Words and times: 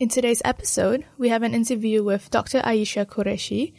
In 0.00 0.08
today's 0.08 0.42
episode, 0.44 1.04
we 1.18 1.28
have 1.28 1.44
an 1.44 1.54
interview 1.54 2.02
with 2.02 2.28
Dr. 2.28 2.60
Ayesha 2.64 3.06
Qureshi, 3.06 3.74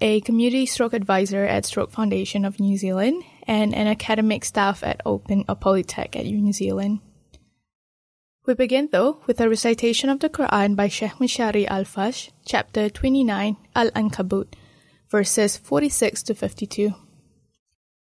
a 0.00 0.20
community 0.20 0.64
stroke 0.64 0.92
advisor 0.92 1.42
at 1.42 1.64
Stroke 1.64 1.90
Foundation 1.90 2.44
of 2.44 2.60
New 2.60 2.76
Zealand 2.76 3.24
and 3.48 3.74
an 3.74 3.88
academic 3.88 4.44
staff 4.44 4.84
at 4.84 5.00
Open 5.04 5.44
uh, 5.48 5.56
Polytech 5.56 6.14
at 6.14 6.24
New 6.24 6.52
Zealand. 6.52 7.00
We 8.46 8.54
begin 8.54 8.90
though 8.92 9.18
with 9.26 9.40
a 9.40 9.48
recitation 9.48 10.08
of 10.08 10.20
the 10.20 10.28
Quran 10.28 10.76
by 10.76 10.86
Sheikh 10.86 11.18
Mishari 11.18 11.66
Al-Afasy, 11.66 12.30
chapter 12.44 12.88
29, 12.88 13.56
Al-Ankabut, 13.74 14.54
verses 15.10 15.56
46 15.56 16.22
to 16.22 16.34
52. 16.36 16.94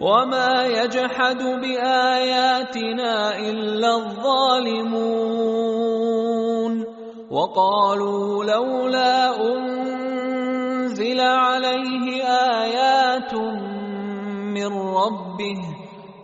وما 0.00 0.64
يجحد 0.64 1.38
باياتنا 1.38 3.38
الا 3.38 3.96
الظالمون 3.96 5.10
وقالوا 7.30 8.44
لولا 8.44 9.42
انزل 9.52 11.20
عليه 11.20 12.24
ايات 12.24 13.34
من 14.54 14.66
ربه 14.72 15.58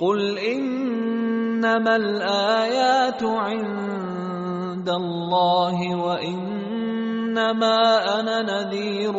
قل 0.01 0.39
انما 0.39 1.97
الايات 1.97 3.23
عند 3.23 4.89
الله 4.89 5.97
وانما 6.05 7.77
أنا 8.21 8.43
نذير 8.43 9.13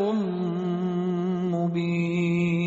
مبين 1.53 2.66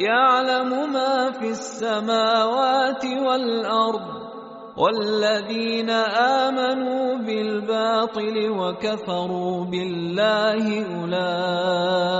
يعلم 0.00 0.92
ما 0.92 1.30
في 1.32 1.50
السماوات 1.50 3.04
والارض 3.04 4.20
والذين 4.76 5.90
امنوا 5.90 7.16
بالباطل 7.16 8.50
وكفروا 8.50 9.64
بالله 9.64 10.84
اولئك 11.00 12.14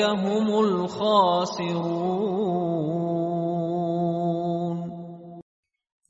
هم 0.00 0.58
الخاسرون 0.58 2.16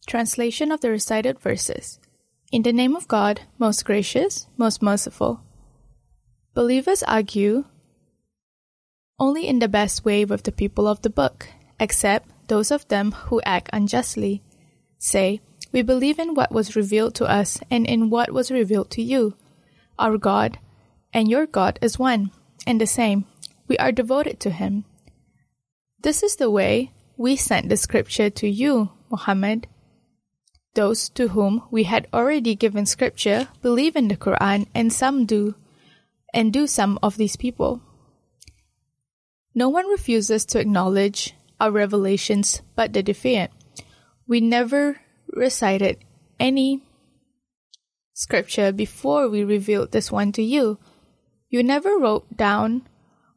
Translation 0.08 0.70
of 0.72 0.80
the 0.80 0.90
recited 0.90 1.38
verses 1.40 1.98
In 2.52 2.62
the 2.62 2.72
name 2.72 2.94
of 2.96 3.08
God, 3.08 3.40
most 3.58 3.84
gracious, 3.84 4.46
most 4.56 4.80
merciful. 4.80 5.40
Believers 6.54 7.02
argue 7.02 7.64
only 9.18 9.46
in 9.46 9.58
the 9.58 9.68
best 9.68 10.04
way 10.04 10.24
with 10.24 10.42
the 10.42 10.52
people 10.52 10.86
of 10.86 11.02
the 11.02 11.10
book, 11.10 11.48
except 11.80 12.28
those 12.48 12.70
of 12.70 12.86
them 12.88 13.12
who 13.12 13.40
act 13.44 13.70
unjustly. 13.72 14.42
Say, 14.98 15.40
We 15.72 15.82
believe 15.82 16.18
in 16.18 16.34
what 16.34 16.52
was 16.52 16.76
revealed 16.76 17.14
to 17.16 17.26
us 17.26 17.58
and 17.70 17.86
in 17.86 18.10
what 18.10 18.32
was 18.32 18.50
revealed 18.50 18.90
to 18.92 19.02
you. 19.02 19.34
Our 19.98 20.18
God 20.18 20.58
and 21.12 21.30
your 21.30 21.46
God 21.46 21.78
is 21.80 21.98
one 21.98 22.30
and 22.66 22.80
the 22.80 22.86
same. 22.86 23.24
We 23.68 23.78
are 23.78 23.92
devoted 23.92 24.38
to 24.40 24.50
Him. 24.50 24.84
This 26.00 26.22
is 26.22 26.36
the 26.36 26.50
way 26.50 26.92
we 27.16 27.36
sent 27.36 27.68
the 27.68 27.76
scripture 27.76 28.30
to 28.30 28.48
you, 28.48 28.90
Muhammad. 29.10 29.66
Those 30.74 31.08
to 31.10 31.28
whom 31.28 31.62
we 31.70 31.84
had 31.84 32.06
already 32.12 32.54
given 32.54 32.84
scripture 32.84 33.48
believe 33.62 33.96
in 33.96 34.08
the 34.08 34.16
Quran, 34.16 34.66
and 34.74 34.92
some 34.92 35.24
do, 35.24 35.54
and 36.34 36.52
do 36.52 36.66
some 36.66 36.98
of 37.02 37.16
these 37.16 37.36
people. 37.36 37.80
No 39.56 39.70
one 39.70 39.88
refuses 39.88 40.44
to 40.46 40.60
acknowledge 40.60 41.34
our 41.58 41.70
revelations 41.70 42.60
but 42.74 42.92
the 42.92 43.02
defiant. 43.02 43.50
We 44.28 44.42
never 44.42 45.00
recited 45.32 46.04
any 46.38 46.82
scripture 48.12 48.70
before 48.70 49.30
we 49.30 49.44
revealed 49.44 49.92
this 49.92 50.12
one 50.12 50.30
to 50.32 50.42
you. 50.42 50.78
You 51.48 51.62
never 51.62 51.96
wrote 51.96 52.36
down 52.36 52.86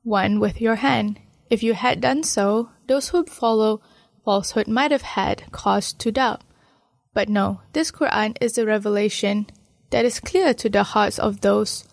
one 0.03 0.41
with 0.41 0.59
your 0.59 0.75
hand. 0.75 1.21
If 1.49 1.63
you 1.63 1.73
had 1.73 2.01
done 2.01 2.23
so, 2.23 2.69
those 2.87 3.09
who 3.09 3.23
follow 3.23 3.81
falsehood 4.25 4.67
might 4.67 4.91
have 4.91 5.03
had 5.03 5.49
cause 5.53 5.93
to 5.93 6.11
doubt. 6.11 6.41
But 7.13 7.29
no, 7.29 7.61
this 7.71 7.91
Quran 7.91 8.35
is 8.41 8.57
a 8.57 8.65
revelation 8.65 9.47
that 9.91 10.03
is 10.03 10.19
clear 10.19 10.53
to 10.55 10.69
the 10.69 10.83
hearts 10.83 11.17
of 11.17 11.39
those 11.39 11.85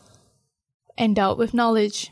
endowed 0.99 1.39
with 1.39 1.55
knowledge. 1.55 2.11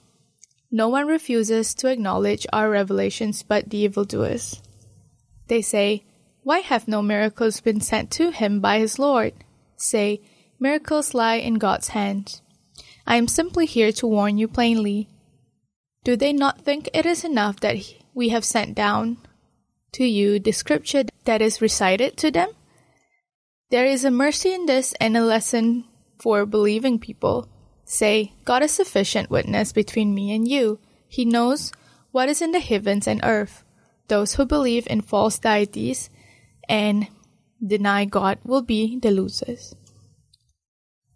No 0.71 0.89
one 0.89 1.07
refuses 1.07 1.75
to 1.75 1.89
acknowledge 1.89 2.47
our 2.53 2.71
revelations 2.71 3.43
but 3.43 3.71
the 3.71 3.79
evildoers. 3.79 4.61
They 5.49 5.63
say, 5.63 6.05
Why 6.43 6.61
have 6.61 6.89
no 6.89 7.03
miracles 7.03 7.61
been 7.61 7.81
sent 7.81 8.11
to 8.13 8.31
him 8.31 8.61
by 8.61 8.79
his 8.79 8.99
Lord? 8.99 9.35
Say, 9.77 10.21
Miracles 10.59 11.15
lie 11.15 11.37
in 11.37 11.55
God's 11.55 11.89
hands. 11.89 12.43
I 13.07 13.17
am 13.17 13.29
simply 13.29 13.67
here 13.67 13.93
to 13.93 14.07
warn 14.07 14.39
you 14.39 14.49
plainly. 14.49 15.09
Do 16.05 16.17
they 16.17 16.33
not 16.33 16.63
think 16.63 16.89
it 16.93 17.07
is 17.07 17.25
enough 17.25 17.61
that 17.61 17.77
we 18.15 18.31
have 18.31 18.45
sent 18.45 18.75
down 18.75 19.19
to 19.93 20.05
you 20.05 20.39
the 20.39 20.53
scripture 20.53 21.05
that 21.25 21.43
is 21.43 21.61
recited 21.61 22.17
to 22.19 22.31
them? 22.31 22.51
There 23.71 23.87
is 23.87 24.05
a 24.05 24.11
mercy 24.11 24.53
in 24.53 24.67
this 24.67 24.95
and 25.01 25.17
a 25.17 25.25
lesson 25.25 25.85
for 26.19 26.47
believing 26.47 26.99
people. 26.99 27.49
Say, 27.95 28.33
God 28.45 28.65
is 28.65 28.73
sufficient 28.73 29.31
witness 29.31 29.71
between 29.71 30.17
me 30.17 30.35
and 30.35 30.49
you. 30.49 30.81
He 31.07 31.25
knows 31.25 31.71
what 32.11 32.29
is 32.29 32.43
in 32.43 32.51
the 32.51 32.59
heavens 32.59 33.07
and 33.07 33.21
earth. 33.23 33.63
Those 34.09 34.35
who 34.35 34.45
believe 34.45 34.89
in 34.91 35.01
false 35.01 35.39
deities 35.39 36.11
and 36.69 37.07
deny 37.65 38.05
God 38.05 38.39
will 38.43 38.63
be 38.63 38.99
the 38.99 39.13
losers. 39.13 39.77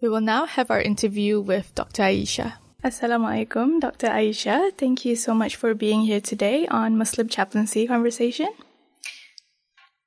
We 0.00 0.08
will 0.08 0.20
now 0.20 0.46
have 0.46 0.70
our 0.70 0.80
interview 0.80 1.40
with 1.40 1.74
Dr. 1.74 2.04
Ayesha. 2.04 2.62
Assalamualaikum, 2.84 3.80
Dr. 3.80 4.06
Ayesha. 4.06 4.70
Thank 4.78 5.04
you 5.04 5.16
so 5.16 5.34
much 5.34 5.56
for 5.56 5.74
being 5.74 6.02
here 6.02 6.20
today 6.20 6.68
on 6.68 6.96
Muslim 6.96 7.26
Chaplaincy 7.26 7.88
Conversation. 7.88 8.54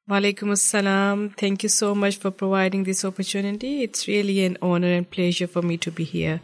Walaikum 0.09 0.55
assalam. 0.55 1.35
Thank 1.35 1.63
you 1.63 1.69
so 1.69 1.93
much 1.93 2.15
for 2.15 2.31
providing 2.31 2.85
this 2.85 3.03
opportunity. 3.03 3.83
It's 3.83 4.07
really 4.07 4.45
an 4.45 4.57
honor 4.61 4.95
and 4.95 5.03
pleasure 5.03 5.47
for 5.47 5.61
me 5.61 5.75
to 5.75 5.91
be 5.91 6.05
here. 6.05 6.39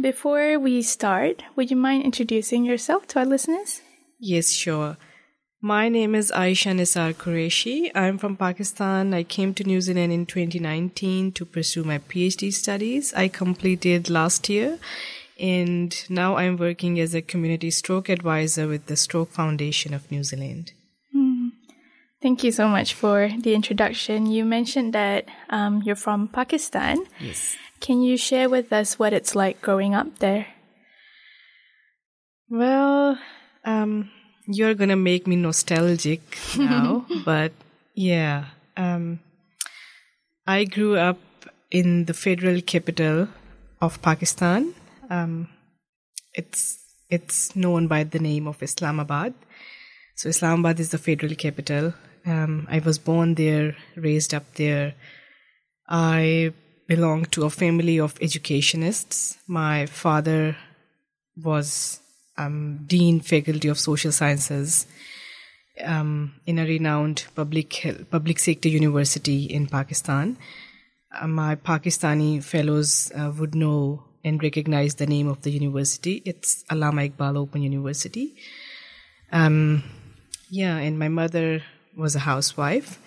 Before 0.00 0.58
we 0.58 0.82
start, 0.82 1.42
would 1.56 1.70
you 1.70 1.76
mind 1.76 2.04
introducing 2.04 2.64
yourself 2.64 3.06
to 3.08 3.20
our 3.20 3.26
listeners? 3.26 3.82
Yes, 4.18 4.50
sure. 4.50 4.96
My 5.60 5.88
name 5.88 6.14
is 6.14 6.30
Ayesha 6.30 6.70
Nisar 6.70 7.14
Qureshi. 7.14 7.90
I'm 7.94 8.16
from 8.16 8.36
Pakistan. 8.36 9.12
I 9.12 9.24
came 9.24 9.54
to 9.54 9.64
New 9.64 9.80
Zealand 9.80 10.12
in 10.12 10.24
2019 10.24 11.32
to 11.32 11.44
pursue 11.44 11.82
my 11.82 11.98
PhD 11.98 12.52
studies. 12.52 13.12
I 13.14 13.28
completed 13.28 14.08
last 14.08 14.48
year 14.48 14.78
and 15.40 15.94
now 16.08 16.36
I'm 16.36 16.56
working 16.56 17.00
as 17.00 17.14
a 17.14 17.22
community 17.22 17.70
stroke 17.70 18.08
advisor 18.08 18.68
with 18.68 18.86
the 18.86 18.96
Stroke 18.96 19.30
Foundation 19.30 19.94
of 19.94 20.10
New 20.10 20.22
Zealand. 20.22 20.72
Thank 22.20 22.42
you 22.42 22.50
so 22.50 22.66
much 22.66 22.94
for 22.94 23.30
the 23.38 23.54
introduction. 23.54 24.26
You 24.26 24.44
mentioned 24.44 24.92
that 24.92 25.26
um, 25.50 25.82
you're 25.82 25.94
from 25.94 26.26
Pakistan. 26.26 26.98
Yes. 27.20 27.56
Can 27.80 28.02
you 28.02 28.16
share 28.16 28.48
with 28.48 28.72
us 28.72 28.98
what 28.98 29.12
it's 29.12 29.34
like 29.34 29.62
growing 29.62 29.94
up 29.94 30.18
there? 30.18 30.46
Well, 32.50 33.18
um, 33.64 34.10
you're 34.46 34.74
gonna 34.74 34.96
make 34.96 35.26
me 35.26 35.36
nostalgic 35.36 36.20
now, 36.56 37.06
but 37.24 37.52
yeah, 37.94 38.46
um, 38.76 39.20
I 40.46 40.64
grew 40.64 40.96
up 40.96 41.18
in 41.70 42.06
the 42.06 42.14
federal 42.14 42.60
capital 42.62 43.28
of 43.80 44.00
Pakistan. 44.02 44.74
Um, 45.10 45.48
it's 46.34 46.78
it's 47.10 47.54
known 47.54 47.86
by 47.86 48.04
the 48.04 48.18
name 48.18 48.46
of 48.46 48.62
Islamabad. 48.62 49.34
So 50.14 50.28
Islamabad 50.28 50.80
is 50.80 50.90
the 50.90 50.98
federal 50.98 51.34
capital. 51.34 51.94
Um, 52.26 52.66
I 52.70 52.80
was 52.80 52.98
born 52.98 53.34
there, 53.34 53.76
raised 53.96 54.34
up 54.34 54.44
there. 54.54 54.94
I 55.88 56.52
belong 56.88 57.26
to 57.26 57.44
a 57.44 57.50
family 57.50 58.00
of 58.00 58.16
educationists. 58.20 59.38
My 59.46 59.86
father 59.86 60.56
was 61.36 62.00
um, 62.38 62.80
dean 62.86 63.20
faculty 63.20 63.68
of 63.68 63.78
social 63.78 64.10
sciences 64.10 64.86
um, 65.84 66.34
in 66.46 66.58
a 66.58 66.64
renowned 66.64 67.26
public 67.34 68.06
public 68.10 68.38
sector 68.38 68.68
university 68.68 69.44
in 69.44 69.66
Pakistan. 69.66 70.36
Uh, 71.20 71.26
my 71.26 71.56
Pakistani 71.56 72.42
fellows 72.42 73.12
uh, 73.14 73.32
would 73.38 73.54
know 73.54 74.04
and 74.24 74.42
recognize 74.42 74.96
the 74.96 75.06
name 75.06 75.28
of 75.28 75.42
the 75.42 75.50
university. 75.50 76.22
It's 76.24 76.64
Allama 76.70 77.10
Iqbal 77.10 77.36
Open 77.36 77.62
University. 77.62 78.34
Um, 79.30 79.84
yeah, 80.50 80.76
and 80.78 80.98
my 80.98 81.08
mother 81.08 81.62
was 81.96 82.16
a 82.16 82.20
housewife. 82.20 82.98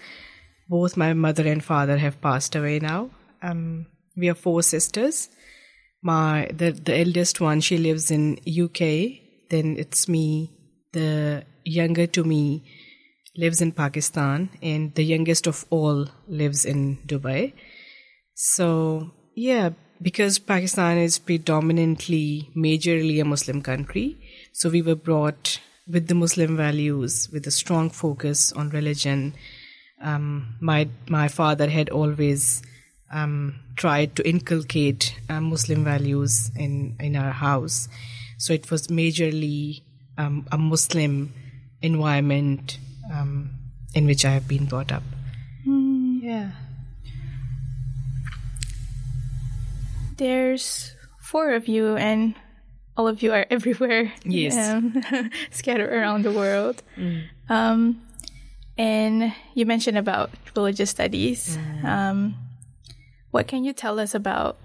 Both 0.69 0.95
my 0.95 1.13
mother 1.13 1.47
and 1.47 1.63
father 1.63 1.97
have 1.97 2.21
passed 2.21 2.55
away 2.55 2.79
now. 2.79 3.09
Um, 3.41 3.87
we 4.15 4.29
are 4.29 4.35
four 4.35 4.61
sisters. 4.63 5.29
My 6.01 6.49
the 6.53 6.71
the 6.71 6.97
eldest 6.97 7.41
one 7.41 7.61
she 7.61 7.77
lives 7.77 8.11
in 8.11 8.39
UK. 8.47 8.81
Then 9.49 9.77
it's 9.77 10.07
me. 10.07 10.51
The 10.93 11.43
younger 11.63 12.07
to 12.07 12.23
me 12.23 12.63
lives 13.37 13.61
in 13.61 13.71
Pakistan, 13.71 14.49
and 14.61 14.93
the 14.95 15.03
youngest 15.03 15.47
of 15.47 15.65
all 15.69 16.07
lives 16.27 16.65
in 16.65 16.97
Dubai. 17.07 17.53
So 18.33 19.11
yeah, 19.35 19.69
because 20.01 20.39
Pakistan 20.39 20.97
is 20.97 21.19
predominantly, 21.19 22.49
majorly 22.55 23.21
a 23.21 23.25
Muslim 23.25 23.61
country, 23.61 24.17
so 24.51 24.69
we 24.69 24.81
were 24.81 24.95
brought 24.95 25.59
with 25.87 26.07
the 26.07 26.15
Muslim 26.15 26.57
values, 26.57 27.29
with 27.31 27.45
a 27.47 27.51
strong 27.51 27.89
focus 27.89 28.51
on 28.51 28.69
religion. 28.69 29.33
Um, 30.01 30.55
my 30.59 30.89
my 31.07 31.27
father 31.27 31.69
had 31.69 31.89
always 31.89 32.63
um, 33.11 33.55
tried 33.75 34.15
to 34.15 34.27
inculcate 34.27 35.15
uh, 35.29 35.41
Muslim 35.41 35.83
values 35.83 36.51
in 36.55 36.95
in 36.99 37.15
our 37.15 37.31
house, 37.31 37.87
so 38.37 38.53
it 38.53 38.71
was 38.71 38.87
majorly 38.87 39.81
um, 40.17 40.47
a 40.51 40.57
Muslim 40.57 41.33
environment 41.81 42.77
um, 43.13 43.51
in 43.93 44.05
which 44.05 44.25
I 44.25 44.31
have 44.31 44.47
been 44.47 44.65
brought 44.65 44.91
up. 44.91 45.03
Yeah. 46.21 46.51
There's 50.17 50.95
four 51.19 51.53
of 51.53 51.67
you, 51.67 51.95
and 51.97 52.35
all 52.95 53.07
of 53.07 53.23
you 53.23 53.33
are 53.33 53.45
everywhere. 53.49 54.13
Yes. 54.23 54.55
um, 54.55 55.01
scattered 55.51 55.91
around 55.91 56.23
the 56.23 56.31
world. 56.31 56.83
Um, 57.49 58.01
and 58.77 59.33
you 59.55 59.65
mentioned 59.65 59.97
about 59.97 60.29
religious 60.55 60.89
studies. 60.91 61.57
Um, 61.83 62.35
what 63.31 63.47
can 63.47 63.63
you 63.63 63.73
tell 63.73 63.99
us 63.99 64.13
about 64.13 64.57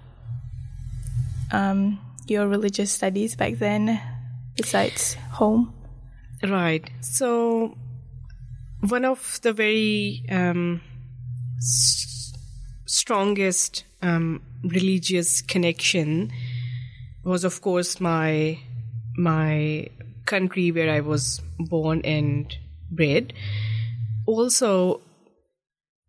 um, 1.51 1.99
your 2.27 2.47
religious 2.47 2.91
studies 2.91 3.35
back 3.35 3.55
then, 3.55 3.99
besides 4.55 5.15
home? 5.31 5.73
Right. 6.43 6.89
So, 7.01 7.75
one 8.81 9.05
of 9.05 9.39
the 9.41 9.53
very 9.53 10.23
um, 10.29 10.81
s- 11.57 12.33
strongest 12.85 13.85
um, 14.01 14.41
religious 14.63 15.41
connection 15.41 16.31
was, 17.23 17.43
of 17.43 17.61
course, 17.61 17.99
my 17.99 18.59
my 19.17 19.87
country 20.25 20.71
where 20.71 20.91
I 20.91 20.99
was 20.99 21.41
born 21.57 22.01
and 22.01 22.55
bred. 22.91 23.33
Also, 24.25 25.01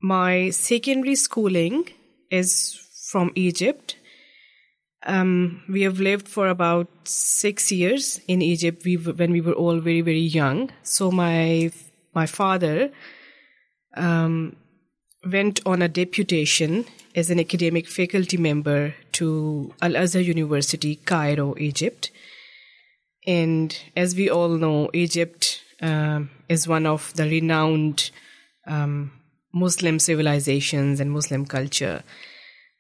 my 0.02 0.50
secondary 0.50 1.14
schooling 1.14 1.88
is 2.30 2.78
from 3.10 3.32
Egypt. 3.34 3.96
Um, 5.06 5.62
we 5.68 5.82
have 5.82 6.00
lived 6.00 6.28
for 6.28 6.48
about 6.48 6.88
six 7.04 7.70
years 7.70 8.20
in 8.26 8.42
Egypt. 8.42 8.84
We 8.84 8.96
when 8.96 9.32
we 9.32 9.40
were 9.40 9.52
all 9.52 9.78
very 9.80 10.00
very 10.00 10.18
young. 10.18 10.70
So 10.82 11.10
my 11.10 11.70
my 12.14 12.26
father 12.26 12.90
um, 13.96 14.56
went 15.24 15.60
on 15.64 15.82
a 15.82 15.88
deputation 15.88 16.84
as 17.14 17.30
an 17.30 17.40
academic 17.40 17.88
faculty 17.88 18.36
member 18.36 18.94
to 19.12 19.74
Al 19.82 19.96
Azhar 19.96 20.22
University, 20.22 20.96
Cairo, 20.96 21.54
Egypt. 21.58 22.10
And 23.26 23.76
as 23.96 24.14
we 24.14 24.30
all 24.30 24.50
know, 24.50 24.90
Egypt 24.92 25.62
um, 25.82 26.30
is 26.48 26.68
one 26.68 26.86
of 26.86 27.12
the 27.14 27.24
renowned 27.24 28.10
um, 28.66 29.12
Muslim 29.52 29.98
civilizations 29.98 31.00
and 31.00 31.10
Muslim 31.10 31.46
culture. 31.46 32.02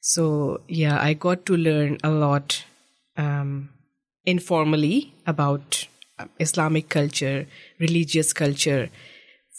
So, 0.00 0.60
yeah, 0.68 1.00
I 1.00 1.14
got 1.14 1.46
to 1.46 1.56
learn 1.56 1.98
a 2.04 2.10
lot 2.10 2.64
um, 3.16 3.70
informally 4.24 5.14
about 5.26 5.88
uh, 6.18 6.26
Islamic 6.38 6.88
culture, 6.88 7.46
religious 7.78 8.32
culture 8.32 8.90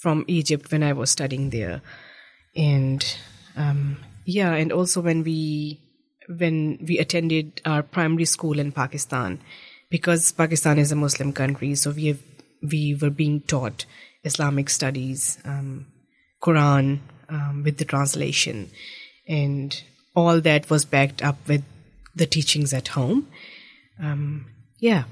from 0.01 0.23
Egypt 0.27 0.71
when 0.71 0.83
I 0.83 0.93
was 0.93 1.11
studying 1.11 1.49
there. 1.49 1.81
And 2.55 3.05
um, 3.55 3.97
yeah, 4.25 4.53
and 4.53 4.71
also 4.71 5.01
when 5.01 5.23
we 5.23 5.79
when 6.27 6.77
we 6.87 6.99
attended 6.99 7.61
our 7.65 7.81
primary 7.81 8.25
school 8.25 8.59
in 8.59 8.71
Pakistan, 8.71 9.39
because 9.89 10.31
Pakistan 10.31 10.77
is 10.77 10.91
a 10.91 10.95
Muslim 10.95 11.33
country, 11.33 11.73
so 11.75 11.91
we 11.91 12.07
have, 12.07 12.19
we 12.61 12.95
were 13.01 13.09
being 13.09 13.41
taught 13.41 13.85
Islamic 14.23 14.69
studies, 14.69 15.39
um, 15.45 15.87
Quran 16.41 16.99
um, 17.29 17.63
with 17.63 17.77
the 17.77 17.85
translation, 17.85 18.69
and 19.27 19.81
all 20.15 20.41
that 20.41 20.69
was 20.69 20.85
backed 20.85 21.23
up 21.23 21.37
with 21.47 21.63
the 22.15 22.25
teachings 22.25 22.73
at 22.73 22.89
home. 22.89 23.27
Um, 24.01 24.45
yeah. 24.79 25.03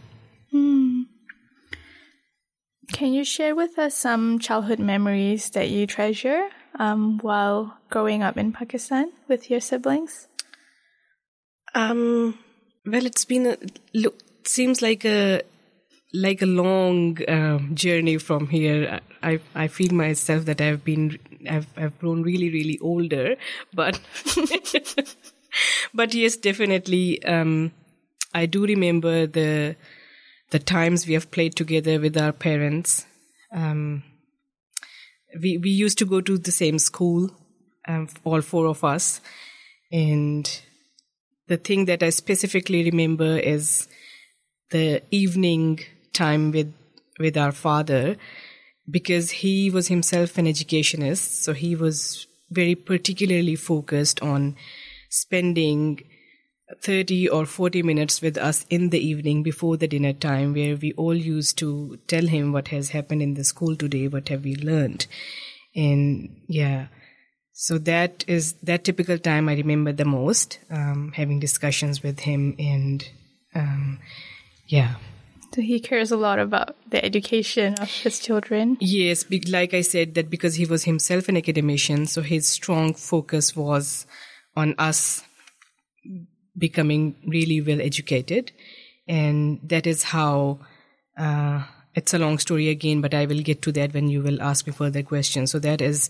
Can 2.94 3.14
you 3.14 3.24
share 3.24 3.54
with 3.54 3.78
us 3.78 3.96
some 3.96 4.40
childhood 4.40 4.80
memories 4.80 5.50
that 5.52 5.70
you 5.70 5.86
treasure 5.86 6.50
um, 6.80 7.20
while 7.20 7.78
growing 7.90 8.24
up 8.24 8.38
in 8.38 8.54
Pakistan 8.54 9.12
with 9.28 9.50
your 9.50 9.60
siblings? 9.60 10.28
Um, 11.76 12.40
well, 12.86 13.06
it's 13.06 13.26
been 13.26 13.46
a 13.46 13.58
look. 13.94 14.16
Seems 14.46 14.82
like 14.82 15.04
a 15.04 15.42
like 16.14 16.42
a 16.42 16.46
long 16.46 17.18
um, 17.28 17.76
journey 17.76 18.18
from 18.18 18.48
here. 18.48 19.00
I 19.22 19.40
I 19.56 19.68
feel 19.68 19.94
myself 19.94 20.46
that 20.46 20.62
I've 20.62 20.84
been 20.84 21.20
I've 21.50 21.68
I've 21.76 21.98
grown 22.00 22.24
really 22.24 22.50
really 22.50 22.80
older, 22.80 23.36
but 23.74 24.00
but 25.94 26.14
yes, 26.14 26.38
definitely. 26.38 27.24
Um, 27.24 27.72
I 28.34 28.46
do 28.46 28.66
remember 28.66 29.28
the 29.28 29.76
the 30.52 30.60
times 30.60 31.08
we 31.08 31.14
have 31.14 31.32
played 31.32 31.56
together 31.56 32.00
with 32.00 32.18
our 32.18 32.32
parents. 32.32 33.06
Um, 33.52 34.04
we 35.42 35.58
we 35.58 35.70
used 35.70 35.98
to 36.00 36.06
go 36.06 36.22
to 36.22 36.38
the 36.38 36.52
same 36.52 36.80
school, 36.80 37.32
um, 37.88 38.08
all 38.24 38.42
four 38.42 38.68
of 38.68 38.84
us, 38.84 39.20
and 39.92 40.62
the 41.48 41.58
thing 41.58 41.86
that 41.86 42.04
I 42.04 42.10
specifically 42.10 42.84
remember 42.84 43.38
is 43.38 43.88
the 44.70 45.02
evening 45.12 45.80
time 46.18 46.52
with 46.52 46.74
with 47.20 47.38
our 47.38 47.52
father 47.52 48.18
because 48.98 49.32
he 49.44 49.70
was 49.70 49.88
himself 49.88 50.38
an 50.38 50.48
educationist. 50.48 51.44
So 51.44 51.54
he 51.54 51.76
was 51.76 52.28
very 52.50 52.76
particularly 52.76 53.56
focused 53.56 54.22
on 54.22 54.56
spending 55.10 56.04
30 56.82 57.30
or 57.30 57.46
40 57.46 57.82
minutes 57.82 58.22
with 58.22 58.38
us 58.38 58.66
in 58.70 58.90
the 58.90 59.00
evening 59.00 59.42
before 59.42 59.78
the 59.78 59.88
dinner 59.88 60.14
time 60.14 60.54
where 60.54 60.76
we 60.76 60.94
all 60.94 61.16
used 61.16 61.58
to 61.60 61.98
tell 62.08 62.28
him 62.28 62.52
what 62.52 62.70
has 62.70 62.90
happened 62.90 63.22
in 63.22 63.34
the 63.36 63.44
school 63.44 63.76
today 63.76 64.08
what 64.08 64.30
have 64.30 64.44
we 64.44 64.56
learned. 64.56 65.08
And 65.76 66.42
yeah 66.48 66.88
so 67.60 67.80
that 67.80 68.24
is 68.28 68.54
that 68.62 68.84
typical 68.84 69.18
time 69.18 69.50
i 69.50 69.56
remember 69.56 69.92
the 69.92 70.06
most 70.06 70.60
um, 70.70 71.12
having 71.16 71.40
discussions 71.40 72.04
with 72.04 72.20
him 72.20 72.56
and 72.60 73.10
um, 73.56 74.00
yeah 74.68 74.96
So 75.54 75.62
he 75.62 75.80
cares 75.80 76.12
a 76.12 76.18
lot 76.18 76.40
about 76.40 76.76
the 76.90 77.04
education 77.04 77.74
of 77.80 77.90
his 77.90 78.20
children. 78.20 78.78
Yes, 78.80 79.26
like 79.48 79.74
I 79.74 79.82
said, 79.82 80.14
that 80.16 80.30
because 80.30 80.56
he 80.56 80.66
was 80.66 80.84
himself 80.84 81.30
an 81.30 81.38
academician, 81.38 82.06
so 82.06 82.22
his 82.22 82.48
strong 82.48 82.94
focus 82.94 83.56
was 83.56 84.06
on 84.56 84.76
us 84.78 85.24
becoming 86.58 87.16
really 87.26 87.62
well 87.62 87.82
educated. 87.82 88.52
And 89.08 89.60
that 89.64 89.88
is 89.88 90.04
how, 90.04 90.60
uh, 91.18 91.64
it's 91.96 92.14
a 92.14 92.20
long 92.20 92.38
story 92.38 92.70
again, 92.70 93.02
but 93.02 93.14
I 93.14 93.26
will 93.26 93.42
get 93.42 93.62
to 93.64 93.72
that 93.72 93.94
when 93.94 94.10
you 94.10 94.22
will 94.22 94.42
ask 94.42 94.68
me 94.68 94.74
further 94.74 95.02
questions. 95.02 95.52
So 95.52 95.60
that 95.60 95.82
is 95.82 96.10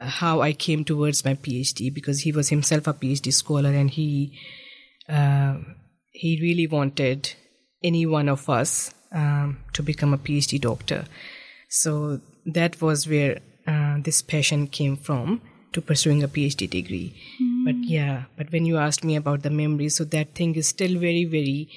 how 0.00 0.40
I 0.40 0.52
came 0.52 0.84
towards 0.84 1.24
my 1.24 1.34
PhD 1.34 1.92
because 1.92 2.20
he 2.20 2.32
was 2.32 2.48
himself 2.48 2.86
a 2.86 2.94
PhD 2.94 3.32
scholar 3.32 3.70
and 3.70 3.90
he, 3.90 4.36
uh, 5.08 5.58
he 6.10 6.40
really 6.40 6.66
wanted 6.66 7.34
any 7.84 8.06
one 8.06 8.28
of 8.28 8.48
us 8.48 8.92
um, 9.12 9.58
to 9.72 9.82
become 9.82 10.14
a 10.14 10.18
PhD 10.18 10.60
doctor. 10.60 11.04
So 11.68 12.20
that 12.46 12.80
was 12.80 13.08
where 13.08 13.40
uh, 13.66 13.96
this 14.00 14.22
passion 14.22 14.66
came 14.66 14.96
from 14.96 15.40
to 15.72 15.80
pursuing 15.80 16.22
a 16.22 16.28
PhD 16.28 16.68
degree. 16.68 17.14
But 17.64 17.76
yeah, 17.84 18.24
but 18.36 18.52
when 18.52 18.66
you 18.66 18.76
asked 18.76 19.04
me 19.04 19.16
about 19.16 19.42
the 19.42 19.50
memory, 19.50 19.88
so 19.88 20.04
that 20.04 20.34
thing 20.34 20.54
is 20.56 20.68
still 20.68 20.98
very, 20.98 21.24
very 21.24 21.68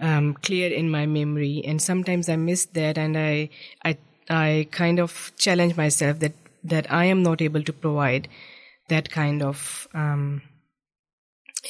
um, 0.00 0.34
clear 0.34 0.72
in 0.72 0.90
my 0.90 1.06
memory, 1.06 1.62
and 1.64 1.80
sometimes 1.80 2.28
I 2.28 2.36
miss 2.36 2.66
that, 2.66 2.96
and 2.96 3.18
I, 3.18 3.50
I, 3.84 3.98
I 4.30 4.68
kind 4.70 4.98
of 5.00 5.32
challenge 5.36 5.76
myself 5.76 6.20
that 6.20 6.34
that 6.62 6.90
I 6.90 7.04
am 7.04 7.22
not 7.22 7.42
able 7.42 7.62
to 7.62 7.72
provide 7.72 8.28
that 8.88 9.10
kind 9.10 9.42
of 9.42 9.86
um, 9.92 10.40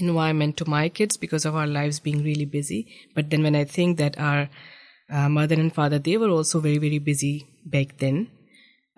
environment 0.01 0.57
to 0.59 0.69
my 0.69 0.89
kids 0.89 1.17
because 1.17 1.45
of 1.45 1.55
our 1.55 1.67
lives 1.67 2.01
being 2.01 2.23
really 2.23 2.45
busy. 2.45 2.87
But 3.15 3.31
then 3.31 3.43
when 3.43 3.55
I 3.55 3.65
think 3.65 3.99
that 3.99 4.19
our 4.19 4.49
uh, 5.11 5.29
mother 5.29 5.55
and 5.55 5.73
father, 5.73 5.99
they 5.99 6.17
were 6.17 6.31
also 6.31 6.61
very, 6.61 6.79
very 6.79 6.99
busy 6.99 7.47
back 7.65 7.99
then. 7.99 8.29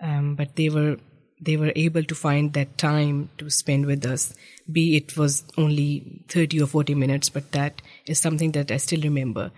Um, 0.01 0.35
but 0.35 0.55
they 0.55 0.69
were, 0.69 0.97
they 1.41 1.57
were 1.57 1.71
able 1.75 2.03
to 2.03 2.15
find 2.15 2.53
that 2.53 2.77
time 2.77 3.29
to 3.37 3.49
spend 3.49 3.85
with 3.85 4.05
us. 4.05 4.33
Be 4.71 4.95
it 4.95 5.17
was 5.17 5.43
only 5.57 6.23
30 6.29 6.61
or 6.61 6.67
40 6.67 6.95
minutes, 6.95 7.29
but 7.29 7.51
that 7.51 7.81
is 8.05 8.19
something 8.19 8.51
that 8.51 8.71
I 8.71 8.77
still 8.77 9.01
remember. 9.01 9.51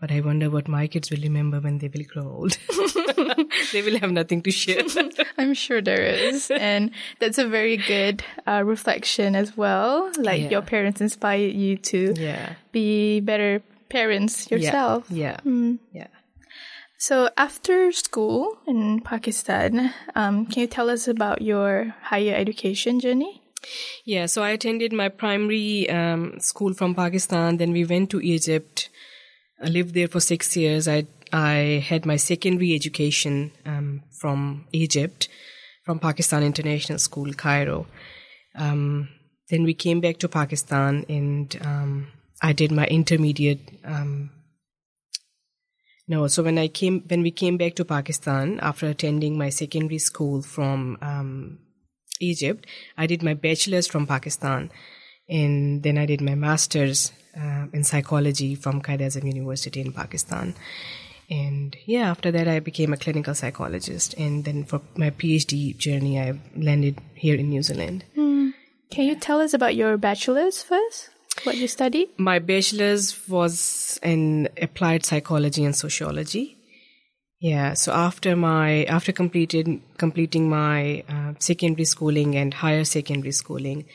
But 0.00 0.10
I 0.10 0.20
wonder 0.20 0.50
what 0.50 0.66
my 0.66 0.88
kids 0.88 1.10
will 1.10 1.22
remember 1.22 1.60
when 1.60 1.78
they 1.78 1.88
will 1.88 2.04
grow 2.04 2.28
old. 2.28 2.58
they 3.72 3.82
will 3.82 3.98
have 3.98 4.10
nothing 4.12 4.42
to 4.42 4.50
share. 4.50 4.82
I'm 5.38 5.54
sure 5.54 5.80
there 5.80 6.02
is. 6.02 6.50
and 6.50 6.90
that's 7.20 7.38
a 7.38 7.46
very 7.46 7.76
good 7.76 8.24
uh, 8.46 8.62
reflection 8.64 9.34
as 9.36 9.56
well. 9.56 10.10
Like 10.18 10.42
Yeah. 10.42 10.50
your 10.50 10.62
parents 10.62 11.00
inspire 11.00 11.46
you 11.48 11.76
to 11.92 12.14
yeah. 12.16 12.54
be 12.72 13.20
better 13.20 13.62
parents 13.88 14.50
yourself. 14.50 15.06
Yeah. 15.10 15.36
Yeah. 15.92 16.08
So 16.98 17.28
after 17.36 17.90
school 17.90 18.58
in 18.66 19.00
Pakistan, 19.00 19.92
um, 20.14 20.46
can 20.46 20.60
you 20.62 20.66
tell 20.68 20.88
us 20.88 21.08
about 21.08 21.42
your 21.42 21.94
higher 22.00 22.32
education 22.34 23.00
journey? 23.00 23.42
Yeah, 24.04 24.26
so 24.26 24.42
I 24.42 24.50
attended 24.50 24.92
my 24.92 25.08
primary 25.08 25.88
um, 25.90 26.38
school 26.38 26.74
from 26.74 26.94
Pakistan. 26.94 27.56
Then 27.58 27.72
we 27.72 27.84
went 27.84 28.10
to 28.10 28.20
Egypt. 28.20 28.88
I 29.62 29.66
lived 29.66 29.94
there 29.94 30.08
for 30.08 30.20
six 30.20 30.56
years. 30.56 30.86
I 30.88 31.06
I 31.32 31.84
had 31.88 32.06
my 32.06 32.16
secondary 32.16 32.74
education 32.74 33.52
um, 33.64 34.02
from 34.10 34.66
Egypt, 34.72 35.28
from 35.84 35.98
Pakistan 35.98 36.42
International 36.42 36.98
School, 36.98 37.32
Cairo. 37.32 37.86
Um, 38.54 39.08
then 39.48 39.64
we 39.64 39.74
came 39.74 40.00
back 40.00 40.18
to 40.18 40.28
Pakistan, 40.28 41.04
and 41.08 41.58
um, 41.64 42.08
I 42.42 42.52
did 42.52 42.70
my 42.72 42.86
intermediate. 42.86 43.60
Um, 43.84 44.30
no, 46.08 46.26
so 46.26 46.42
when 46.42 46.58
I 46.58 46.68
came 46.68 47.00
when 47.08 47.22
we 47.22 47.30
came 47.30 47.56
back 47.56 47.74
to 47.76 47.84
Pakistan 47.84 48.58
after 48.60 48.86
attending 48.86 49.38
my 49.38 49.48
secondary 49.48 49.98
school 49.98 50.42
from 50.42 50.98
um, 51.00 51.58
Egypt. 52.22 52.66
I 52.96 53.06
did 53.06 53.22
my 53.22 53.34
bachelor's 53.34 53.86
from 53.86 54.06
Pakistan, 54.06 54.70
and 55.28 55.82
then 55.82 55.98
I 55.98 56.06
did 56.06 56.20
my 56.20 56.34
master's 56.34 57.12
uh, 57.36 57.66
in 57.72 57.84
psychology 57.84 58.54
from 58.54 58.80
Quaid 58.80 59.24
University 59.24 59.80
in 59.80 59.92
Pakistan. 59.92 60.54
And 61.32 61.74
yeah, 61.86 62.10
after 62.10 62.30
that, 62.30 62.46
I 62.46 62.60
became 62.60 62.92
a 62.92 62.98
clinical 62.98 63.34
psychologist. 63.34 64.14
And 64.18 64.44
then 64.44 64.64
for 64.64 64.82
my 64.96 65.08
PhD 65.10 65.74
journey, 65.76 66.20
I 66.20 66.38
landed 66.54 67.00
here 67.14 67.36
in 67.36 67.48
New 67.48 67.62
Zealand. 67.62 68.04
Can 68.92 69.06
you 69.06 69.16
tell 69.16 69.40
us 69.40 69.54
about 69.54 69.74
your 69.74 69.96
bachelor's 69.96 70.62
first? 70.62 71.08
What 71.44 71.56
you 71.56 71.66
studied? 71.66 72.10
My 72.18 72.38
bachelor's 72.38 73.26
was 73.26 73.98
in 74.02 74.50
applied 74.60 75.06
psychology 75.06 75.64
and 75.64 75.74
sociology. 75.74 76.58
Yeah, 77.40 77.72
so 77.72 77.92
after 77.92 78.36
my 78.36 78.84
after 78.84 79.10
completed 79.10 79.80
completing 79.96 80.50
my 80.50 81.02
uh, 81.08 81.32
secondary 81.38 81.86
schooling 81.86 82.36
and 82.36 82.52
higher 82.52 82.84
secondary 82.84 83.32
schooling, 83.32 83.86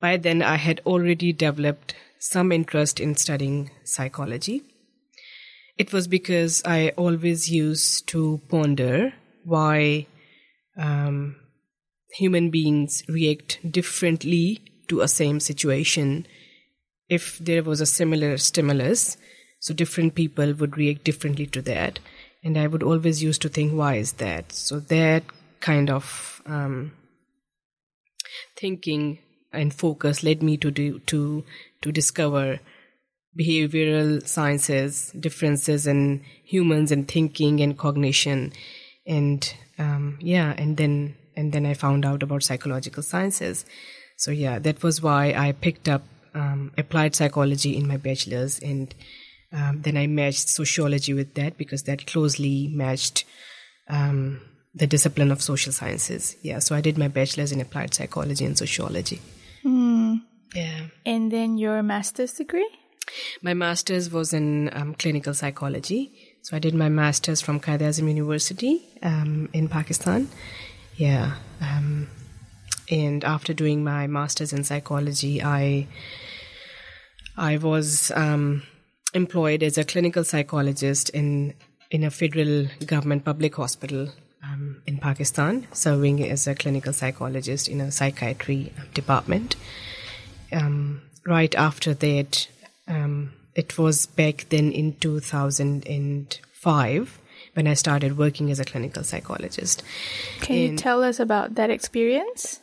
by 0.00 0.16
then 0.16 0.40
I 0.40 0.56
had 0.56 0.80
already 0.86 1.32
developed 1.32 1.96
some 2.20 2.52
interest 2.52 3.00
in 3.00 3.16
studying 3.16 3.72
psychology. 3.82 4.62
It 5.78 5.92
was 5.92 6.06
because 6.06 6.62
I 6.64 6.90
always 6.90 7.50
used 7.50 8.06
to 8.08 8.40
ponder 8.48 9.14
why 9.44 10.06
um, 10.76 11.36
human 12.14 12.50
beings 12.50 13.02
react 13.08 13.58
differently 13.68 14.60
to 14.88 15.00
a 15.00 15.08
same 15.08 15.40
situation. 15.40 16.26
If 17.08 17.38
there 17.38 17.62
was 17.62 17.80
a 17.80 17.86
similar 17.86 18.36
stimulus 18.36 19.16
so 19.62 19.72
different 19.72 20.16
people 20.16 20.52
would 20.54 20.76
react 20.76 21.04
differently 21.04 21.46
to 21.46 21.62
that. 21.62 22.00
And 22.42 22.58
i 22.58 22.66
would 22.66 22.82
always 22.82 23.22
used 23.22 23.40
to 23.42 23.48
think 23.48 23.72
why 23.72 23.94
is 23.94 24.14
that? 24.14 24.50
So 24.52 24.80
that 24.80 25.22
kind 25.60 25.88
of 25.88 26.42
um, 26.46 26.92
thinking 28.56 29.20
and 29.52 29.72
focus 29.72 30.24
led 30.24 30.42
me 30.42 30.56
to 30.56 30.72
do 30.72 30.98
to 31.10 31.44
to 31.82 31.92
discover 31.92 32.58
behavioral 33.38 34.26
sciences 34.26 35.10
differences 35.18 35.86
in 35.86 36.22
humans 36.44 36.92
and 36.92 37.08
thinking 37.08 37.60
and 37.60 37.78
cognition. 37.78 38.52
And 39.06 39.54
um, 39.78 40.18
yeah 40.20 40.54
and 40.56 40.76
then 40.76 41.16
and 41.34 41.52
then 41.52 41.64
i 41.64 41.74
found 41.74 42.04
out 42.04 42.22
about 42.22 42.42
psychological 42.42 43.02
sciences. 43.02 43.64
So 44.16 44.30
yeah 44.30 44.58
that 44.58 44.82
was 44.82 45.02
why 45.02 45.32
i 45.32 45.52
picked 45.52 45.88
up 45.88 46.02
um, 46.34 46.72
applied 46.78 47.14
psychology 47.14 47.76
in 47.76 47.86
my 47.86 47.96
bachelor's. 47.96 48.58
And 48.58 48.94
um, 49.52 49.82
then 49.82 49.96
i 49.96 50.06
matched 50.06 50.48
sociology 50.48 51.14
with 51.14 51.34
that 51.34 51.56
because 51.56 51.84
that 51.84 52.06
closely 52.06 52.68
matched 52.68 53.24
um, 53.88 54.40
the 54.74 54.86
discipline 54.86 55.30
of 55.30 55.42
social 55.42 55.72
sciences. 55.72 56.36
Yeah 56.42 56.58
so 56.58 56.74
i 56.74 56.80
did 56.80 56.98
my 56.98 57.08
bachelor's 57.08 57.52
in 57.52 57.60
applied 57.60 57.94
psychology 57.94 58.44
and 58.44 58.56
sociology. 58.56 59.20
Yeah. 60.54 60.88
And 61.06 61.30
then 61.30 61.58
your 61.58 61.82
master's 61.82 62.32
degree? 62.32 62.68
My 63.42 63.54
master's 63.54 64.10
was 64.10 64.32
in 64.32 64.70
um, 64.72 64.94
clinical 64.94 65.34
psychology. 65.34 66.12
So 66.42 66.56
I 66.56 66.60
did 66.60 66.74
my 66.74 66.88
master's 66.88 67.40
from 67.40 67.60
Quaid 67.60 67.80
Azam 67.80 68.08
University 68.08 68.82
um, 69.02 69.48
in 69.52 69.68
Pakistan. 69.68 70.28
Yeah. 70.96 71.36
Um, 71.60 72.08
and 72.90 73.24
after 73.24 73.54
doing 73.54 73.84
my 73.84 74.06
master's 74.06 74.52
in 74.52 74.64
psychology, 74.64 75.42
I 75.42 75.86
I 77.36 77.56
was 77.56 78.10
um, 78.14 78.62
employed 79.14 79.62
as 79.62 79.78
a 79.78 79.84
clinical 79.84 80.24
psychologist 80.24 81.08
in 81.10 81.54
in 81.90 82.04
a 82.04 82.10
federal 82.10 82.66
government 82.86 83.24
public 83.24 83.54
hospital 83.56 84.08
um, 84.42 84.82
in 84.86 84.98
Pakistan, 84.98 85.66
serving 85.72 86.22
as 86.28 86.46
a 86.46 86.54
clinical 86.54 86.92
psychologist 86.92 87.68
in 87.68 87.80
a 87.80 87.90
psychiatry 87.90 88.72
department. 88.94 89.56
Um, 90.52 91.02
right 91.26 91.54
after 91.54 91.94
that, 91.94 92.48
um, 92.92 93.32
it 93.54 93.78
was 93.78 94.06
back 94.06 94.46
then 94.48 94.72
in 94.72 94.94
2005 94.98 97.18
when 97.54 97.66
I 97.66 97.74
started 97.74 98.16
working 98.16 98.50
as 98.50 98.58
a 98.60 98.64
clinical 98.64 99.04
psychologist. 99.04 99.82
Can 100.40 100.56
you 100.56 100.74
tell 100.76 101.02
us 101.02 101.20
about 101.20 101.56
that 101.56 101.68
experience 101.70 102.60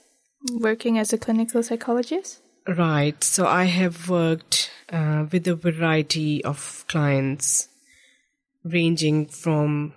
working 0.56 0.98
as 0.98 1.14
a 1.14 1.18
clinical 1.18 1.62
psychologist? 1.64 2.40
Right. 2.68 3.24
So 3.24 3.48
I 3.48 3.64
have 3.66 4.10
worked 4.10 4.72
uh, 4.92 5.26
with 5.32 5.48
a 5.48 5.56
variety 5.56 6.44
of 6.44 6.84
clients, 6.88 7.70
ranging 8.64 9.28
from 9.28 9.94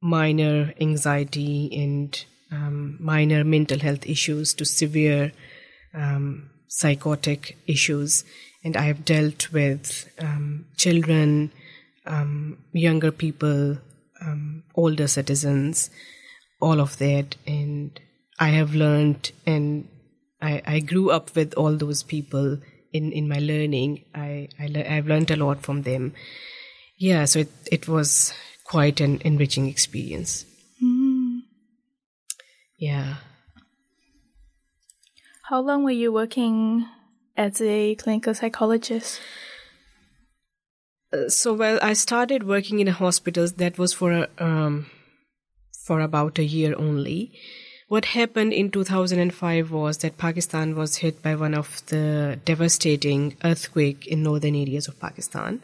minor 0.00 0.72
anxiety 0.80 1.68
and 1.72 2.24
um, 2.50 2.96
minor 3.00 3.44
mental 3.44 3.78
health 3.78 4.06
issues 4.06 4.54
to 4.54 4.64
severe 4.64 5.32
um, 5.94 6.50
psychotic 6.68 7.56
issues. 7.66 8.24
And 8.64 8.76
I 8.76 8.82
have 8.82 9.04
dealt 9.04 9.52
with 9.52 10.10
um, 10.18 10.66
children, 10.76 11.52
um, 12.06 12.58
younger 12.72 13.12
people, 13.12 13.78
um, 14.20 14.64
older 14.74 15.06
citizens, 15.06 15.90
all 16.60 16.80
of 16.80 16.98
that. 16.98 17.36
And 17.46 17.98
I 18.38 18.48
have 18.48 18.74
learned 18.74 19.32
and 19.46 19.88
I, 20.40 20.62
I 20.66 20.80
grew 20.80 21.10
up 21.10 21.34
with 21.34 21.54
all 21.54 21.76
those 21.76 22.02
people 22.02 22.58
in, 22.92 23.12
in 23.12 23.28
my 23.28 23.38
learning. 23.38 24.04
I, 24.14 24.48
I 24.58 24.66
le- 24.66 24.88
I've 24.88 25.06
learned 25.06 25.30
a 25.30 25.36
lot 25.36 25.62
from 25.62 25.82
them. 25.82 26.14
Yeah, 26.96 27.24
so 27.26 27.40
it, 27.40 27.50
it 27.70 27.88
was 27.88 28.32
quite 28.64 29.00
an 29.00 29.20
enriching 29.24 29.68
experience. 29.68 30.44
Mm. 30.82 31.40
Yeah. 32.76 33.16
How 35.44 35.60
long 35.60 35.84
were 35.84 35.90
you 35.90 36.12
working 36.12 36.86
as 37.38 37.62
a 37.62 37.94
clinical 37.94 38.34
psychologist? 38.34 39.20
Uh, 41.12 41.28
so, 41.28 41.54
well, 41.54 41.78
I 41.80 41.94
started 41.94 42.46
working 42.46 42.80
in 42.80 42.88
a 42.88 42.92
hospital. 42.92 43.46
That 43.56 43.78
was 43.78 43.94
for 43.94 44.26
um, 44.38 44.90
for 45.86 46.00
about 46.00 46.38
a 46.38 46.44
year 46.44 46.74
only. 46.76 47.32
What 47.88 48.04
happened 48.04 48.52
in 48.52 48.70
2005 48.70 49.70
was 49.70 49.98
that 49.98 50.18
Pakistan 50.18 50.76
was 50.76 50.96
hit 50.96 51.22
by 51.22 51.34
one 51.34 51.54
of 51.54 51.80
the 51.86 52.38
devastating 52.44 53.38
earthquake 53.42 54.06
in 54.06 54.22
northern 54.22 54.54
areas 54.54 54.88
of 54.88 55.00
Pakistan 55.00 55.62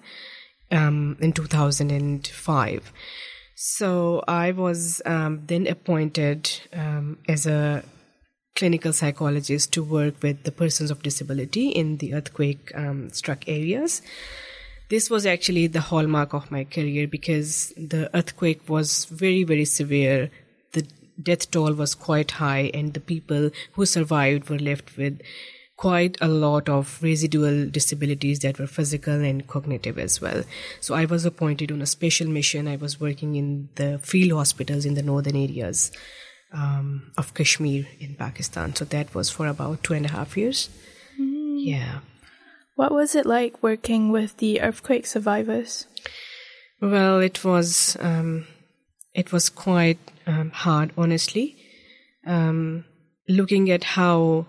um, 0.71 1.19
in 1.21 1.35
2005. 1.35 2.93
So 3.57 4.25
I 4.27 4.53
was 4.53 5.03
um, 5.05 5.43
then 5.47 5.67
appointed 5.67 6.51
um, 6.73 7.19
as 7.29 7.47
a 7.47 7.85
clinical 8.55 8.93
psychologists 8.93 9.69
to 9.69 9.83
work 9.83 10.15
with 10.23 10.45
the 10.45 10.53
persons 10.53 10.91
of 10.91 11.03
disability 11.03 11.69
in 11.69 11.97
the 11.99 12.15
earthquake 12.15 12.71
um, 12.75 13.11
struck 13.11 13.49
areas. 13.49 14.01
This 14.91 15.11
was 15.11 15.27
actually 15.27 15.67
the 15.67 15.81
hallmark 15.81 16.35
of 16.35 16.51
my 16.51 16.65
career 16.65 17.09
because 17.09 17.73
the 17.77 18.15
earthquake 18.17 18.69
was 18.69 19.07
very, 19.07 19.43
very 19.43 19.65
severe. 19.65 20.31
The 20.73 20.87
death 21.21 21.51
toll 21.51 21.73
was 21.73 21.95
quite 21.95 22.33
high, 22.33 22.71
and 22.75 22.95
the 22.95 23.01
people 23.01 23.51
who 23.73 23.87
survived 23.87 24.49
were 24.49 24.59
left 24.59 24.97
with 24.97 25.21
quite 25.77 26.17
a 26.21 26.29
lot 26.29 26.69
of 26.69 27.03
residual 27.03 27.69
disabilities 27.69 28.39
that 28.41 28.61
were 28.61 28.67
physical 28.69 29.15
and 29.15 29.49
cognitive 29.49 29.99
as 29.99 30.21
well. 30.21 30.45
So 30.81 30.95
I 30.95 31.07
was 31.07 31.25
appointed 31.25 31.73
on 31.73 31.83
a 31.83 31.87
special 31.87 32.29
mission. 32.29 32.69
I 32.69 32.77
was 32.77 33.01
working 33.01 33.35
in 33.35 33.71
the 33.75 33.99
field 33.99 34.39
hospitals 34.39 34.85
in 34.85 34.95
the 34.95 35.03
northern 35.03 35.35
areas 35.35 35.91
um, 36.55 37.11
of 37.19 37.35
Kashmir 37.35 37.87
in 38.01 38.15
Pakistan. 38.15 38.75
So 38.75 38.85
that 38.87 39.15
was 39.15 39.29
for 39.29 39.47
about 39.47 39.83
two 39.83 39.95
and 39.95 40.07
a 40.07 40.11
half 40.11 40.37
years. 40.37 40.71
Mm. 41.21 41.57
Yeah. 41.59 42.01
What 42.77 42.93
was 42.93 43.15
it 43.15 43.27
like 43.27 43.63
working 43.63 44.11
with 44.11 44.37
the 44.39 44.61
earthquake 44.61 45.07
survivors? 45.07 45.87
Well, 46.81 47.21
it 47.21 47.45
was 47.45 47.97
um, 48.01 48.47
it 49.15 49.33
was 49.33 49.49
quite 49.49 49.99
um, 50.27 50.51
hard, 50.51 50.93
honestly. 50.97 51.57
Um, 52.27 52.85
looking 53.29 53.71
at 53.71 53.85
how 53.85 54.47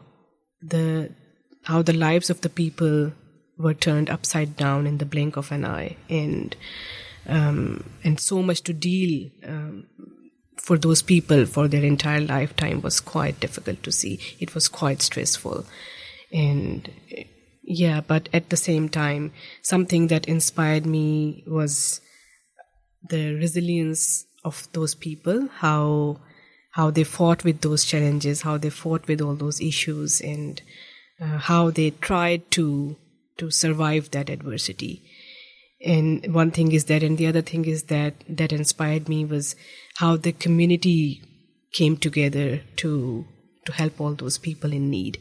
the 0.62 1.12
how 1.64 1.82
the 1.82 1.94
lives 1.94 2.30
of 2.30 2.42
the 2.42 2.50
people 2.50 3.12
were 3.58 3.74
turned 3.74 4.10
upside 4.10 4.58
down 4.58 4.86
in 4.88 4.98
the 4.98 5.06
blink 5.06 5.38
of 5.38 5.52
an 5.52 5.66
eye, 5.66 5.98
and 6.10 6.56
um, 7.28 7.84
and 8.04 8.20
so 8.20 8.42
much 8.42 8.62
to 8.64 8.74
deal 8.74 9.30
um, 9.46 9.86
for 10.58 10.78
those 10.78 11.02
people 11.02 11.46
for 11.46 11.68
their 11.68 11.84
entire 11.84 12.22
lifetime 12.22 12.82
was 12.82 13.00
quite 13.00 13.40
difficult 13.40 13.84
to 13.84 13.92
see. 13.92 14.20
It 14.40 14.56
was 14.56 14.68
quite 14.68 15.02
stressful, 15.02 15.66
and 16.32 16.90
yeah, 17.64 18.02
but 18.02 18.30
at 18.34 18.50
the 18.50 18.58
same 18.58 18.90
time, 18.90 19.32
something 19.62 20.08
that 20.08 20.28
inspired 20.28 20.86
me 20.86 21.44
was 21.48 22.02
the 23.10 23.34
resilience 23.36 24.26
of 24.44 24.68
those 24.74 24.96
people, 24.96 25.50
how 25.58 26.20
how 26.72 26.92
they 26.92 27.04
fought 27.04 27.44
with 27.44 27.62
those 27.62 27.86
challenges, 27.86 28.42
how 28.42 28.58
they 28.58 28.70
fought 28.70 29.08
with 29.08 29.22
all 29.22 29.36
those 29.36 29.62
issues, 29.62 30.22
and 30.22 30.62
uh, 31.22 31.38
how 31.38 31.72
they 31.72 31.92
tried 31.92 32.50
to 32.52 32.96
to 33.38 33.50
survive 33.50 34.12
that 34.12 34.30
adversity. 34.30 35.02
And 35.86 36.34
one 36.34 36.52
thing 36.52 36.72
is 36.72 36.86
that, 36.86 37.04
and 37.04 37.18
the 37.18 37.28
other 37.28 37.42
thing 37.42 37.66
is 37.66 37.84
that 37.84 38.14
that 38.30 38.54
inspired 38.54 39.10
me 39.10 39.26
was 39.26 39.56
how 39.98 40.18
the 40.18 40.32
community 40.32 41.22
came 41.72 41.98
together 41.98 42.62
to 42.78 43.26
to 43.66 43.72
help 43.72 44.00
all 44.00 44.14
those 44.14 44.38
people 44.38 44.72
in 44.72 44.90
need. 44.90 45.20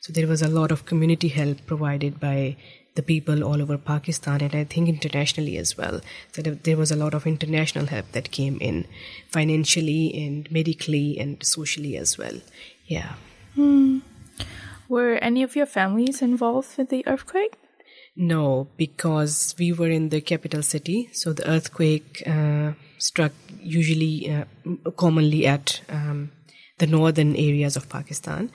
So 0.00 0.12
there 0.12 0.26
was 0.26 0.42
a 0.42 0.48
lot 0.48 0.70
of 0.70 0.84
community 0.84 1.28
help 1.28 1.66
provided 1.66 2.20
by 2.20 2.56
the 2.94 3.02
people 3.02 3.42
all 3.44 3.62
over 3.62 3.76
Pakistan 3.76 4.40
and 4.40 4.54
I 4.54 4.64
think 4.64 4.88
internationally 4.88 5.56
as 5.58 5.76
well. 5.76 6.00
So 6.32 6.42
there 6.42 6.76
was 6.76 6.90
a 6.90 6.96
lot 6.96 7.14
of 7.14 7.26
international 7.26 7.86
help 7.86 8.12
that 8.12 8.30
came 8.30 8.58
in 8.60 8.86
financially 9.28 10.14
and 10.24 10.50
medically 10.50 11.18
and 11.18 11.44
socially 11.44 11.96
as 11.96 12.16
well. 12.18 12.40
Yeah. 12.86 13.14
Hmm. 13.54 13.98
Were 14.88 15.14
any 15.16 15.42
of 15.42 15.56
your 15.56 15.66
families 15.66 16.22
involved 16.22 16.78
with 16.78 16.88
the 16.88 17.06
earthquake? 17.06 17.54
No, 18.14 18.68
because 18.76 19.54
we 19.58 19.72
were 19.72 19.90
in 19.90 20.08
the 20.08 20.20
capital 20.20 20.62
city, 20.62 21.10
so 21.12 21.32
the 21.32 21.48
earthquake 21.50 22.22
uh, 22.26 22.72
struck 22.98 23.32
usually 23.60 24.30
uh, 24.30 24.44
commonly 24.96 25.46
at 25.46 25.80
um, 25.88 26.30
the 26.78 26.86
northern 26.86 27.36
areas 27.36 27.76
of 27.76 27.88
Pakistan. 27.88 28.50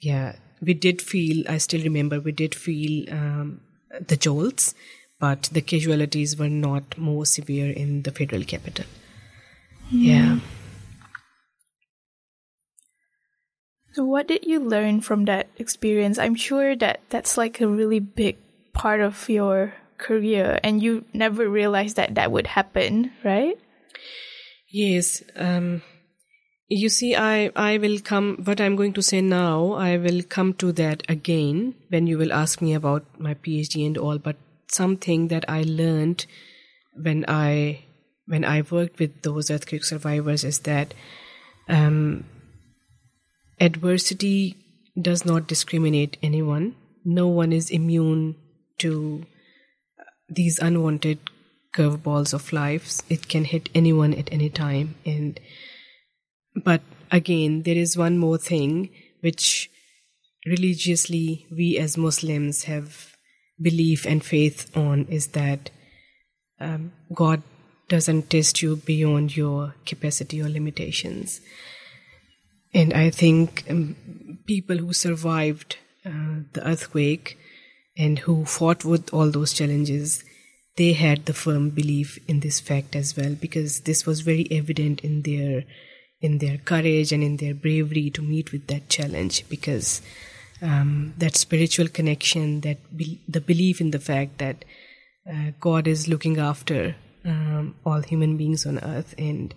Yeah, 0.00 0.36
we 0.60 0.74
did 0.74 1.02
feel. 1.02 1.44
I 1.48 1.58
still 1.58 1.82
remember 1.82 2.20
we 2.20 2.32
did 2.32 2.54
feel 2.54 3.12
um, 3.12 3.60
the 4.00 4.16
jolts, 4.16 4.74
but 5.18 5.50
the 5.52 5.60
casualties 5.60 6.36
were 6.36 6.48
not 6.48 6.96
more 6.96 7.26
severe 7.26 7.70
in 7.70 8.02
the 8.02 8.10
federal 8.10 8.44
capital. 8.44 8.86
Mm. 9.92 10.04
Yeah. 10.04 10.38
So, 13.92 14.04
what 14.04 14.26
did 14.26 14.46
you 14.46 14.58
learn 14.58 15.02
from 15.02 15.26
that 15.26 15.48
experience? 15.58 16.18
I'm 16.18 16.34
sure 16.34 16.74
that 16.76 17.00
that's 17.10 17.36
like 17.36 17.60
a 17.60 17.68
really 17.68 18.00
big 18.00 18.38
part 18.72 19.00
of 19.00 19.28
your 19.28 19.74
career, 19.98 20.58
and 20.64 20.82
you 20.82 21.04
never 21.12 21.48
realized 21.48 21.96
that 21.96 22.14
that 22.14 22.32
would 22.32 22.46
happen, 22.46 23.12
right? 23.22 23.58
Yes. 24.70 25.22
Um, 25.36 25.82
you 26.68 26.88
see, 26.88 27.14
I, 27.14 27.50
I 27.54 27.78
will 27.78 27.98
come, 28.00 28.38
what 28.44 28.60
I'm 28.60 28.76
going 28.76 28.94
to 28.94 29.02
say 29.02 29.20
now, 29.20 29.72
I 29.72 29.98
will 29.98 30.22
come 30.22 30.54
to 30.54 30.72
that 30.72 31.02
again 31.08 31.74
when 31.90 32.06
you 32.06 32.16
will 32.16 32.32
ask 32.32 32.62
me 32.62 32.72
about 32.72 33.04
my 33.18 33.34
PhD 33.34 33.86
and 33.86 33.98
all, 33.98 34.18
but 34.18 34.36
something 34.68 35.28
that 35.28 35.44
I 35.48 35.62
learned 35.64 36.24
when 36.94 37.26
I, 37.28 37.84
when 38.26 38.44
I 38.44 38.62
worked 38.62 38.98
with 38.98 39.22
those 39.22 39.50
earthquake 39.50 39.84
survivors 39.84 40.44
is 40.44 40.60
that, 40.60 40.94
um, 41.68 42.24
adversity 43.60 44.56
does 45.00 45.24
not 45.24 45.46
discriminate 45.46 46.16
anyone. 46.22 46.74
No 47.04 47.28
one 47.28 47.52
is 47.52 47.70
immune 47.70 48.36
to 48.78 49.26
these 50.28 50.58
unwanted 50.58 51.18
curveballs 51.72 52.34
of 52.34 52.52
life. 52.52 53.00
It 53.08 53.28
can 53.28 53.44
hit 53.44 53.68
anyone 53.74 54.14
at 54.14 54.32
any 54.32 54.50
time. 54.50 54.94
And, 55.04 55.38
but 56.54 56.82
again, 57.10 57.62
there 57.62 57.76
is 57.76 57.96
one 57.96 58.18
more 58.18 58.38
thing 58.38 58.90
which 59.20 59.70
religiously 60.46 61.46
we 61.50 61.78
as 61.78 61.96
Muslims 61.96 62.64
have 62.64 63.16
belief 63.60 64.06
and 64.06 64.24
faith 64.24 64.76
on 64.76 65.06
is 65.06 65.28
that 65.28 65.70
um, 66.60 66.92
God 67.14 67.42
doesn't 67.88 68.30
test 68.30 68.62
you 68.62 68.76
beyond 68.76 69.36
your 69.36 69.74
capacity 69.84 70.40
or 70.40 70.48
limitations. 70.48 71.40
And 72.74 72.94
I 72.94 73.10
think 73.10 73.64
um, 73.68 74.38
people 74.46 74.78
who 74.78 74.92
survived 74.92 75.76
uh, 76.04 76.40
the 76.52 76.66
earthquake 76.66 77.38
and 77.96 78.18
who 78.20 78.44
fought 78.44 78.84
with 78.84 79.12
all 79.12 79.30
those 79.30 79.52
challenges, 79.52 80.24
they 80.76 80.92
had 80.92 81.26
the 81.26 81.34
firm 81.34 81.70
belief 81.70 82.18
in 82.26 82.40
this 82.40 82.60
fact 82.60 82.96
as 82.96 83.16
well 83.16 83.34
because 83.34 83.80
this 83.80 84.06
was 84.06 84.20
very 84.20 84.46
evident 84.50 85.00
in 85.02 85.22
their 85.22 85.64
in 86.20 86.38
their 86.38 86.56
courage 86.58 87.12
and 87.12 87.22
in 87.22 87.36
their 87.38 87.52
bravery 87.52 88.08
to 88.08 88.22
meet 88.22 88.52
with 88.52 88.66
that 88.68 88.88
challenge 88.88 89.44
because 89.48 90.00
um, 90.62 91.12
that 91.18 91.34
spiritual 91.34 91.88
connection 91.88 92.60
that 92.60 92.78
be- 92.96 93.20
the 93.28 93.40
belief 93.40 93.80
in 93.80 93.90
the 93.90 93.98
fact 93.98 94.38
that 94.38 94.64
uh, 95.28 95.50
god 95.60 95.86
is 95.86 96.08
looking 96.08 96.38
after 96.38 96.94
um, 97.24 97.74
all 97.84 98.00
human 98.00 98.36
beings 98.36 98.64
on 98.64 98.78
earth 98.78 99.14
and 99.18 99.54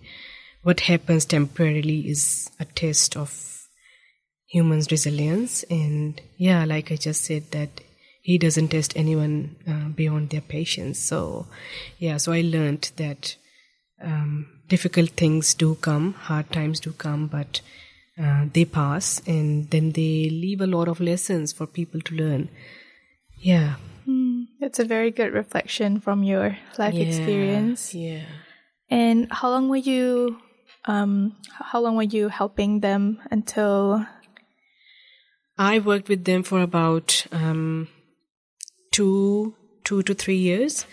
what 0.62 0.80
happens 0.80 1.24
temporarily 1.24 2.08
is 2.08 2.50
a 2.58 2.64
test 2.64 3.16
of 3.16 3.56
humans 4.46 4.90
resilience. 4.90 5.62
And 5.64 6.20
yeah 6.36 6.64
like 6.64 6.90
i 6.90 6.96
just 6.96 7.24
said 7.24 7.50
that 7.52 7.80
he 8.26 8.38
doesn't 8.38 8.70
test 8.70 8.92
anyone 8.96 9.54
uh, 9.68 9.88
beyond 9.94 10.30
their 10.30 10.40
patience. 10.40 10.98
So, 10.98 11.46
yeah, 11.96 12.16
so 12.16 12.32
I 12.32 12.40
learned 12.40 12.90
that 12.96 13.36
um, 14.02 14.48
difficult 14.66 15.10
things 15.10 15.54
do 15.54 15.76
come, 15.76 16.14
hard 16.14 16.50
times 16.50 16.80
do 16.80 16.90
come, 16.90 17.28
but 17.28 17.60
uh, 18.20 18.46
they 18.52 18.64
pass 18.64 19.22
and 19.28 19.70
then 19.70 19.92
they 19.92 20.28
leave 20.28 20.60
a 20.60 20.66
lot 20.66 20.88
of 20.88 20.98
lessons 20.98 21.52
for 21.52 21.68
people 21.68 22.00
to 22.00 22.16
learn. 22.16 22.48
Yeah. 23.36 23.76
Mm, 24.08 24.46
that's 24.58 24.80
a 24.80 24.84
very 24.84 25.12
good 25.12 25.32
reflection 25.32 26.00
from 26.00 26.24
your 26.24 26.58
life 26.78 26.94
yeah, 26.94 27.04
experience. 27.04 27.94
Yeah. 27.94 28.24
And 28.90 29.28
how 29.30 29.50
long 29.50 29.68
were 29.68 29.76
you 29.76 30.40
um 30.86 31.36
how 31.52 31.78
long 31.80 31.94
were 31.94 32.10
you 32.18 32.28
helping 32.28 32.80
them 32.80 33.20
until 33.30 34.04
I 35.58 35.78
worked 35.78 36.08
with 36.08 36.24
them 36.24 36.42
for 36.42 36.60
about 36.60 37.26
um, 37.32 37.88
two 38.96 39.54
two 39.84 40.02
to 40.02 40.14
three 40.14 40.36
years. 40.36 40.86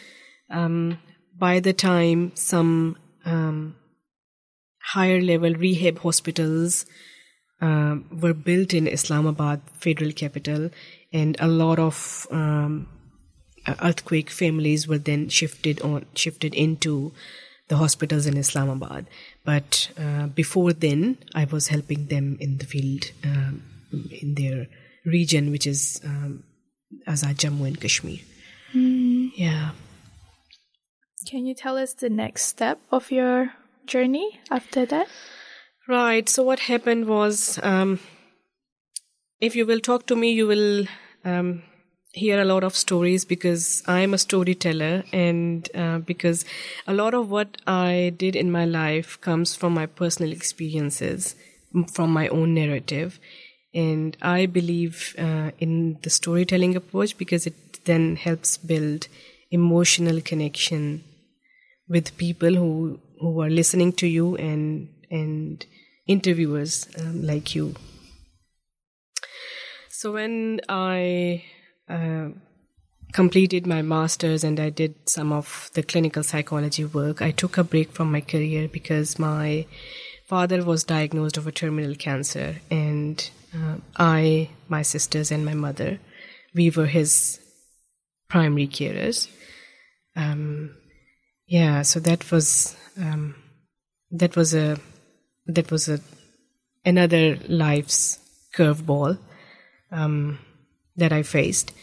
Um, 0.49 0.99
by 1.43 1.59
the 1.59 1.73
time 1.73 2.31
some 2.35 2.97
um, 3.25 3.75
higher 4.93 5.21
level 5.21 5.53
rehab 5.53 5.99
hospitals 5.99 6.85
uh, 7.61 7.95
were 8.11 8.33
built 8.33 8.73
in 8.73 8.87
Islamabad, 8.87 9.61
federal 9.73 10.11
capital, 10.11 10.69
and 11.11 11.37
a 11.39 11.47
lot 11.47 11.79
of 11.79 12.27
um, 12.31 12.87
earthquake 13.81 14.29
families 14.29 14.87
were 14.87 14.97
then 14.97 15.29
shifted 15.29 15.81
on 15.81 16.05
shifted 16.13 16.53
into 16.53 17.13
the 17.69 17.77
hospitals 17.77 18.25
in 18.25 18.37
Islamabad. 18.37 19.05
But 19.45 19.89
uh, 19.97 20.27
before 20.27 20.73
then, 20.73 21.17
I 21.33 21.45
was 21.45 21.69
helping 21.69 22.07
them 22.07 22.37
in 22.39 22.57
the 22.57 22.65
field 22.65 23.11
um, 23.23 23.63
in 24.21 24.35
their 24.35 24.67
region, 25.05 25.51
which 25.51 25.65
is 25.65 26.01
um, 26.03 26.43
Azad 27.07 27.35
Jammu 27.35 27.67
and 27.67 27.79
Kashmir. 27.79 28.19
Yeah. 28.73 29.71
can 31.29 31.45
you 31.45 31.53
tell 31.53 31.77
us 31.77 31.93
the 31.93 32.09
next 32.09 32.45
step 32.45 32.79
of 32.91 33.11
your 33.11 33.53
journey 33.85 34.39
after 34.49 34.85
that? 34.85 35.07
Right. 35.87 36.27
So 36.29 36.43
what 36.43 36.59
happened 36.59 37.07
was, 37.07 37.59
um, 37.63 37.99
if 39.39 39.55
you 39.55 39.65
will 39.65 39.79
talk 39.79 40.05
to 40.07 40.15
me, 40.15 40.31
you 40.31 40.47
will 40.47 40.85
um, 41.25 41.63
hear 42.13 42.39
a 42.39 42.45
lot 42.45 42.63
of 42.63 42.75
stories 42.75 43.25
because 43.25 43.83
I 43.87 43.99
am 44.01 44.13
a 44.13 44.17
storyteller, 44.17 45.03
and 45.11 45.69
uh, 45.75 45.97
because 45.99 46.45
a 46.87 46.93
lot 46.93 47.13
of 47.13 47.29
what 47.29 47.57
I 47.67 48.13
did 48.15 48.35
in 48.35 48.51
my 48.51 48.65
life 48.65 49.19
comes 49.19 49.55
from 49.55 49.73
my 49.73 49.85
personal 49.87 50.31
experiences, 50.31 51.35
from 51.91 52.13
my 52.13 52.27
own 52.29 52.53
narrative, 52.53 53.19
and 53.73 54.15
I 54.21 54.45
believe 54.45 55.15
uh, 55.17 55.51
in 55.59 55.97
the 56.03 56.09
storytelling 56.09 56.75
approach 56.75 57.17
because 57.17 57.47
it 57.47 57.85
then 57.85 58.15
helps 58.15 58.57
build 58.57 59.07
emotional 59.51 60.21
connection 60.21 61.03
with 61.87 62.17
people 62.17 62.53
who 62.55 62.99
who 63.19 63.41
are 63.41 63.49
listening 63.49 63.93
to 63.93 64.07
you 64.07 64.35
and 64.37 64.89
and 65.09 65.65
interviewers 66.07 66.87
um, 66.99 67.25
like 67.25 67.55
you. 67.55 67.75
So 69.89 70.11
when 70.11 70.59
I 70.67 71.43
uh, 71.87 72.29
completed 73.13 73.65
my 73.65 73.81
masters 73.81 74.43
and 74.43 74.59
I 74.59 74.69
did 74.69 74.95
some 75.07 75.31
of 75.31 75.69
the 75.75 75.83
clinical 75.83 76.23
psychology 76.23 76.83
work, 76.83 77.21
I 77.21 77.31
took 77.31 77.57
a 77.57 77.63
break 77.63 77.91
from 77.91 78.11
my 78.11 78.19
career 78.19 78.67
because 78.67 79.17
my 79.17 79.65
father 80.25 80.63
was 80.63 80.83
diagnosed 80.83 81.37
of 81.37 81.47
a 81.47 81.51
terminal 81.51 81.95
cancer, 81.95 82.55
and 82.69 83.29
uh, 83.55 83.77
I, 83.97 84.49
my 84.67 84.81
sisters, 84.81 85.31
and 85.31 85.45
my 85.45 85.53
mother, 85.53 85.99
we 86.53 86.69
were 86.69 86.85
his 86.85 87.39
primary 88.29 88.67
carers. 88.67 89.29
Um, 90.15 90.75
yeah, 91.47 91.81
so 91.83 91.99
that 91.99 92.31
was 92.31 92.75
um, 92.97 93.35
that 94.11 94.35
was 94.35 94.53
a 94.53 94.79
that 95.47 95.71
was 95.71 95.89
a 95.89 95.99
another 96.85 97.37
life's 97.47 98.19
curveball 98.55 99.17
um, 99.91 100.39
that 100.95 101.11
I 101.11 101.23
faced. 101.23 101.73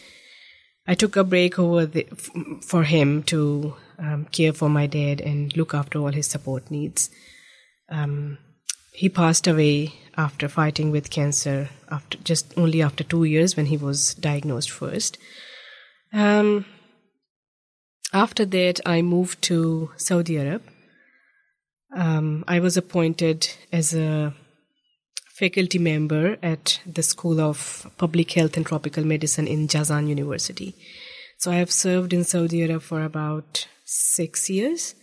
I 0.87 0.95
took 0.95 1.15
a 1.15 1.23
break 1.23 1.59
over 1.59 1.85
the, 1.85 2.07
f- 2.11 2.31
for 2.63 2.83
him 2.83 3.23
to 3.23 3.75
um, 3.99 4.25
care 4.31 4.51
for 4.51 4.69
my 4.69 4.87
dad 4.87 5.21
and 5.21 5.55
look 5.55 5.73
after 5.73 5.99
all 5.99 6.11
his 6.11 6.27
support 6.27 6.71
needs. 6.71 7.09
Um, 7.89 8.39
he 8.93 9.09
passed 9.09 9.47
away 9.47 9.93
after 10.17 10.47
fighting 10.47 10.91
with 10.91 11.09
cancer 11.09 11.69
after 11.89 12.17
just 12.19 12.53
only 12.57 12.81
after 12.81 13.03
two 13.03 13.23
years 13.23 13.55
when 13.55 13.67
he 13.67 13.77
was 13.77 14.13
diagnosed 14.15 14.71
first. 14.71 15.17
Um, 16.13 16.65
after 18.13 18.45
that, 18.45 18.81
I 18.85 19.01
moved 19.01 19.41
to 19.43 19.91
Saudi 19.97 20.37
Arab. 20.37 20.63
Um, 21.95 22.43
I 22.47 22.59
was 22.59 22.77
appointed 22.77 23.49
as 23.71 23.93
a 23.93 24.33
faculty 25.41 25.79
member 25.79 26.37
at 26.43 26.79
the 26.85 27.03
School 27.03 27.39
of 27.39 27.89
Public 27.97 28.31
Health 28.31 28.57
and 28.57 28.65
Tropical 28.65 29.05
Medicine 29.05 29.47
in 29.47 29.67
Jazan 29.67 30.07
University. 30.07 30.75
So 31.39 31.51
I 31.51 31.55
have 31.55 31.71
served 31.71 32.13
in 32.13 32.23
Saudi 32.23 32.63
Arab 32.63 32.81
for 32.81 33.01
about 33.03 33.67
six 33.85 34.49
years. 34.49 34.93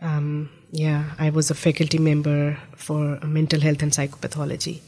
Um, 0.00 0.50
yeah, 0.76 1.14
I 1.18 1.30
was 1.30 1.50
a 1.50 1.54
faculty 1.54 1.98
member 1.98 2.58
for 2.76 3.18
mental 3.24 3.60
health 3.60 3.82
and 3.82 3.92
psychopathology. 3.92 4.80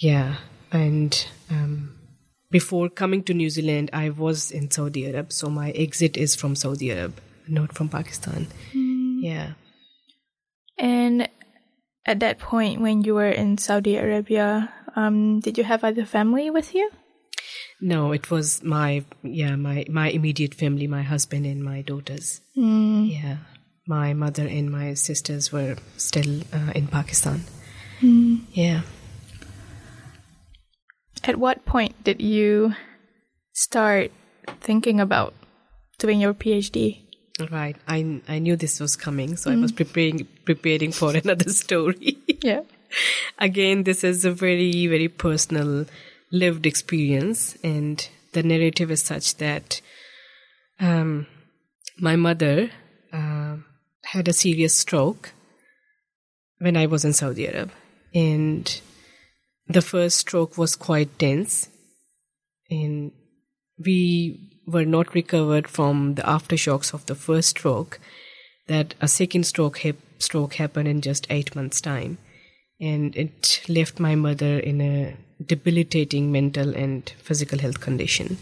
Yeah, 0.00 0.36
and 0.72 1.26
um, 1.48 1.96
before 2.50 2.88
coming 2.88 3.22
to 3.24 3.34
New 3.34 3.50
Zealand, 3.50 3.90
I 3.92 4.10
was 4.10 4.50
in 4.50 4.70
Saudi 4.70 5.06
Arab. 5.06 5.32
So 5.32 5.48
my 5.48 5.70
exit 5.70 6.16
is 6.16 6.34
from 6.34 6.56
Saudi 6.56 6.90
Arab, 6.90 7.20
not 7.46 7.74
from 7.74 7.88
Pakistan. 7.88 8.48
Yeah. 8.74 9.52
And 10.76 11.28
at 12.06 12.20
that 12.20 12.38
point, 12.38 12.80
when 12.80 13.02
you 13.02 13.14
were 13.14 13.30
in 13.30 13.58
Saudi 13.58 13.96
Arabia, 13.96 14.72
um, 14.96 15.38
did 15.40 15.56
you 15.58 15.64
have 15.64 15.84
other 15.84 16.04
family 16.04 16.50
with 16.50 16.74
you? 16.74 16.90
No, 17.80 18.12
it 18.12 18.30
was 18.30 18.62
my 18.62 19.04
yeah 19.22 19.56
my 19.56 19.84
my 19.88 20.10
immediate 20.10 20.54
family, 20.54 20.86
my 20.86 21.02
husband 21.02 21.46
and 21.46 21.62
my 21.62 21.82
daughters. 21.82 22.40
Mm. 22.56 23.12
Yeah, 23.12 23.36
my 23.86 24.12
mother 24.12 24.46
and 24.46 24.70
my 24.70 24.94
sisters 24.94 25.52
were 25.52 25.76
still 25.96 26.42
uh, 26.52 26.72
in 26.74 26.86
Pakistan. 26.86 27.44
Yeah. 28.00 28.82
At 31.24 31.36
what 31.36 31.64
point 31.64 32.02
did 32.04 32.20
you 32.22 32.74
start 33.52 34.10
thinking 34.60 35.00
about 35.00 35.34
doing 35.98 36.20
your 36.20 36.34
PhD? 36.34 37.02
Right. 37.50 37.76
I 37.86 38.20
I 38.28 38.38
knew 38.38 38.56
this 38.56 38.80
was 38.80 38.96
coming, 38.96 39.36
so 39.36 39.50
I 39.50 39.56
was 39.56 39.72
preparing 39.72 40.26
preparing 40.44 40.92
for 40.92 41.16
another 41.24 41.50
story. 41.50 42.18
Yeah. 42.42 42.62
Again, 43.38 43.84
this 43.84 44.04
is 44.04 44.24
a 44.24 44.30
very 44.30 44.86
very 44.86 45.08
personal 45.08 45.86
lived 46.32 46.66
experience, 46.66 47.56
and 47.62 48.06
the 48.32 48.42
narrative 48.42 48.90
is 48.90 49.02
such 49.02 49.36
that 49.36 49.80
um, 50.80 51.26
my 51.98 52.16
mother 52.16 52.70
uh, 53.12 53.56
had 54.12 54.26
a 54.26 54.32
serious 54.32 54.76
stroke 54.76 55.32
when 56.58 56.76
I 56.76 56.86
was 56.86 57.04
in 57.04 57.12
Saudi 57.12 57.46
Arab, 57.48 57.70
and 58.12 58.80
the 59.68 59.82
first 59.82 60.16
stroke 60.16 60.58
was 60.58 60.74
quite 60.74 61.16
dense, 61.16 61.68
and 62.68 63.12
we 63.78 64.62
were 64.66 64.84
not 64.84 65.14
recovered 65.14 65.68
from 65.68 66.14
the 66.16 66.22
aftershocks 66.22 66.92
of 66.92 67.06
the 67.06 67.14
first 67.14 67.50
stroke. 67.50 68.00
That 68.66 68.94
a 69.00 69.08
second 69.08 69.44
stroke 69.44 69.80
stroke 70.18 70.54
happened 70.54 70.88
in 70.88 71.00
just 71.00 71.26
eight 71.30 71.54
months' 71.54 71.80
time, 71.80 72.18
and 72.80 73.14
it 73.16 73.62
left 73.68 74.00
my 74.00 74.16
mother 74.16 74.58
in 74.58 74.80
a 74.80 75.16
debilitating 75.44 76.32
mental 76.32 76.74
and 76.74 77.08
physical 77.22 77.60
health 77.60 77.80
condition. 77.80 78.38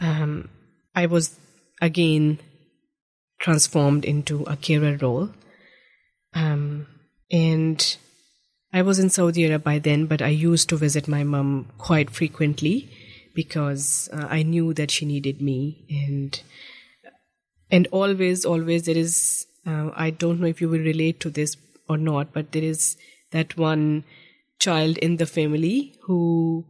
Um, 0.00 0.48
I 0.96 1.06
was 1.06 1.38
again 1.80 2.38
transformed 3.38 4.04
into 4.04 4.42
a 4.44 4.56
carer 4.56 4.96
role. 5.00 5.30
Um, 6.34 6.86
and 7.30 7.96
I 8.72 8.82
was 8.82 8.98
in 8.98 9.10
Saudi 9.10 9.44
Arabia 9.44 9.58
by 9.58 9.78
then, 9.78 10.06
but 10.06 10.20
I 10.22 10.28
used 10.28 10.68
to 10.68 10.76
visit 10.76 11.08
my 11.08 11.24
mom 11.24 11.70
quite 11.78 12.10
frequently 12.10 12.90
because 13.34 14.08
uh, 14.12 14.26
I 14.28 14.42
knew 14.42 14.74
that 14.74 14.90
she 14.90 15.06
needed 15.06 15.40
me. 15.40 15.86
And 15.88 16.40
and 17.70 17.86
always, 17.92 18.44
always 18.44 18.84
there 18.84 18.96
is, 18.96 19.46
uh, 19.66 19.90
I 19.94 20.10
don't 20.10 20.40
know 20.40 20.46
if 20.46 20.60
you 20.60 20.68
will 20.68 20.78
relate 20.78 21.20
to 21.20 21.30
this 21.30 21.56
or 21.88 21.98
not, 21.98 22.32
but 22.32 22.52
there 22.52 22.62
is 22.62 22.96
that 23.30 23.56
one 23.56 24.04
child 24.58 24.96
in 24.98 25.18
the 25.18 25.26
family 25.26 25.94
who 26.02 26.64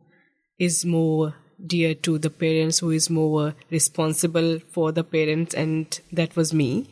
is 0.58 0.84
more 0.84 1.34
dear 1.64 1.94
to 1.94 2.18
the 2.18 2.30
parents, 2.30 2.78
who 2.78 2.90
is 2.90 3.10
more 3.10 3.54
responsible 3.70 4.60
for 4.70 4.92
the 4.92 5.04
parents, 5.04 5.54
and 5.54 6.00
that 6.12 6.36
was 6.36 6.54
me. 6.54 6.88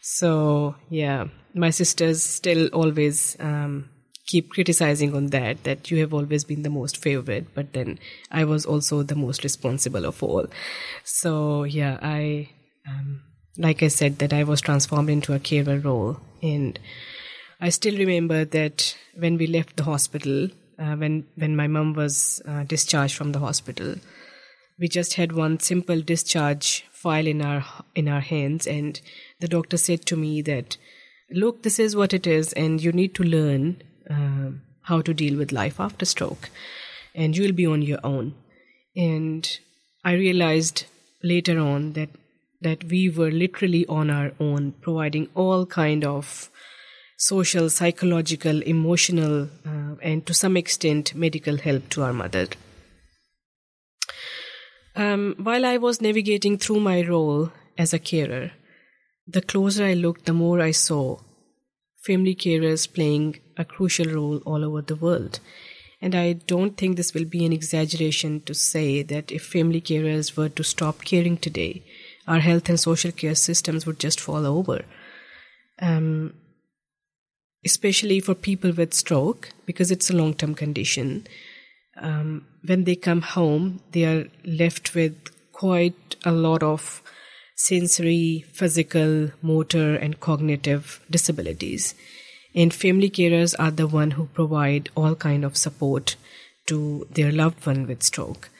So, 0.00 0.76
yeah, 0.88 1.28
my 1.54 1.70
sisters 1.70 2.22
still 2.22 2.68
always 2.68 3.36
um, 3.40 3.90
keep 4.26 4.50
criticizing 4.50 5.14
on 5.14 5.26
that, 5.28 5.64
that 5.64 5.90
you 5.90 5.98
have 6.00 6.12
always 6.12 6.44
been 6.44 6.62
the 6.62 6.70
most 6.70 6.96
favorite, 6.96 7.54
but 7.54 7.72
then 7.72 7.98
I 8.30 8.44
was 8.44 8.66
also 8.66 9.02
the 9.02 9.14
most 9.16 9.42
responsible 9.44 10.04
of 10.04 10.22
all. 10.22 10.46
So, 11.04 11.64
yeah, 11.64 11.98
I, 12.02 12.50
um, 12.88 13.22
like 13.56 13.82
I 13.82 13.88
said, 13.88 14.18
that 14.18 14.32
I 14.32 14.44
was 14.44 14.60
transformed 14.60 15.10
into 15.10 15.32
a 15.32 15.38
carer 15.38 15.78
role. 15.78 16.20
And 16.42 16.78
I 17.60 17.70
still 17.70 17.96
remember 17.96 18.44
that 18.44 18.96
when 19.16 19.38
we 19.38 19.46
left 19.46 19.76
the 19.76 19.84
hospital, 19.84 20.50
when 20.78 21.26
when 21.36 21.56
my 21.56 21.66
mom 21.66 21.94
was 21.94 22.42
uh, 22.46 22.64
discharged 22.64 23.14
from 23.14 23.32
the 23.32 23.38
hospital, 23.38 23.96
we 24.78 24.88
just 24.88 25.14
had 25.14 25.32
one 25.32 25.58
simple 25.58 26.00
discharge 26.00 26.84
file 26.92 27.26
in 27.26 27.42
our 27.42 27.64
in 27.94 28.08
our 28.08 28.20
hands, 28.20 28.66
and 28.66 29.00
the 29.40 29.48
doctor 29.48 29.76
said 29.76 30.06
to 30.06 30.16
me 30.16 30.42
that, 30.42 30.76
"Look, 31.30 31.62
this 31.62 31.78
is 31.78 31.96
what 31.96 32.12
it 32.12 32.26
is, 32.26 32.52
and 32.52 32.82
you 32.82 32.92
need 32.92 33.14
to 33.14 33.22
learn 33.22 33.82
uh, 34.10 34.50
how 34.82 35.00
to 35.00 35.14
deal 35.14 35.38
with 35.38 35.52
life 35.52 35.80
after 35.80 36.04
stroke, 36.04 36.50
and 37.14 37.36
you 37.36 37.44
will 37.44 37.52
be 37.52 37.66
on 37.66 37.82
your 37.82 38.00
own." 38.04 38.34
And 38.94 39.58
I 40.04 40.12
realized 40.12 40.84
later 41.22 41.58
on 41.58 41.92
that 41.94 42.10
that 42.60 42.84
we 42.84 43.08
were 43.08 43.30
literally 43.30 43.86
on 43.86 44.10
our 44.10 44.32
own, 44.40 44.72
providing 44.80 45.28
all 45.34 45.66
kind 45.66 46.04
of 46.04 46.50
social, 47.16 47.70
psychological, 47.70 48.62
emotional, 48.62 49.48
uh, 49.66 49.94
and 50.02 50.26
to 50.26 50.34
some 50.34 50.56
extent 50.56 51.14
medical 51.14 51.56
help 51.56 51.88
to 51.90 52.02
our 52.02 52.12
mother. 52.12 52.48
Um, 54.94 55.34
while 55.38 55.66
I 55.66 55.76
was 55.76 56.00
navigating 56.00 56.56
through 56.58 56.80
my 56.80 57.02
role 57.02 57.52
as 57.76 57.92
a 57.92 57.98
carer, 57.98 58.52
the 59.26 59.42
closer 59.42 59.84
I 59.84 59.94
looked, 59.94 60.26
the 60.26 60.32
more 60.32 60.60
I 60.60 60.70
saw 60.70 61.18
family 62.06 62.34
carers 62.34 62.92
playing 62.92 63.40
a 63.56 63.64
crucial 63.64 64.06
role 64.06 64.38
all 64.46 64.64
over 64.64 64.80
the 64.80 64.96
world. 64.96 65.40
And 66.00 66.14
I 66.14 66.34
don't 66.34 66.76
think 66.76 66.96
this 66.96 67.14
will 67.14 67.24
be 67.24 67.44
an 67.44 67.52
exaggeration 67.52 68.42
to 68.42 68.54
say 68.54 69.02
that 69.02 69.32
if 69.32 69.44
family 69.44 69.80
carers 69.80 70.36
were 70.36 70.50
to 70.50 70.62
stop 70.62 71.04
caring 71.04 71.36
today, 71.38 71.82
our 72.28 72.38
health 72.38 72.68
and 72.68 72.78
social 72.78 73.12
care 73.12 73.34
systems 73.34 73.86
would 73.86 73.98
just 73.98 74.20
fall 74.20 74.46
over. 74.46 74.84
Um, 75.80 76.34
especially 77.66 78.20
for 78.20 78.34
people 78.34 78.72
with 78.72 78.94
stroke, 78.94 79.50
because 79.66 79.90
it's 79.90 80.08
a 80.08 80.16
long 80.16 80.32
term 80.32 80.54
condition. 80.54 81.26
Um, 82.00 82.46
when 82.64 82.84
they 82.84 82.96
come 82.96 83.22
home, 83.22 83.80
they 83.92 84.04
are 84.04 84.26
left 84.44 84.94
with 84.94 85.16
quite 85.52 86.16
a 86.24 86.32
lot 86.32 86.62
of 86.62 87.02
sensory, 87.56 88.44
physical, 88.52 89.30
motor, 89.42 89.94
and 89.96 90.20
cognitive 90.20 91.00
disabilities. 91.10 91.94
And 92.54 92.72
family 92.72 93.10
carers 93.10 93.54
are 93.58 93.70
the 93.70 93.86
one 93.86 94.12
who 94.12 94.26
provide 94.26 94.90
all 94.94 95.14
kind 95.14 95.44
of 95.44 95.56
support 95.56 96.16
to 96.66 97.06
their 97.10 97.32
loved 97.32 97.66
one 97.66 97.86
with 97.86 98.02
stroke. 98.02 98.50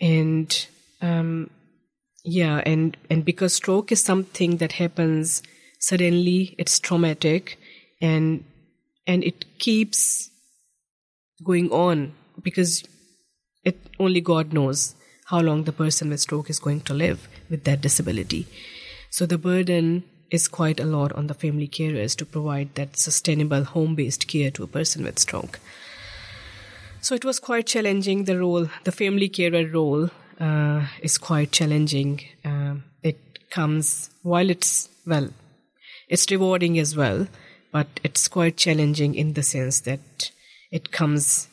And 0.00 0.66
um, 1.00 1.50
yeah, 2.24 2.62
and 2.64 2.96
and 3.10 3.24
because 3.24 3.54
stroke 3.54 3.92
is 3.92 4.02
something 4.02 4.56
that 4.58 4.72
happens 4.72 5.42
suddenly, 5.78 6.54
it's 6.58 6.78
traumatic, 6.78 7.58
and 8.10 8.44
and 9.06 9.24
it 9.30 9.44
keeps 9.58 10.30
going 11.50 11.70
on 11.70 12.12
because 12.42 12.84
it 13.64 13.78
only 13.98 14.20
God 14.20 14.52
knows 14.52 14.94
how 15.26 15.40
long 15.40 15.64
the 15.64 15.72
person 15.72 16.10
with 16.10 16.20
stroke 16.20 16.50
is 16.50 16.58
going 16.58 16.80
to 16.82 16.94
live 16.94 17.28
with 17.50 17.64
that 17.64 17.80
disability. 17.80 18.46
So 19.10 19.26
the 19.26 19.38
burden 19.38 20.04
is 20.30 20.48
quite 20.48 20.80
a 20.80 20.84
lot 20.84 21.12
on 21.12 21.28
the 21.28 21.34
family 21.34 21.68
carers 21.68 22.16
to 22.16 22.26
provide 22.26 22.74
that 22.74 22.98
sustainable 22.98 23.64
home 23.64 23.94
based 23.94 24.26
care 24.28 24.50
to 24.50 24.64
a 24.64 24.72
person 24.78 25.04
with 25.04 25.18
stroke. 25.18 25.60
So 27.00 27.14
it 27.14 27.24
was 27.24 27.38
quite 27.38 27.66
challenging. 27.66 28.24
The 28.24 28.38
role, 28.38 28.68
the 28.84 28.92
family 28.92 29.28
carer 29.28 29.66
role, 29.66 30.10
uh, 30.40 30.86
is 31.02 31.18
quite 31.18 31.52
challenging. 31.52 32.20
Um, 32.44 32.84
it 33.02 33.50
comes 33.50 34.10
while 34.22 34.50
it's 34.50 34.88
well, 35.06 35.28
it's 36.08 36.30
rewarding 36.30 36.78
as 36.78 36.96
well, 36.96 37.26
but 37.74 37.88
it's 38.04 38.28
quite 38.28 38.56
challenging 38.56 39.16
in 39.16 39.32
the 39.32 39.42
sense 39.42 39.80
that 39.80 40.30
it 40.70 40.92
comes 40.92 41.48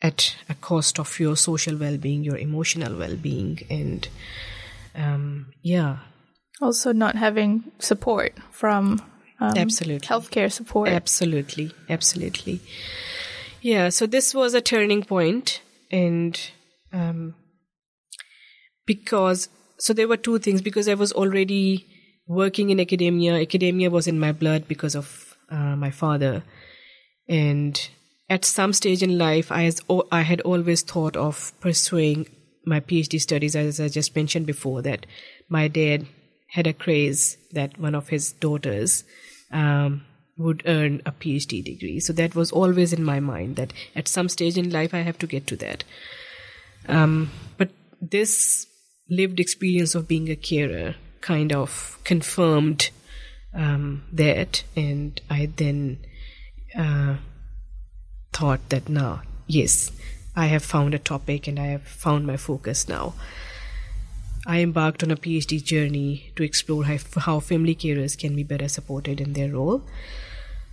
at 0.00 0.36
a 0.48 0.54
cost 0.54 0.98
of 0.98 1.20
your 1.20 1.36
social 1.36 1.76
well-being, 1.76 2.24
your 2.24 2.38
emotional 2.38 2.96
well-being, 2.96 3.58
and 3.68 4.08
um, 4.94 5.52
yeah. 5.62 5.98
Also, 6.62 6.94
not 6.94 7.16
having 7.16 7.64
support 7.78 8.32
from 8.50 9.02
um, 9.38 9.52
absolutely 9.58 10.08
healthcare 10.08 10.50
support. 10.50 10.88
Absolutely, 10.88 11.72
absolutely. 11.90 12.60
Yeah. 13.60 13.90
So 13.90 14.06
this 14.06 14.34
was 14.34 14.54
a 14.54 14.62
turning 14.62 15.02
point, 15.02 15.60
and 15.90 16.40
um, 16.90 17.34
because 18.86 19.50
so 19.76 19.92
there 19.92 20.08
were 20.08 20.16
two 20.16 20.38
things 20.38 20.62
because 20.62 20.88
I 20.88 20.94
was 20.94 21.12
already 21.12 21.86
working 22.26 22.70
in 22.70 22.80
academia. 22.80 23.34
Academia 23.34 23.90
was 23.90 24.06
in 24.06 24.18
my 24.18 24.32
blood 24.32 24.66
because 24.68 24.96
of 24.96 25.23
uh, 25.50 25.76
my 25.76 25.90
father, 25.90 26.42
and 27.28 27.88
at 28.28 28.44
some 28.44 28.72
stage 28.72 29.02
in 29.02 29.18
life, 29.18 29.52
I 29.52 29.62
has 29.62 29.80
I 30.10 30.22
had 30.22 30.40
always 30.42 30.82
thought 30.82 31.16
of 31.16 31.52
pursuing 31.60 32.26
my 32.66 32.80
PhD 32.80 33.20
studies, 33.20 33.54
as 33.54 33.80
I 33.80 33.88
just 33.88 34.16
mentioned 34.16 34.46
before. 34.46 34.82
That 34.82 35.06
my 35.48 35.68
dad 35.68 36.06
had 36.48 36.66
a 36.66 36.72
craze 36.72 37.36
that 37.52 37.78
one 37.78 37.94
of 37.94 38.08
his 38.08 38.32
daughters 38.32 39.04
um, 39.52 40.04
would 40.38 40.62
earn 40.66 41.02
a 41.04 41.12
PhD 41.12 41.64
degree. 41.64 42.00
So 42.00 42.12
that 42.12 42.34
was 42.34 42.52
always 42.52 42.92
in 42.92 43.04
my 43.04 43.20
mind 43.20 43.56
that 43.56 43.72
at 43.94 44.08
some 44.08 44.28
stage 44.28 44.56
in 44.56 44.70
life 44.70 44.94
I 44.94 45.00
have 45.00 45.18
to 45.18 45.26
get 45.26 45.46
to 45.48 45.56
that. 45.56 45.84
Um, 46.88 47.30
but 47.56 47.70
this 48.00 48.66
lived 49.08 49.40
experience 49.40 49.94
of 49.94 50.08
being 50.08 50.28
a 50.28 50.36
carer 50.36 50.94
kind 51.20 51.52
of 51.52 51.98
confirmed 52.04 52.90
um, 53.54 54.04
that, 54.12 54.64
and 54.76 55.20
I 55.30 55.46
then 55.56 55.98
uh, 56.76 57.16
thought 58.32 58.68
that 58.70 58.88
now, 58.88 59.22
yes, 59.46 59.92
I 60.36 60.46
have 60.46 60.64
found 60.64 60.94
a 60.94 60.98
topic 60.98 61.46
and 61.46 61.58
I 61.58 61.66
have 61.66 61.86
found 61.86 62.26
my 62.26 62.36
focus 62.36 62.88
now. 62.88 63.14
I 64.46 64.60
embarked 64.60 65.02
on 65.02 65.10
a 65.10 65.16
PhD 65.16 65.62
journey 65.62 66.32
to 66.36 66.42
explore 66.42 66.84
how, 66.84 67.40
family 67.40 67.74
carers 67.74 68.18
can 68.18 68.36
be 68.36 68.42
better 68.42 68.68
supported 68.68 69.20
in 69.20 69.32
their 69.32 69.52
role. 69.52 69.82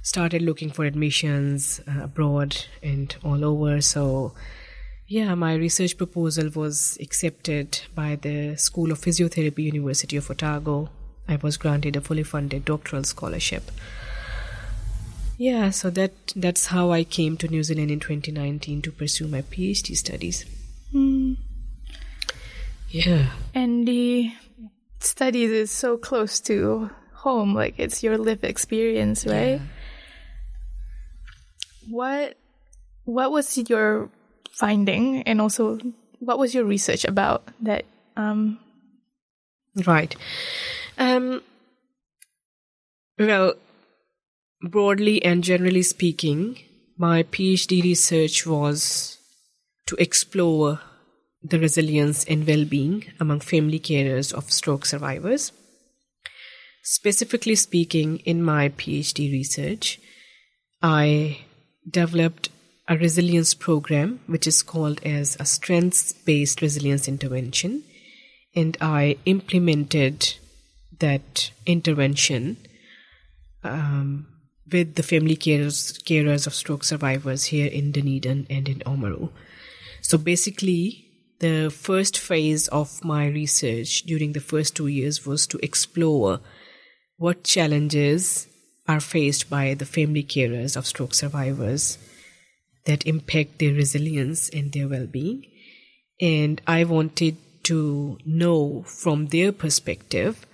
Started 0.01 0.41
looking 0.41 0.71
for 0.71 0.83
admissions 0.83 1.79
uh, 1.87 2.03
abroad 2.03 2.65
and 2.81 3.15
all 3.23 3.45
over. 3.45 3.79
So, 3.79 4.33
yeah, 5.07 5.35
my 5.35 5.53
research 5.53 5.95
proposal 5.97 6.49
was 6.53 6.97
accepted 6.99 7.81
by 7.93 8.15
the 8.15 8.55
School 8.57 8.91
of 8.91 8.99
Physiotherapy, 8.99 9.63
University 9.63 10.17
of 10.17 10.29
Otago. 10.29 10.89
I 11.27 11.37
was 11.37 11.57
granted 11.57 11.95
a 11.95 12.01
fully 12.01 12.23
funded 12.23 12.65
doctoral 12.65 13.03
scholarship. 13.03 13.71
Yeah, 15.37 15.71
so 15.71 15.89
that 15.91 16.13
that's 16.35 16.67
how 16.67 16.91
I 16.91 17.03
came 17.03 17.35
to 17.37 17.47
New 17.47 17.63
Zealand 17.63 17.89
in 17.89 17.99
2019 17.99 18.81
to 18.83 18.91
pursue 18.91 19.27
my 19.27 19.41
PhD 19.41 19.97
studies. 19.97 20.45
Mm. 20.93 21.37
Yeah. 22.89 23.31
And 23.53 23.87
the 23.87 24.33
studies 24.99 25.49
is 25.49 25.71
so 25.71 25.97
close 25.97 26.39
to 26.41 26.91
home, 27.13 27.55
like 27.55 27.75
it's 27.77 28.03
your 28.03 28.17
lived 28.17 28.43
experience, 28.43 29.25
right? 29.25 29.59
Yeah. 29.59 29.67
What 31.89 32.37
what 33.05 33.31
was 33.31 33.57
your 33.69 34.09
finding 34.51 35.23
and 35.23 35.41
also 35.41 35.79
what 36.19 36.37
was 36.37 36.53
your 36.53 36.65
research 36.65 37.03
about 37.03 37.47
that 37.61 37.85
um 38.15 38.59
Right. 39.85 40.15
Um, 41.01 41.41
well, 43.17 43.55
broadly 44.61 45.25
and 45.25 45.43
generally 45.43 45.81
speaking, 45.81 46.59
my 46.95 47.23
PhD 47.23 47.81
research 47.81 48.45
was 48.45 49.17
to 49.87 49.95
explore 49.95 50.79
the 51.41 51.57
resilience 51.57 52.23
and 52.25 52.45
well 52.45 52.65
being 52.65 53.05
among 53.19 53.39
family 53.39 53.79
carers 53.79 54.31
of 54.31 54.51
stroke 54.51 54.85
survivors. 54.85 55.51
Specifically 56.83 57.55
speaking, 57.55 58.17
in 58.19 58.43
my 58.43 58.69
PhD 58.69 59.31
research, 59.31 59.99
I 60.83 61.39
developed 61.89 62.49
a 62.87 62.95
resilience 62.95 63.55
program 63.55 64.19
which 64.27 64.45
is 64.45 64.61
called 64.61 65.01
as 65.03 65.35
a 65.39 65.45
strengths 65.45 66.13
based 66.13 66.61
resilience 66.61 67.07
intervention 67.07 67.85
and 68.55 68.77
I 68.79 69.17
implemented 69.25 70.35
that 71.01 71.51
intervention 71.65 72.57
um, 73.63 74.27
with 74.71 74.95
the 74.95 75.03
family 75.03 75.35
carers, 75.35 76.01
carers 76.03 76.47
of 76.47 76.53
stroke 76.53 76.83
survivors 76.83 77.45
here 77.45 77.67
in 77.67 77.91
Dunedin 77.91 78.47
and 78.49 78.69
in 78.69 78.79
Oamaru. 78.79 79.29
So 80.01 80.17
basically, 80.17 81.05
the 81.39 81.69
first 81.69 82.17
phase 82.17 82.67
of 82.69 83.03
my 83.03 83.27
research 83.27 84.03
during 84.03 84.33
the 84.33 84.39
first 84.39 84.75
two 84.75 84.87
years 84.87 85.25
was 85.25 85.45
to 85.47 85.59
explore 85.63 86.39
what 87.17 87.43
challenges 87.43 88.47
are 88.87 88.99
faced 88.99 89.49
by 89.49 89.73
the 89.73 89.85
family 89.85 90.23
carers 90.23 90.75
of 90.75 90.87
stroke 90.87 91.13
survivors 91.13 91.97
that 92.85 93.05
impact 93.05 93.59
their 93.59 93.73
resilience 93.73 94.49
and 94.49 94.71
their 94.71 94.87
well 94.87 95.07
being. 95.07 95.45
And 96.19 96.61
I 96.67 96.83
wanted 96.83 97.37
to 97.63 98.17
know 98.25 98.83
from 98.87 99.27
their 99.27 99.51
perspective 99.51 100.45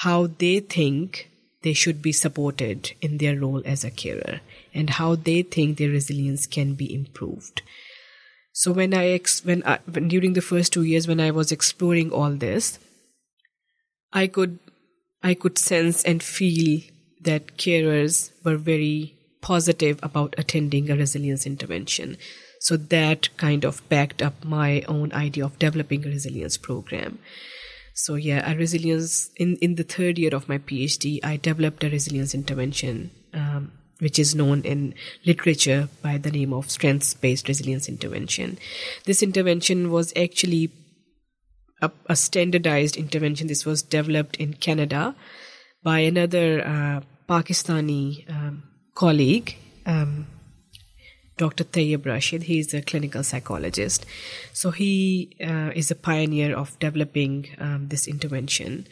how 0.00 0.26
they 0.26 0.60
think 0.60 1.30
they 1.62 1.72
should 1.72 2.02
be 2.02 2.12
supported 2.12 2.92
in 3.00 3.18
their 3.18 3.38
role 3.38 3.62
as 3.64 3.82
a 3.84 3.90
carer 3.90 4.40
and 4.74 4.90
how 4.90 5.14
they 5.14 5.42
think 5.42 5.78
their 5.78 5.88
resilience 5.88 6.46
can 6.46 6.74
be 6.74 6.92
improved. 6.94 7.62
So 8.52 8.72
when 8.72 8.94
I 8.94 9.08
ex- 9.08 9.44
when, 9.44 9.62
I, 9.66 9.78
when 9.90 10.08
during 10.08 10.34
the 10.34 10.40
first 10.42 10.72
two 10.72 10.82
years 10.82 11.08
when 11.08 11.20
I 11.20 11.30
was 11.30 11.50
exploring 11.50 12.10
all 12.10 12.30
this, 12.30 12.78
I 14.12 14.26
could 14.26 14.58
I 15.22 15.34
could 15.34 15.58
sense 15.58 16.04
and 16.04 16.22
feel 16.22 16.82
that 17.22 17.56
carers 17.56 18.30
were 18.44 18.56
very 18.56 19.14
positive 19.40 19.98
about 20.02 20.34
attending 20.38 20.90
a 20.90 20.96
resilience 20.96 21.46
intervention. 21.46 22.16
So 22.60 22.76
that 22.76 23.36
kind 23.36 23.64
of 23.64 23.86
backed 23.88 24.22
up 24.22 24.44
my 24.44 24.82
own 24.82 25.12
idea 25.12 25.44
of 25.44 25.58
developing 25.58 26.04
a 26.04 26.08
resilience 26.08 26.56
program. 26.56 27.18
So 27.98 28.14
yeah, 28.16 28.48
a 28.48 28.54
resilience 28.54 29.30
in 29.36 29.56
in 29.56 29.76
the 29.76 29.82
third 29.82 30.18
year 30.18 30.34
of 30.34 30.50
my 30.50 30.58
PhD, 30.58 31.18
I 31.24 31.38
developed 31.38 31.82
a 31.82 31.88
resilience 31.88 32.34
intervention, 32.34 33.10
um, 33.32 33.72
which 34.00 34.18
is 34.18 34.34
known 34.34 34.60
in 34.62 34.92
literature 35.24 35.88
by 36.02 36.18
the 36.18 36.30
name 36.30 36.52
of 36.52 36.70
strengths-based 36.70 37.48
resilience 37.48 37.88
intervention. 37.88 38.58
This 39.06 39.22
intervention 39.22 39.90
was 39.90 40.12
actually 40.14 40.70
a, 41.80 41.90
a 42.04 42.16
standardized 42.16 42.98
intervention. 42.98 43.46
This 43.46 43.64
was 43.64 43.80
developed 43.80 44.36
in 44.36 44.52
Canada 44.52 45.16
by 45.82 46.00
another 46.00 46.66
uh, 46.66 47.00
Pakistani 47.26 48.30
um, 48.30 48.62
colleague, 48.94 49.56
um, 49.86 50.26
Dr. 51.36 51.64
Tayyab 51.64 52.06
Rashid. 52.06 52.44
He 52.44 52.58
is 52.58 52.72
a 52.72 52.82
clinical 52.82 53.22
psychologist. 53.22 54.06
So 54.52 54.70
he 54.70 55.36
uh, 55.40 55.70
is 55.74 55.90
a 55.90 55.96
pioneer 55.96 56.56
of 56.56 56.78
developing 56.78 57.48
um, 57.58 57.88
this 57.88 58.06
intervention. 58.06 58.86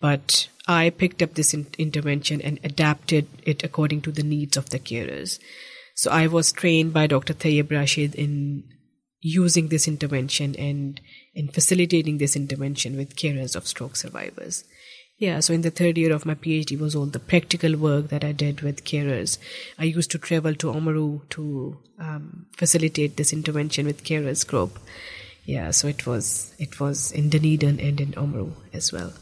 But 0.00 0.48
I 0.66 0.90
picked 0.90 1.22
up 1.22 1.34
this 1.34 1.54
in- 1.54 1.68
intervention 1.78 2.42
and 2.42 2.58
adapted 2.62 3.28
it 3.44 3.64
according 3.64 4.02
to 4.02 4.12
the 4.12 4.22
needs 4.22 4.56
of 4.56 4.70
the 4.70 4.78
carers. 4.78 5.38
So 5.94 6.10
I 6.10 6.26
was 6.26 6.52
trained 6.52 6.92
by 6.92 7.06
Dr. 7.06 7.32
Tayyab 7.32 7.70
Rashid 7.70 8.14
in 8.14 8.64
using 9.20 9.68
this 9.68 9.88
intervention 9.88 10.54
and 10.56 11.00
in 11.34 11.48
facilitating 11.48 12.18
this 12.18 12.36
intervention 12.36 12.96
with 12.96 13.16
carers 13.16 13.56
of 13.56 13.66
stroke 13.66 13.96
survivors. 13.96 14.64
Yeah, 15.18 15.40
so 15.40 15.54
in 15.54 15.62
the 15.62 15.70
third 15.70 15.96
year 15.96 16.12
of 16.12 16.26
my 16.26 16.34
PhD 16.34 16.78
was 16.78 16.94
all 16.94 17.06
the 17.06 17.18
practical 17.18 17.74
work 17.76 18.08
that 18.08 18.22
I 18.22 18.32
did 18.32 18.60
with 18.60 18.84
carers. 18.84 19.38
I 19.78 19.84
used 19.84 20.10
to 20.10 20.18
travel 20.18 20.54
to 20.56 20.66
Oamaru 20.66 21.26
to 21.30 21.78
um, 21.98 22.46
facilitate 22.52 23.16
this 23.16 23.32
intervention 23.32 23.86
with 23.86 24.04
carers 24.04 24.46
group. 24.46 24.78
Yeah, 25.46 25.70
so 25.70 25.88
it 25.88 26.06
was 26.06 26.54
it 26.58 26.80
was 26.80 27.12
in 27.12 27.30
Dunedin 27.30 27.80
and 27.80 28.00
in 28.00 28.12
Oamaru 28.12 28.52
as 28.74 28.92
well. 28.92 29.14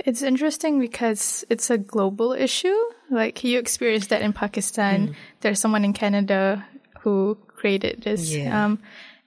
It's 0.00 0.22
interesting 0.22 0.80
because 0.80 1.44
it's 1.48 1.70
a 1.70 1.78
global 1.78 2.32
issue. 2.32 2.76
Like 3.08 3.44
you 3.44 3.58
experienced 3.58 4.10
that 4.10 4.22
in 4.22 4.32
Pakistan. 4.32 5.08
Mm. 5.08 5.14
There's 5.42 5.60
someone 5.60 5.84
in 5.84 5.92
Canada 5.92 6.66
who 7.00 7.38
created 7.48 8.02
this, 8.02 8.34
yeah. 8.34 8.64
um, 8.64 8.80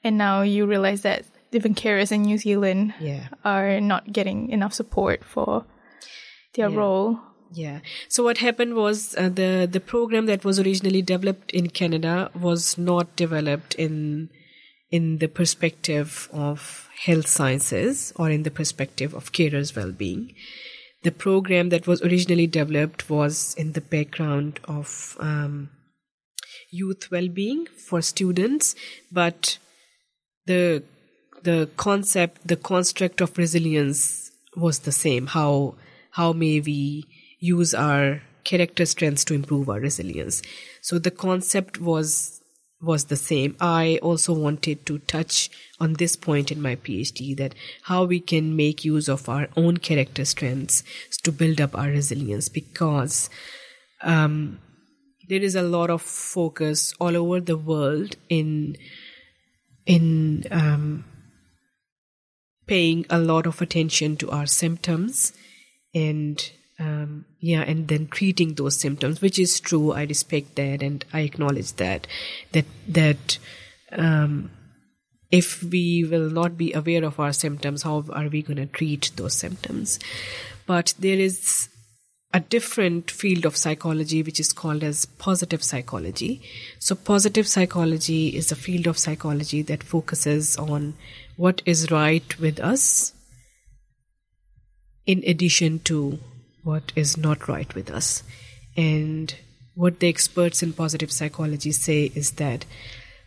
and 0.03 0.17
now 0.17 0.41
you 0.41 0.65
realize 0.65 1.03
that 1.03 1.23
even 1.53 1.75
carers 1.75 2.11
in 2.11 2.23
New 2.23 2.37
Zealand 2.37 2.93
yeah. 2.99 3.27
are 3.45 3.79
not 3.79 4.11
getting 4.11 4.49
enough 4.49 4.73
support 4.73 5.23
for 5.23 5.63
their 6.57 6.69
yeah. 6.69 6.77
role. 6.77 7.19
Yeah. 7.51 7.79
So 8.09 8.23
what 8.23 8.39
happened 8.39 8.75
was 8.75 9.15
uh, 9.17 9.29
the 9.29 9.67
the 9.71 9.79
program 9.79 10.25
that 10.25 10.43
was 10.43 10.59
originally 10.59 11.01
developed 11.01 11.51
in 11.51 11.69
Canada 11.69 12.29
was 12.35 12.77
not 12.77 13.15
developed 13.15 13.75
in 13.75 14.29
in 14.91 15.19
the 15.19 15.27
perspective 15.27 16.29
of 16.33 16.89
health 17.05 17.27
sciences 17.27 18.11
or 18.15 18.29
in 18.29 18.43
the 18.43 18.51
perspective 18.51 19.13
of 19.13 19.31
carers' 19.31 19.75
well-being. 19.75 20.33
The 21.03 21.11
program 21.11 21.69
that 21.69 21.87
was 21.87 22.01
originally 22.01 22.47
developed 22.47 23.09
was 23.09 23.53
in 23.57 23.73
the 23.73 23.81
background 23.81 24.59
of 24.65 25.15
um, 25.19 25.69
youth 26.71 27.11
well-being 27.11 27.67
for 27.87 28.01
students, 28.01 28.75
but 29.11 29.57
the 30.47 30.83
the 31.43 31.69
concept, 31.77 32.45
the 32.45 32.55
construct 32.55 33.21
of 33.21 33.37
resilience 33.37 34.31
was 34.55 34.79
the 34.79 34.91
same. 34.91 35.27
How 35.27 35.75
how 36.17 36.33
may 36.33 36.59
we 36.59 37.05
use 37.39 37.73
our 37.73 38.21
character 38.43 38.85
strengths 38.85 39.25
to 39.25 39.33
improve 39.35 39.69
our 39.69 39.79
resilience. 39.79 40.41
So 40.81 40.97
the 40.97 41.11
concept 41.11 41.79
was 41.79 42.33
was 42.79 43.05
the 43.05 43.15
same. 43.15 43.55
I 43.59 43.99
also 44.03 44.33
wanted 44.33 44.85
to 44.85 44.99
touch 44.99 45.49
on 45.79 45.93
this 45.93 46.15
point 46.15 46.51
in 46.51 46.61
my 46.61 46.75
phd 46.75 47.35
that 47.37 47.55
how 47.83 48.03
we 48.03 48.19
can 48.19 48.55
make 48.55 48.85
use 48.85 49.09
of 49.09 49.27
our 49.27 49.47
own 49.57 49.77
character 49.77 50.25
strengths 50.25 50.83
to 51.23 51.31
build 51.31 51.59
up 51.59 51.75
our 51.75 51.87
resilience 51.87 52.49
because 52.49 53.31
um, 54.03 54.59
there 55.27 55.41
is 55.41 55.55
a 55.55 55.63
lot 55.63 55.89
of 55.89 56.03
focus 56.03 56.93
all 56.99 57.17
over 57.17 57.41
the 57.41 57.57
world 57.57 58.15
in 58.29 58.77
in 59.87 60.45
um, 60.51 61.03
paying 62.67 63.05
a 63.09 63.17
lot 63.17 63.47
of 63.47 63.59
attention 63.61 64.17
to 64.17 64.29
our 64.29 64.45
symptoms 64.45 65.33
and 65.97 66.51
um, 66.79 67.25
yeah, 67.39 67.61
and 67.61 67.87
then 67.87 68.07
treating 68.07 68.53
those 68.53 68.79
symptoms, 68.79 69.21
which 69.21 69.39
is 69.39 69.59
true. 69.59 69.93
I 69.93 70.03
respect 70.03 70.55
that 70.55 70.83
and 70.83 71.03
I 71.11 71.21
acknowledge 71.21 71.73
that 71.73 72.05
that 72.51 72.65
that 72.87 73.39
um, 73.91 74.51
if 75.31 75.63
we 75.63 76.03
will 76.03 76.29
not 76.29 76.57
be 76.57 76.73
aware 76.73 77.03
of 77.03 77.19
our 77.19 77.33
symptoms, 77.33 77.83
how 77.83 78.05
are 78.11 78.27
we 78.27 78.43
going 78.43 78.57
to 78.57 78.67
treat 78.67 79.11
those 79.15 79.33
symptoms? 79.33 79.99
But 80.67 80.93
there 80.99 81.17
is 81.17 81.69
a 82.33 82.39
different 82.41 83.09
field 83.09 83.45
of 83.45 83.57
psychology 83.57 84.21
which 84.21 84.39
is 84.39 84.53
called 84.53 84.83
as 84.83 85.05
positive 85.05 85.63
psychology. 85.63 86.41
So 86.77 86.93
positive 86.93 87.47
psychology 87.47 88.35
is 88.35 88.51
a 88.51 88.55
field 88.55 88.85
of 88.85 88.97
psychology 88.97 89.61
that 89.63 89.81
focuses 89.81 90.57
on 90.57 90.93
what 91.37 91.61
is 91.65 91.89
right 91.89 92.39
with 92.39 92.59
us 92.59 93.13
in 95.07 95.23
addition 95.25 95.79
to 95.79 96.19
what 96.63 96.91
is 96.95 97.17
not 97.17 97.47
right 97.47 97.73
with 97.73 97.89
us. 97.89 98.21
And 98.75 99.33
what 99.73 99.99
the 99.99 100.09
experts 100.09 100.61
in 100.61 100.73
positive 100.73 101.11
psychology 101.11 101.71
say 101.71 102.11
is 102.13 102.31
that 102.31 102.65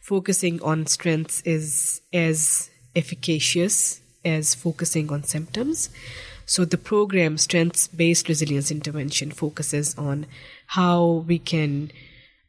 focusing 0.00 0.62
on 0.62 0.86
strengths 0.86 1.40
is 1.42 2.00
as 2.12 2.70
efficacious 2.94 4.00
as 4.24 4.54
focusing 4.54 5.10
on 5.10 5.24
symptoms. 5.24 5.88
So 6.44 6.64
the 6.64 6.78
program 6.78 7.38
Strengths 7.38 7.88
Based 7.88 8.28
Resilience 8.28 8.70
Intervention 8.70 9.30
focuses 9.30 9.96
on 9.96 10.26
how 10.66 11.24
we 11.26 11.38
can 11.38 11.92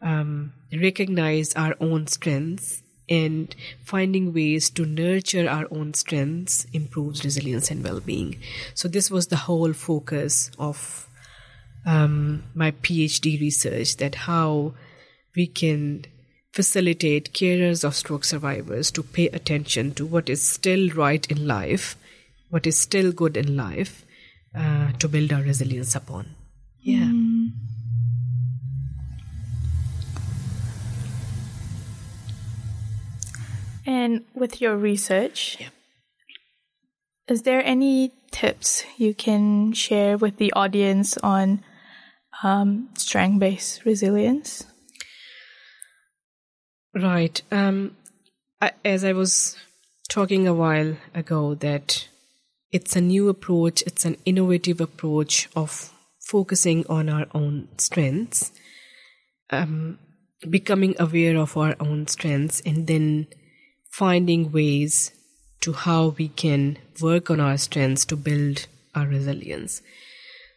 um, 0.01 0.53
recognize 0.73 1.53
our 1.53 1.75
own 1.79 2.07
strengths 2.07 2.81
and 3.11 3.55
finding 3.83 4.33
ways 4.33 4.69
to 4.71 4.85
nurture 4.85 5.47
our 5.49 5.67
own 5.71 5.93
strengths 5.93 6.65
improves 6.71 7.23
resilience 7.25 7.69
and 7.69 7.83
well-being. 7.83 8.37
So 8.73 8.87
this 8.87 9.11
was 9.11 9.27
the 9.27 9.43
whole 9.47 9.73
focus 9.73 10.49
of 10.57 11.09
um, 11.85 12.43
my 12.53 12.71
phd 12.71 13.41
research 13.41 13.97
that 13.97 14.15
how 14.29 14.75
we 15.35 15.47
can 15.47 16.05
facilitate 16.53 17.33
carers 17.33 17.83
of 17.83 17.95
stroke 17.95 18.23
survivors 18.23 18.91
to 18.91 19.01
pay 19.01 19.27
attention 19.29 19.93
to 19.95 20.05
what 20.05 20.29
is 20.29 20.47
still 20.47 20.89
right 20.89 21.25
in 21.31 21.47
life 21.47 21.95
what 22.51 22.67
is 22.67 22.77
still 22.77 23.11
good 23.11 23.37
in 23.37 23.55
life 23.57 24.05
uh, 24.55 24.91
to 24.99 25.07
build 25.07 25.33
our 25.33 25.41
resilience 25.41 25.95
upon. 25.95 26.35
Yeah. 26.81 27.05
Mm. 27.05 27.30
And 33.85 34.25
with 34.33 34.61
your 34.61 34.75
research, 34.75 35.57
yeah. 35.59 35.69
is 37.27 37.43
there 37.43 37.63
any 37.63 38.11
tips 38.31 38.83
you 38.97 39.13
can 39.13 39.73
share 39.73 40.17
with 40.17 40.37
the 40.37 40.53
audience 40.53 41.17
on 41.17 41.63
um, 42.43 42.89
strength 42.97 43.39
based 43.39 43.85
resilience? 43.85 44.65
Right. 46.93 47.41
Um, 47.51 47.95
I, 48.61 48.71
as 48.83 49.03
I 49.03 49.13
was 49.13 49.57
talking 50.09 50.47
a 50.47 50.53
while 50.53 50.97
ago, 51.15 51.55
that 51.55 52.07
it's 52.71 52.95
a 52.95 53.01
new 53.01 53.29
approach, 53.29 53.81
it's 53.83 54.05
an 54.05 54.17
innovative 54.25 54.81
approach 54.81 55.49
of 55.55 55.91
focusing 56.19 56.85
on 56.87 57.09
our 57.09 57.27
own 57.33 57.67
strengths, 57.77 58.51
um, 59.49 59.99
becoming 60.49 60.95
aware 60.99 61.37
of 61.37 61.57
our 61.57 61.75
own 61.79 62.07
strengths, 62.07 62.61
and 62.61 62.87
then 62.87 63.27
finding 63.91 64.51
ways 64.51 65.11
to 65.61 65.73
how 65.73 66.15
we 66.17 66.27
can 66.29 66.77
work 67.01 67.29
on 67.29 67.39
our 67.39 67.57
strengths 67.57 68.05
to 68.05 68.15
build 68.15 68.65
our 68.95 69.05
resilience. 69.05 69.81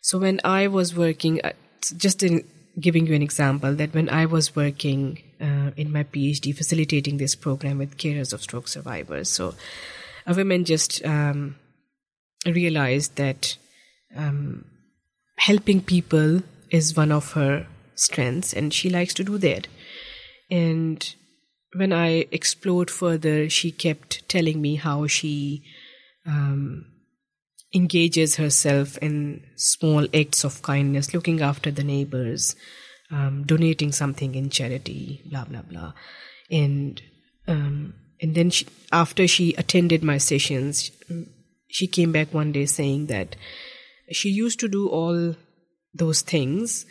So 0.00 0.18
when 0.18 0.40
I 0.44 0.66
was 0.68 0.96
working, 0.96 1.40
uh, 1.42 1.52
just 1.96 2.22
in 2.22 2.44
giving 2.80 3.06
you 3.06 3.14
an 3.14 3.22
example, 3.22 3.74
that 3.74 3.94
when 3.94 4.08
I 4.08 4.26
was 4.26 4.56
working 4.56 5.22
uh, 5.40 5.70
in 5.76 5.92
my 5.92 6.04
PhD 6.04 6.56
facilitating 6.56 7.18
this 7.18 7.34
program 7.34 7.78
with 7.78 7.98
carers 7.98 8.32
of 8.32 8.42
stroke 8.42 8.68
survivors, 8.68 9.28
so 9.28 9.54
a 10.26 10.34
woman 10.34 10.64
just 10.64 11.04
um, 11.04 11.56
realized 12.46 13.16
that 13.16 13.56
um, 14.16 14.64
helping 15.38 15.80
people 15.80 16.42
is 16.70 16.96
one 16.96 17.12
of 17.12 17.32
her 17.32 17.66
strengths, 17.94 18.52
and 18.52 18.72
she 18.72 18.90
likes 18.90 19.14
to 19.14 19.24
do 19.24 19.38
that. 19.38 19.66
And 20.50 21.14
when 21.74 21.92
I 21.92 22.26
explored 22.30 22.90
further, 22.90 23.48
she 23.48 23.70
kept 23.70 24.28
telling 24.28 24.60
me 24.60 24.76
how 24.76 25.06
she 25.06 25.64
um, 26.26 26.86
engages 27.74 28.36
herself 28.36 28.96
in 28.98 29.44
small 29.56 30.06
acts 30.14 30.44
of 30.44 30.62
kindness, 30.62 31.12
looking 31.12 31.42
after 31.42 31.70
the 31.70 31.84
neighbors, 31.84 32.54
um, 33.10 33.44
donating 33.44 33.92
something 33.92 34.34
in 34.34 34.50
charity, 34.50 35.22
blah 35.26 35.44
blah 35.44 35.62
blah, 35.62 35.92
and 36.50 37.02
um, 37.46 37.94
and 38.20 38.34
then 38.34 38.50
she, 38.50 38.66
after 38.92 39.26
she 39.26 39.54
attended 39.54 40.02
my 40.02 40.18
sessions, 40.18 40.90
she 41.68 41.86
came 41.86 42.12
back 42.12 42.32
one 42.32 42.52
day 42.52 42.66
saying 42.66 43.06
that 43.06 43.36
she 44.10 44.28
used 44.28 44.60
to 44.60 44.68
do 44.68 44.88
all 44.88 45.34
those 45.92 46.22
things 46.22 46.86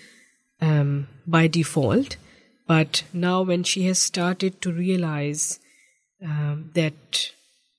um, 0.61 1.07
by 1.25 1.47
default, 1.47 2.17
but 2.73 3.03
now 3.13 3.43
when 3.43 3.63
she 3.63 3.85
has 3.85 3.99
started 4.01 4.59
to 4.63 4.71
realize 4.73 5.59
um, 6.25 6.71
that 6.73 7.29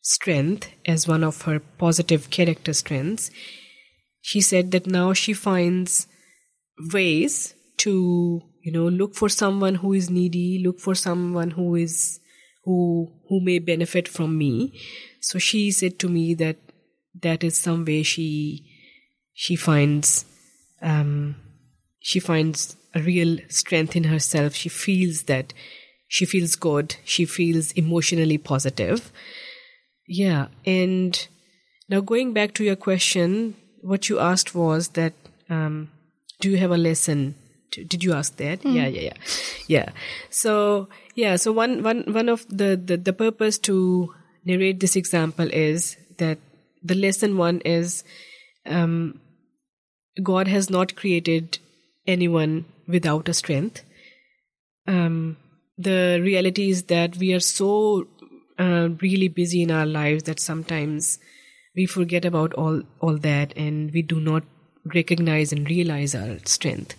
strength 0.02 0.68
as 0.86 1.08
one 1.08 1.24
of 1.24 1.42
her 1.42 1.58
positive 1.78 2.30
character 2.30 2.72
strengths, 2.72 3.32
she 4.20 4.40
said 4.40 4.70
that 4.70 4.86
now 4.86 5.12
she 5.12 5.32
finds 5.32 6.06
ways 6.92 7.54
to 7.78 8.42
you 8.62 8.72
know 8.76 8.86
look 9.00 9.16
for 9.16 9.28
someone 9.28 9.74
who 9.76 9.92
is 9.92 10.10
needy 10.10 10.62
look 10.64 10.78
for 10.78 10.94
someone 10.94 11.50
who 11.50 11.74
is 11.74 12.20
who 12.64 12.76
who 13.28 13.40
may 13.40 13.58
benefit 13.58 14.06
from 14.06 14.38
me. 14.38 14.54
So 15.20 15.40
she 15.40 15.72
said 15.72 15.98
to 16.04 16.08
me 16.08 16.34
that 16.34 16.58
that 17.20 17.42
is 17.42 17.56
some 17.56 17.84
way 17.84 18.04
she 18.04 18.30
she 19.32 19.56
finds 19.56 20.24
um, 20.82 21.34
she 21.98 22.20
finds 22.20 22.76
a 22.94 23.00
real 23.00 23.38
strength 23.48 23.96
in 23.96 24.04
herself. 24.04 24.54
She 24.54 24.68
feels 24.68 25.24
that 25.24 25.52
she 26.08 26.24
feels 26.24 26.54
good. 26.54 26.96
She 27.04 27.24
feels 27.24 27.72
emotionally 27.72 28.38
positive. 28.38 29.10
Yeah, 30.06 30.48
and 30.64 31.26
now 31.88 32.00
going 32.00 32.32
back 32.32 32.54
to 32.54 32.64
your 32.64 32.76
question, 32.76 33.56
what 33.80 34.08
you 34.08 34.18
asked 34.18 34.54
was 34.54 34.88
that 34.88 35.14
um, 35.50 35.90
do 36.40 36.50
you 36.50 36.58
have 36.58 36.70
a 36.70 36.76
lesson? 36.76 37.34
Did 37.70 38.04
you 38.04 38.12
ask 38.12 38.36
that? 38.36 38.60
Mm. 38.60 38.74
Yeah, 38.74 38.86
yeah, 38.86 39.00
yeah, 39.00 39.14
yeah. 39.66 39.88
So 40.30 40.88
yeah, 41.14 41.36
so 41.36 41.52
one 41.52 41.82
one 41.82 42.04
one 42.06 42.28
of 42.28 42.46
the, 42.48 42.76
the 42.76 42.96
the 42.96 43.12
purpose 43.12 43.58
to 43.60 44.14
narrate 44.44 44.80
this 44.80 44.94
example 44.94 45.48
is 45.52 45.96
that 46.18 46.38
the 46.82 46.94
lesson 46.94 47.36
one 47.36 47.60
is 47.64 48.04
um, 48.66 49.20
God 50.22 50.46
has 50.48 50.70
not 50.70 50.94
created 50.94 51.58
anyone 52.06 52.66
without 52.86 53.28
a 53.28 53.34
strength. 53.34 53.82
Um, 54.86 55.36
the 55.76 56.20
reality 56.22 56.70
is 56.70 56.84
that 56.84 57.16
we 57.16 57.32
are 57.32 57.40
so 57.40 58.06
uh, 58.58 58.88
really 59.00 59.28
busy 59.28 59.62
in 59.62 59.70
our 59.70 59.86
lives 59.86 60.24
that 60.24 60.40
sometimes 60.40 61.18
we 61.74 61.86
forget 61.86 62.24
about 62.24 62.52
all 62.54 62.82
all 63.00 63.16
that 63.18 63.56
and 63.56 63.92
we 63.92 64.02
do 64.02 64.20
not 64.20 64.44
recognize 64.94 65.52
and 65.52 65.68
realize 65.68 66.14
our 66.14 66.38
strength. 66.44 66.94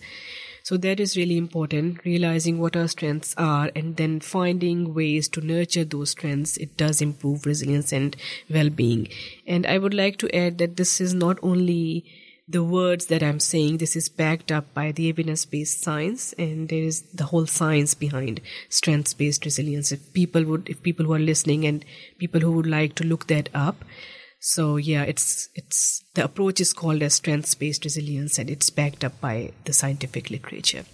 So 0.63 0.77
that 0.77 0.99
is 0.99 1.15
really 1.15 1.37
important, 1.37 2.03
realizing 2.03 2.59
what 2.59 2.75
our 2.75 2.87
strengths 2.87 3.35
are 3.37 3.69
and 3.75 3.97
then 3.97 4.19
finding 4.19 4.95
ways 4.95 5.29
to 5.29 5.41
nurture 5.41 5.85
those 5.85 6.09
strengths. 6.09 6.57
It 6.57 6.75
does 6.75 7.01
improve 7.01 7.45
resilience 7.45 7.93
and 7.93 8.15
well-being. 8.49 9.07
And 9.45 9.67
I 9.67 9.77
would 9.77 9.93
like 9.93 10.17
to 10.17 10.35
add 10.35 10.57
that 10.57 10.75
this 10.75 10.99
is 10.99 11.13
not 11.13 11.37
only 11.43 12.03
the 12.47 12.63
words 12.63 13.07
that 13.07 13.23
I'm 13.23 13.39
saying, 13.39 13.77
this 13.77 13.95
is 13.95 14.07
backed 14.07 14.51
up 14.51 14.73
by 14.73 14.91
the 14.91 15.09
evidence-based 15.09 15.81
science, 15.83 16.33
and 16.33 16.69
there 16.69 16.83
is 16.83 17.01
the 17.13 17.25
whole 17.25 17.47
science 17.47 17.95
behind 17.95 18.39
strengths-based 18.69 19.45
resilience. 19.45 19.91
If 19.91 20.13
people 20.13 20.43
would, 20.45 20.69
if 20.69 20.83
people 20.83 21.05
who 21.05 21.13
are 21.13 21.19
listening 21.19 21.65
and 21.65 21.83
people 22.19 22.41
who 22.41 22.51
would 22.51 22.67
like 22.67 22.93
to 22.95 23.03
look 23.03 23.27
that 23.27 23.49
up, 23.53 23.83
so 24.39 24.77
yeah, 24.77 25.03
it's 25.03 25.49
it's 25.55 26.03
the 26.13 26.23
approach 26.23 26.61
is 26.61 26.71
called 26.71 27.01
as 27.01 27.15
strengths-based 27.15 27.83
resilience, 27.83 28.37
and 28.37 28.49
it's 28.49 28.69
backed 28.69 29.03
up 29.03 29.19
by 29.19 29.51
the 29.63 29.73
scientific 29.73 30.29
literature. 30.29 30.85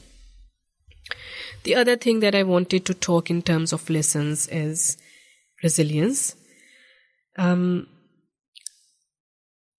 The 1.64 1.76
other 1.76 1.98
thing 1.98 2.22
that 2.22 2.34
I 2.34 2.44
wanted 2.44 2.86
to 2.86 2.94
talk 2.94 3.30
in 3.30 3.42
terms 3.42 3.74
of 3.74 3.90
lessons 3.90 4.48
is 4.48 4.98
resilience. 5.62 6.36
Um, 7.38 7.88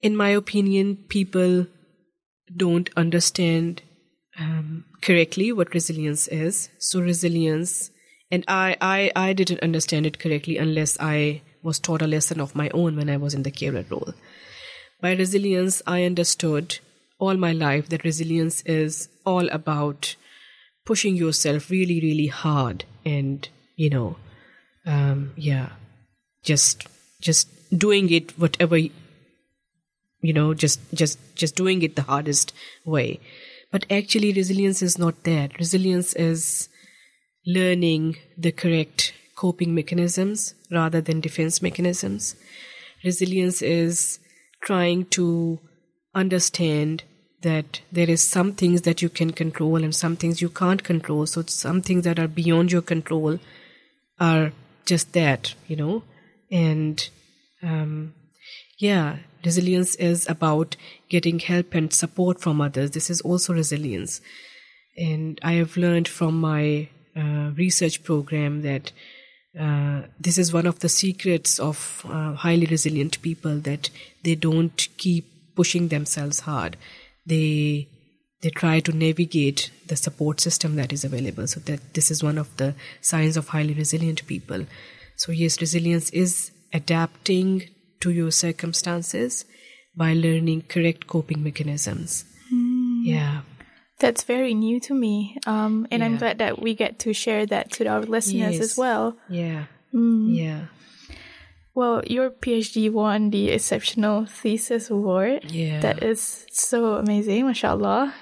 in 0.03 0.17
my 0.17 0.31
opinion, 0.31 0.97
people 1.09 1.67
don't 2.55 2.91
understand 2.97 3.83
um, 4.39 4.85
correctly 5.01 5.53
what 5.53 5.73
resilience 5.73 6.29
is. 6.29 6.69
So 6.79 7.01
resilience, 7.01 7.91
and 8.31 8.45
I, 8.49 8.77
I, 8.81 9.13
I 9.15 9.33
didn't 9.33 9.61
understand 9.61 10.07
it 10.07 10.19
correctly 10.19 10.59
unless 10.59 10.99
I 11.01 11.43
was 11.63 11.79
taught 11.79 12.03
a 12.03 12.07
lesson 12.07 12.41
of 12.41 12.57
my 12.57 12.69
own 12.71 12.97
when 12.97 13.09
I 13.09 13.17
was 13.17 13.35
in 13.35 13.45
the 13.45 13.51
carer 13.51 13.85
role. 13.89 14.13
By 15.01 15.13
resilience, 15.15 15.81
I 15.87 16.05
understood 16.05 16.79
all 17.19 17.37
my 17.37 17.53
life 17.53 17.89
that 17.91 18.05
resilience 18.05 18.63
is 18.63 19.09
all 19.25 19.49
about 19.51 20.17
pushing 20.85 21.15
yourself 21.15 21.71
really, 21.71 22.01
really 22.01 22.27
hard 22.27 22.85
and, 23.05 23.49
you 23.77 23.91
know, 23.91 24.17
um, 24.85 25.33
yeah, 25.37 25.71
just, 26.43 26.89
just 27.21 27.49
doing 27.77 28.11
it 28.11 28.37
whatever, 28.39 28.79
you 30.23 30.33
know, 30.33 30.55
just, 30.55 30.81
just, 30.95 31.19
just 31.35 31.57
doing 31.57 31.83
it 31.83 31.97
the 31.97 32.03
hardest 32.03 32.55
way. 32.85 33.21
But 33.71 33.87
actually, 33.91 34.33
resilience 34.33 34.83
is 34.83 34.99
not 34.99 35.25
that. 35.25 35.59
Resilience 35.59 36.15
is 36.15 36.69
learning 37.47 38.17
the 38.37 38.53
correct 38.53 39.15
coping 39.37 39.75
mechanisms 39.75 40.55
rather 40.71 41.01
than 41.01 41.21
defense 41.21 41.61
mechanisms. 41.61 42.37
Resilience 43.05 43.63
is 43.63 44.21
trying 44.63 45.07
to 45.07 45.59
understand 46.15 47.03
that 47.43 47.81
there 47.91 48.09
is 48.09 48.23
some 48.23 48.53
things 48.53 48.83
that 48.83 49.03
you 49.03 49.09
can 49.09 49.33
control 49.33 49.83
and 49.83 49.95
some 49.95 50.17
things 50.17 50.41
you 50.41 50.49
can't 50.49 50.85
control. 50.85 51.27
So 51.27 51.43
some 51.43 51.83
things 51.83 52.05
that 52.05 52.19
are 52.19 52.29
beyond 52.29 52.71
your 52.71 52.83
control 52.83 53.41
are 54.21 54.53
just 54.87 55.13
that, 55.15 55.55
you 55.67 55.77
know. 55.77 56.05
And 56.51 57.09
um, 57.63 58.15
yeah, 58.79 59.19
resilience 59.45 59.95
is 59.97 60.29
about 60.29 60.77
getting 61.09 61.39
help 61.39 61.75
and 61.75 61.93
support 61.93 62.41
from 62.41 62.61
others. 62.61 62.93
This 62.93 63.11
is 63.11 63.21
also 63.21 63.53
resilience. 63.53 64.21
And 64.97 65.39
I 65.43 65.53
have 65.55 65.77
learned 65.77 66.09
from 66.09 66.41
my 66.41 66.89
uh, 67.17 67.51
research 67.57 68.03
program 68.05 68.63
that 68.63 68.93
uh, 69.59 70.03
this 70.19 70.39
is 70.39 70.53
one 70.53 70.67
of 70.67 70.79
the 70.81 70.89
secrets 70.89 71.59
of 71.59 72.07
uh, 72.09 72.35
highly 72.35 72.67
resilient 72.67 73.21
people 73.23 73.59
that 73.59 73.91
they 74.23 74.35
don't 74.35 74.89
keep 74.97 75.27
pushing 75.55 75.89
themselves 75.89 76.41
hard. 76.41 76.77
They 77.27 77.89
they 78.41 78.51
try 78.51 78.81
to 78.81 78.93
navigate 78.93 79.71
the 79.87 79.95
support 79.95 80.41
system 80.41 80.75
that 80.77 80.93
is 80.93 81.05
available. 81.05 81.47
So 81.47 81.61
that 81.61 81.95
this 81.95 82.11
is 82.11 82.25
one 82.25 82.39
of 82.39 82.57
the 82.57 82.75
signs 83.01 83.37
of 83.37 83.49
highly 83.49 83.75
resilient 83.75 84.27
people. 84.27 84.67
So 85.17 85.31
yes, 85.33 85.61
resilience 85.61 86.11
is 86.11 86.51
adapting 86.73 87.69
to 88.03 88.11
your 88.11 88.31
circumstances 88.31 89.45
by 89.97 90.13
learning 90.15 90.63
correct 90.69 91.07
coping 91.07 91.43
mechanisms. 91.43 92.25
Mm. 92.53 93.01
Yeah. 93.05 93.41
That's 93.99 94.25
very 94.25 94.55
new 94.55 94.81
to 94.81 94.95
me. 94.95 95.39
Um, 95.47 95.87
and 95.91 96.01
yeah. 96.01 96.07
I'm 96.07 96.17
glad 96.19 96.39
that 96.39 96.61
we 96.61 96.75
get 96.75 96.99
to 97.01 97.13
share 97.13 97.47
that 97.47 97.71
to 97.73 97.87
our 97.87 98.03
listeners 98.03 98.55
yes. 98.55 98.61
as 98.61 98.77
well. 98.77 99.17
Yeah. 99.29 99.67
Mm. 99.95 100.35
Yeah. 100.35 100.61
Well, 101.75 102.03
your 102.07 102.31
PhD 102.31 102.91
won 102.91 103.31
the 103.31 103.51
Exceptional 103.51 104.27
Thesis 104.27 104.91
Award. 104.91 105.51
Yeah. 105.53 105.81
That 105.81 106.03
is 106.03 106.45
so 106.51 106.97
amazing, 106.97 107.47
mashallah. 107.47 108.13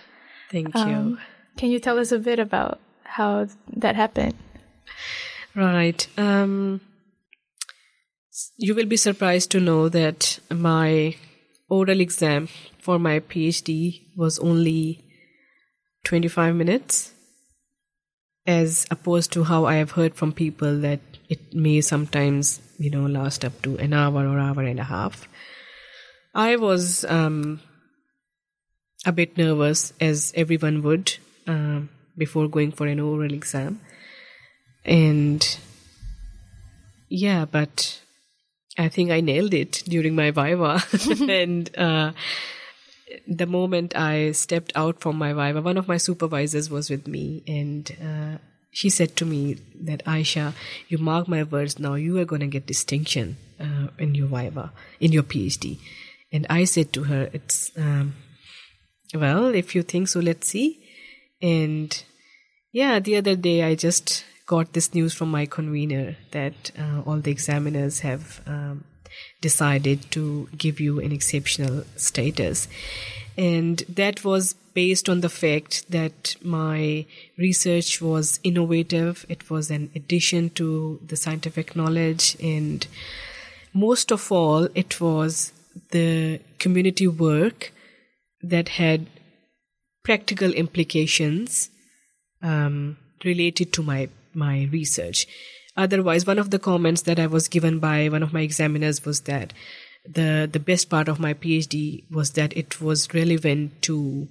Thank 0.51 0.75
you. 0.75 0.81
Um, 0.81 1.19
can 1.57 1.71
you 1.71 1.81
tell 1.81 1.99
us 1.99 2.13
a 2.13 2.19
bit 2.19 2.39
about 2.39 2.79
how 3.03 3.49
that 3.77 3.97
happened? 3.97 4.35
Right. 5.55 6.07
Um, 6.17 6.81
you 8.57 8.75
will 8.75 8.87
be 8.87 8.97
surprised 8.97 9.51
to 9.53 9.61
know 9.61 9.89
that 9.89 10.39
my 10.51 11.17
oral 11.69 12.01
exam 12.01 12.49
for 12.79 12.99
my 12.99 13.21
PhD 13.21 14.03
was 14.17 14.39
only 14.39 15.05
25 16.05 16.55
minutes, 16.55 17.13
as 18.47 18.87
opposed 18.91 19.33
to 19.33 19.45
how 19.45 19.65
I 19.65 19.75
have 19.77 19.93
heard 19.93 20.15
from 20.15 20.33
people 20.33 20.79
that 20.81 21.01
it 21.29 21.55
may 21.55 21.81
sometimes, 21.81 22.61
you 22.79 22.91
know, 22.91 23.07
last 23.07 23.45
up 23.45 23.63
to 23.63 23.77
an 23.79 23.93
hour 23.93 24.27
or 24.27 24.39
hour 24.39 24.63
and 24.63 24.81
a 24.81 24.85
half. 24.85 25.29
I 26.35 26.57
was 26.57 27.05
um, 27.05 27.61
a 29.05 29.13
bit 29.13 29.37
nervous, 29.37 29.93
as 30.01 30.33
everyone 30.35 30.83
would, 30.83 31.17
um, 31.47 31.91
before 32.17 32.49
going 32.49 32.73
for 32.73 32.87
an 32.87 33.01
oral 33.01 33.33
exam. 33.33 33.81
And 34.85 35.59
yeah, 37.09 37.45
but 37.45 38.01
I 38.81 38.89
think 38.89 39.11
I 39.11 39.21
nailed 39.21 39.53
it 39.53 39.83
during 39.87 40.15
my 40.15 40.31
Viva. 40.31 40.83
and 41.31 41.77
uh, 41.77 42.13
the 43.29 43.47
moment 43.47 43.95
I 43.95 44.33
stepped 44.33 44.73
out 44.75 45.01
from 45.01 45.17
my 45.17 45.33
Viva, 45.35 45.61
one 45.61 45.77
of 45.77 45.87
my 45.87 45.99
supervisors 45.99 46.71
was 46.71 46.89
with 46.89 47.07
me 47.07 47.43
and 47.47 47.97
uh, 48.03 48.39
she 48.71 48.89
said 48.89 49.17
to 49.17 49.27
me 49.27 49.59
that 49.83 50.03
Ayesha, 50.07 50.55
you 50.89 50.97
mark 50.97 51.29
my 51.29 51.43
words 51.43 51.79
now, 51.79 51.95
you 51.95 52.19
are 52.19 52.25
going 52.25 52.41
to 52.41 52.47
get 52.47 52.67
distinction 52.67 53.37
uh, 53.61 53.89
in 53.99 54.15
your 54.15 54.29
Viva, 54.29 54.73
in 54.99 55.13
your 55.13 55.25
PhD. 55.25 55.79
And 56.33 56.47
I 56.49 56.65
said 56.65 56.93
to 56.95 57.05
her, 57.05 57.29
it's, 57.35 57.73
um, 57.77 58.15
well, 59.13 59.47
if 59.55 59.75
you 59.75 59.83
think 59.83 60.09
so, 60.09 60.21
let's 60.21 60.49
see. 60.49 60.83
And 61.43 62.03
yeah, 62.73 62.99
the 63.01 63.17
other 63.17 63.37
day 63.37 63.63
I 63.63 63.75
just 63.75 64.25
got 64.51 64.73
this 64.73 64.93
news 64.95 65.15
from 65.15 65.31
my 65.31 65.47
convener 65.47 66.17
that 66.33 66.73
uh, 66.77 67.03
all 67.07 67.21
the 67.27 67.31
examiners 67.31 68.01
have 68.01 68.41
um, 68.47 68.83
decided 69.41 70.11
to 70.11 70.49
give 70.59 70.81
you 70.81 70.99
an 71.01 71.13
exceptional 71.13 71.85
status. 71.95 72.67
And 73.39 73.85
that 73.89 74.25
was 74.25 74.55
based 74.75 75.09
on 75.09 75.21
the 75.21 75.29
fact 75.29 75.89
that 75.91 76.35
my 76.43 77.07
research 77.39 78.03
was 78.03 78.41
innovative, 78.43 79.25
it 79.29 79.49
was 79.51 79.71
an 79.71 79.89
addition 79.95 80.51
to 80.51 80.99
the 81.07 81.17
scientific 81.17 81.77
knowledge, 81.77 82.37
and 82.43 82.87
most 83.73 84.11
of 84.11 84.33
all, 84.33 84.69
it 84.75 85.01
was 85.01 85.53
the 85.91 86.41
community 86.59 87.07
work 87.07 87.73
that 88.43 88.71
had 88.81 89.07
practical 90.03 90.53
implications 90.53 91.71
um, 92.43 92.97
related 93.25 93.73
to 93.75 93.83
my 93.83 94.09
my 94.35 94.69
research. 94.73 95.27
Otherwise, 95.77 96.27
one 96.27 96.39
of 96.39 96.51
the 96.51 96.59
comments 96.59 97.03
that 97.03 97.19
I 97.19 97.27
was 97.27 97.49
given 97.49 97.79
by 97.79 98.09
one 98.09 98.23
of 98.23 98.33
my 98.33 98.41
examiners 98.41 99.05
was 99.05 99.21
that 99.23 99.53
the 100.07 100.49
the 100.51 100.59
best 100.59 100.91
part 100.91 101.09
of 101.09 101.21
my 101.21 101.35
PhD 101.35 102.11
was 102.11 102.33
that 102.33 102.57
it 102.57 102.81
was 102.81 103.13
relevant 103.15 103.83
to 103.83 104.29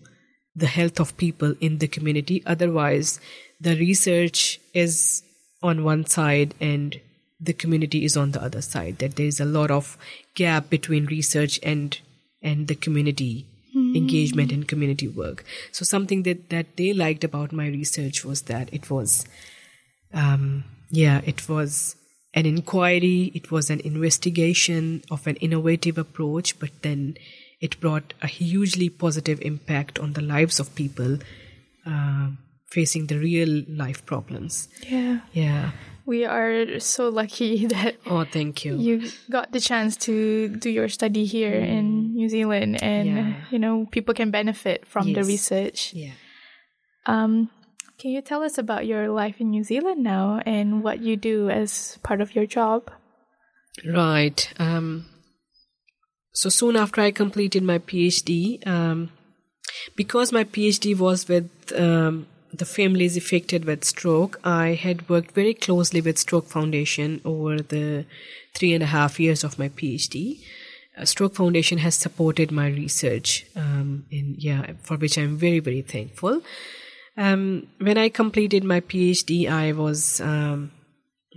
the 0.56 0.68
health 0.68 1.00
of 1.00 1.16
people 1.18 1.56
in 1.62 1.78
the 1.78 1.88
community. 1.88 2.44
Otherwise, 2.46 3.20
the 3.62 3.76
research 3.78 4.60
is 4.74 5.24
on 5.62 5.84
one 5.84 6.06
side 6.06 6.54
and 6.60 7.00
the 7.40 7.54
community 7.54 8.04
is 8.04 8.18
on 8.18 8.32
the 8.32 8.42
other 8.42 8.62
side. 8.62 8.98
That 9.00 9.16
there 9.16 9.26
is 9.28 9.40
a 9.40 9.46
lot 9.46 9.72
of 9.72 9.98
gap 10.36 10.70
between 10.70 11.06
research 11.06 11.60
and 11.64 11.98
and 12.42 12.68
the 12.68 12.76
community 12.76 13.46
mm-hmm. 13.76 13.96
engagement 13.96 14.52
and 14.52 14.68
community 14.68 15.08
work. 15.08 15.44
So 15.72 15.86
something 15.86 16.24
that 16.24 16.50
that 16.50 16.76
they 16.78 16.94
liked 16.94 17.24
about 17.24 17.52
my 17.52 17.68
research 17.68 18.26
was 18.26 18.44
that 18.44 18.74
it 18.74 18.90
was 18.90 19.26
um, 20.14 20.64
yeah, 20.90 21.22
it 21.26 21.48
was 21.48 21.96
an 22.34 22.46
inquiry, 22.46 23.32
it 23.34 23.52
was 23.52 23.70
an 23.70 23.80
investigation 23.82 25.04
of 25.10 25.28
an 25.28 25.36
innovative 25.38 25.98
approach, 25.98 26.60
but 26.60 26.70
then 26.82 27.16
it 27.60 27.80
brought 27.80 28.14
a 28.22 28.28
hugely 28.28 28.90
positive 28.90 29.42
impact 29.42 30.00
on 30.00 30.14
the 30.14 30.22
lives 30.22 30.60
of 30.60 30.74
people 30.76 31.18
uh, 31.86 32.30
facing 32.70 33.08
the 33.08 33.18
real 33.18 33.64
life 33.68 34.06
problems. 34.06 34.68
Yeah. 34.88 35.20
Yeah. 35.34 35.72
We 36.06 36.26
are 36.26 36.80
so 36.80 37.10
lucky 37.10 37.66
that 37.74 37.98
oh, 38.08 38.24
thank 38.24 38.66
you. 38.66 38.78
You 38.78 39.10
got 39.30 39.52
the 39.52 39.60
chance 39.60 39.96
to 39.98 40.48
do 40.48 40.70
your 40.70 40.90
study 40.90 41.26
here 41.26 41.52
mm. 41.52 41.68
in 41.68 42.14
New 42.16 42.30
Zealand, 42.30 42.82
and 42.82 43.08
yeah. 43.08 43.34
you 43.52 43.60
know 43.60 43.86
people 43.92 44.16
can 44.16 44.32
benefit 44.32 44.88
from 44.88 45.10
yes. 45.10 45.16
the 45.16 45.24
research. 45.24 45.94
Yeah. 45.94 46.14
Um, 47.06 47.52
can 48.00 48.12
you 48.12 48.22
tell 48.22 48.44
us 48.44 48.58
about 48.58 48.88
your 48.88 49.10
life 49.10 49.42
in 49.42 49.50
New 49.50 49.64
Zealand 49.64 50.02
now 50.02 50.42
and 50.46 50.82
what 50.82 51.02
you 51.02 51.18
do 51.18 51.50
as 51.50 52.00
part 52.02 52.22
of 52.22 52.34
your 52.34 52.46
job? 52.46 52.90
Right. 53.86 54.52
Um, 54.58 55.06
so 56.32 56.50
soon 56.50 56.78
after 56.78 57.02
I 57.02 57.12
completed 57.12 57.62
my 57.62 57.80
PhD, 57.80 58.66
um, 58.66 59.12
because 59.98 60.32
my 60.32 60.46
PhD 60.46 60.98
was 60.98 61.28
with 61.28 61.50
um, 61.78 62.28
the 62.54 62.66
families 62.66 63.18
affected 63.18 63.66
with 63.66 63.84
stroke, 63.84 64.40
I 64.44 64.76
had 64.76 65.10
worked 65.10 65.32
very 65.32 65.54
closely 65.54 66.02
with 66.02 66.18
Stroke 66.18 66.48
Foundation 66.48 67.22
over 67.26 67.58
the 67.58 68.06
three 68.56 68.74
and 68.74 68.84
a 68.84 68.88
half 68.88 69.20
years 69.20 69.44
of 69.44 69.60
my 69.60 69.70
PhD. 69.70 70.40
Uh, 70.98 71.06
stroke 71.06 71.36
Foundation 71.36 71.78
has 71.80 71.96
supported 71.96 72.52
my 72.52 72.68
research, 72.68 73.46
um, 73.56 74.06
in 74.10 74.36
yeah, 74.38 74.74
for 74.82 74.98
which 74.98 75.18
I'm 75.18 75.38
very 75.38 75.60
very 75.60 75.82
thankful. 75.82 76.42
Um, 77.18 77.68
when 77.80 77.98
I 77.98 78.10
completed 78.10 78.64
my 78.64 78.82
PhD, 78.82 79.50
I 79.50 79.74
was 79.74 80.22
um, 80.22 80.72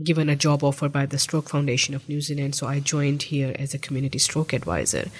given 0.02 0.28
a 0.28 0.36
job 0.36 0.62
offer 0.64 0.88
by 0.88 1.06
the 1.06 1.18
Stroke 1.18 1.48
Foundation 1.48 1.94
of 1.94 2.08
New 2.08 2.20
Zealand, 2.20 2.54
so 2.54 2.66
I 2.66 2.80
joined 2.80 3.24
here 3.24 3.54
as 3.58 3.74
a 3.74 3.78
community 3.78 4.18
stroke 4.18 4.52
advisor. 4.52 5.10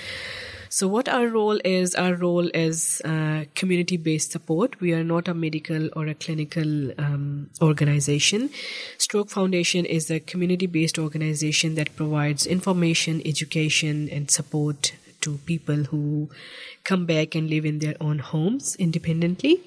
So, 0.69 0.89
what 0.89 1.07
our 1.07 1.29
role 1.29 1.61
is, 1.67 1.95
our 1.95 2.15
role 2.15 2.49
is 2.55 3.03
uh, 3.05 3.45
community 3.55 3.99
based 3.99 4.33
support. 4.33 4.81
We 4.81 4.95
are 4.95 5.05
not 5.05 5.29
a 5.29 5.35
medical 5.35 5.91
or 5.95 6.07
a 6.07 6.15
clinical 6.15 6.99
um, 6.99 7.51
organization. 7.61 8.49
Stroke 8.97 9.29
Foundation 9.29 9.85
is 9.85 10.11
a 10.11 10.19
community 10.19 10.67
based 10.67 10.99
organization 10.99 11.75
that 11.75 11.95
provides 11.95 12.47
information, 12.47 13.21
education, 13.27 14.09
and 14.11 14.31
support 14.31 14.95
to 15.21 15.37
people 15.45 15.85
who 15.85 16.31
come 16.85 17.05
back 17.05 17.35
and 17.35 17.51
live 17.51 17.67
in 17.67 17.81
their 17.81 17.97
own 18.01 18.21
homes 18.21 18.75
independently. 18.77 19.61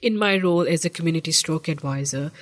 In 0.00 0.16
my 0.16 0.38
role 0.38 0.66
as 0.66 0.84
a 0.84 0.90
community 0.90 1.32
stroke 1.32 1.68
advisor, 1.68 2.32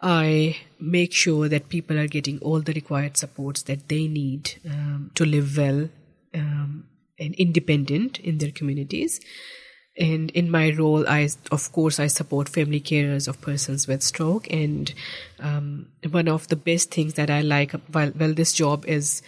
I 0.00 0.58
make 0.78 1.12
sure 1.12 1.48
that 1.48 1.70
people 1.70 1.98
are 1.98 2.06
getting 2.06 2.38
all 2.40 2.60
the 2.60 2.74
required 2.74 3.16
supports 3.16 3.62
that 3.62 3.88
they 3.88 4.06
need 4.06 4.60
um, 4.68 5.10
to 5.14 5.24
live 5.24 5.56
well 5.56 5.88
um, 6.34 6.86
and 7.18 7.34
independent 7.34 8.18
in 8.20 8.38
their 8.38 8.50
communities. 8.50 9.20
And 9.98 10.30
in 10.32 10.50
my 10.50 10.70
role, 10.72 11.08
I 11.08 11.30
of 11.50 11.72
course 11.72 11.98
I 11.98 12.08
support 12.08 12.50
family 12.50 12.80
carers 12.80 13.26
of 13.26 13.40
persons 13.40 13.88
with 13.88 14.02
stroke. 14.02 14.46
And 14.52 14.92
um, 15.40 15.86
one 16.10 16.28
of 16.28 16.48
the 16.48 16.56
best 16.56 16.92
things 16.92 17.14
that 17.14 17.30
I 17.30 17.40
like, 17.40 17.72
well, 17.92 18.12
well, 18.14 18.34
this 18.34 18.52
job 18.52 18.84
is 18.84 19.22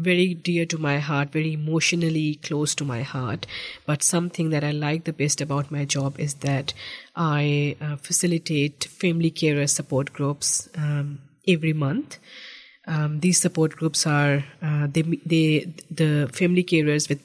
very 0.00 0.34
dear 0.34 0.66
to 0.66 0.78
my 0.78 0.98
heart, 0.98 1.30
very 1.30 1.52
emotionally 1.52 2.36
close 2.36 2.74
to 2.76 2.84
my 2.84 3.02
heart. 3.02 3.46
But 3.86 4.02
something 4.02 4.50
that 4.50 4.64
I 4.64 4.72
like 4.72 5.04
the 5.04 5.12
best 5.12 5.40
about 5.40 5.70
my 5.70 5.84
job 5.84 6.18
is 6.18 6.34
that 6.46 6.72
I 7.14 7.76
uh, 7.80 7.96
facilitate 7.96 8.84
family 8.84 9.30
carer 9.30 9.66
support 9.66 10.12
groups 10.12 10.68
um, 10.76 11.20
every 11.46 11.72
month. 11.72 12.18
Um, 12.86 13.20
these 13.20 13.40
support 13.40 13.76
groups 13.76 14.06
are 14.06 14.44
uh, 14.62 14.86
they 14.90 15.02
they 15.02 15.72
the 15.90 16.30
family 16.32 16.64
carers 16.64 17.08
with 17.08 17.22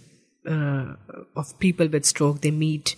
uh, 0.48 0.96
of 1.36 1.58
people 1.60 1.88
with 1.88 2.06
stroke. 2.06 2.42
They 2.42 2.52
meet 2.52 2.96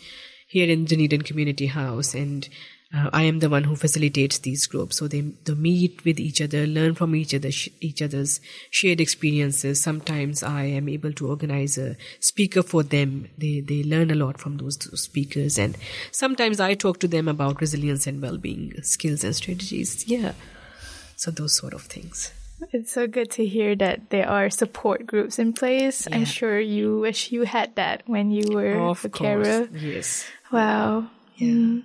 here 0.48 0.70
in 0.70 0.86
Dunedin 0.86 1.22
Community 1.22 1.68
House 1.68 2.14
and 2.14 2.48
uh, 2.94 3.10
I 3.12 3.24
am 3.24 3.40
the 3.40 3.50
one 3.50 3.66
who 3.66 3.76
facilitates 3.76 4.38
these 4.40 4.66
groups. 4.66 4.98
So 4.98 5.08
they, 5.08 5.22
they 5.22 5.54
meet 5.54 6.06
with 6.06 6.20
each 6.20 6.42
other, 6.42 6.66
learn 6.66 6.96
from 6.96 7.16
each 7.16 7.34
other, 7.34 7.52
sh- 7.52 7.70
each 7.82 8.02
other's 8.02 8.40
shared 8.72 9.02
experiences. 9.02 9.82
Sometimes 9.82 10.42
I 10.42 10.64
am 10.64 10.88
able 10.88 11.12
to 11.14 11.28
organize 11.28 11.78
a 11.78 11.98
speaker 12.20 12.64
for 12.64 12.84
them. 12.84 13.30
They, 13.38 13.60
they 13.60 13.84
learn 13.84 14.10
a 14.10 14.16
lot 14.16 14.40
from 14.40 14.58
those, 14.58 14.78
speakers. 15.00 15.60
And 15.60 15.76
sometimes 16.12 16.60
I 16.62 16.76
talk 16.76 17.00
to 17.02 17.08
them 17.08 17.28
about 17.28 17.60
resilience 17.60 18.08
and 18.08 18.22
well-being 18.22 18.82
skills 18.84 19.24
and 19.24 19.36
strategies. 19.36 20.08
Yeah. 20.08 20.34
So 21.18 21.32
those 21.32 21.54
sort 21.54 21.74
of 21.74 21.82
things. 21.84 22.32
It's 22.72 22.92
so 22.92 23.06
good 23.06 23.30
to 23.32 23.46
hear 23.46 23.76
that 23.76 24.10
there 24.10 24.28
are 24.28 24.50
support 24.50 25.06
groups 25.06 25.40
in 25.40 25.54
place. 25.54 26.08
Yeah. 26.10 26.16
I'm 26.16 26.26
sure 26.26 26.60
you 26.60 27.00
wish 27.00 27.32
you 27.32 27.44
had 27.44 27.76
that 27.76 28.04
when 28.08 28.32
you 28.32 28.56
were 28.56 28.80
of 28.80 29.06
a 29.06 29.10
carer. 29.10 29.68
Yes. 29.74 30.26
Wow. 30.52 31.10
Yeah. 31.36 31.52
Mm. 31.52 31.84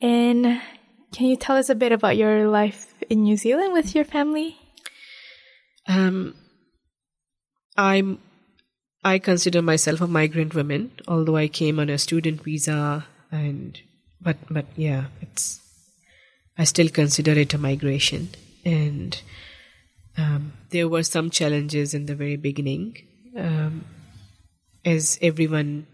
And 0.00 0.60
can 1.12 1.26
you 1.26 1.36
tell 1.36 1.56
us 1.56 1.68
a 1.68 1.74
bit 1.74 1.92
about 1.92 2.16
your 2.16 2.48
life 2.48 2.94
in 3.08 3.22
New 3.22 3.36
Zealand 3.36 3.72
with 3.72 3.94
your 3.94 4.04
family? 4.04 4.56
Um, 5.88 6.34
I'm 7.76 8.18
I 9.04 9.18
consider 9.18 9.62
myself 9.62 10.00
a 10.00 10.06
migrant 10.06 10.54
woman, 10.54 10.90
although 11.06 11.36
I 11.36 11.46
came 11.48 11.78
on 11.78 11.88
a 11.88 11.98
student 11.98 12.42
visa 12.42 13.06
and 13.30 13.80
but 14.20 14.36
but 14.50 14.66
yeah, 14.76 15.06
it's 15.20 15.60
I 16.58 16.64
still 16.64 16.88
consider 16.88 17.32
it 17.32 17.54
a 17.54 17.58
migration 17.58 18.30
and 18.64 19.20
um, 20.18 20.52
there 20.70 20.88
were 20.88 21.02
some 21.02 21.30
challenges 21.30 21.94
in 21.94 22.06
the 22.06 22.14
very 22.14 22.36
beginning 22.36 22.96
um, 23.36 23.84
as 24.84 25.18
everyone 25.22 25.86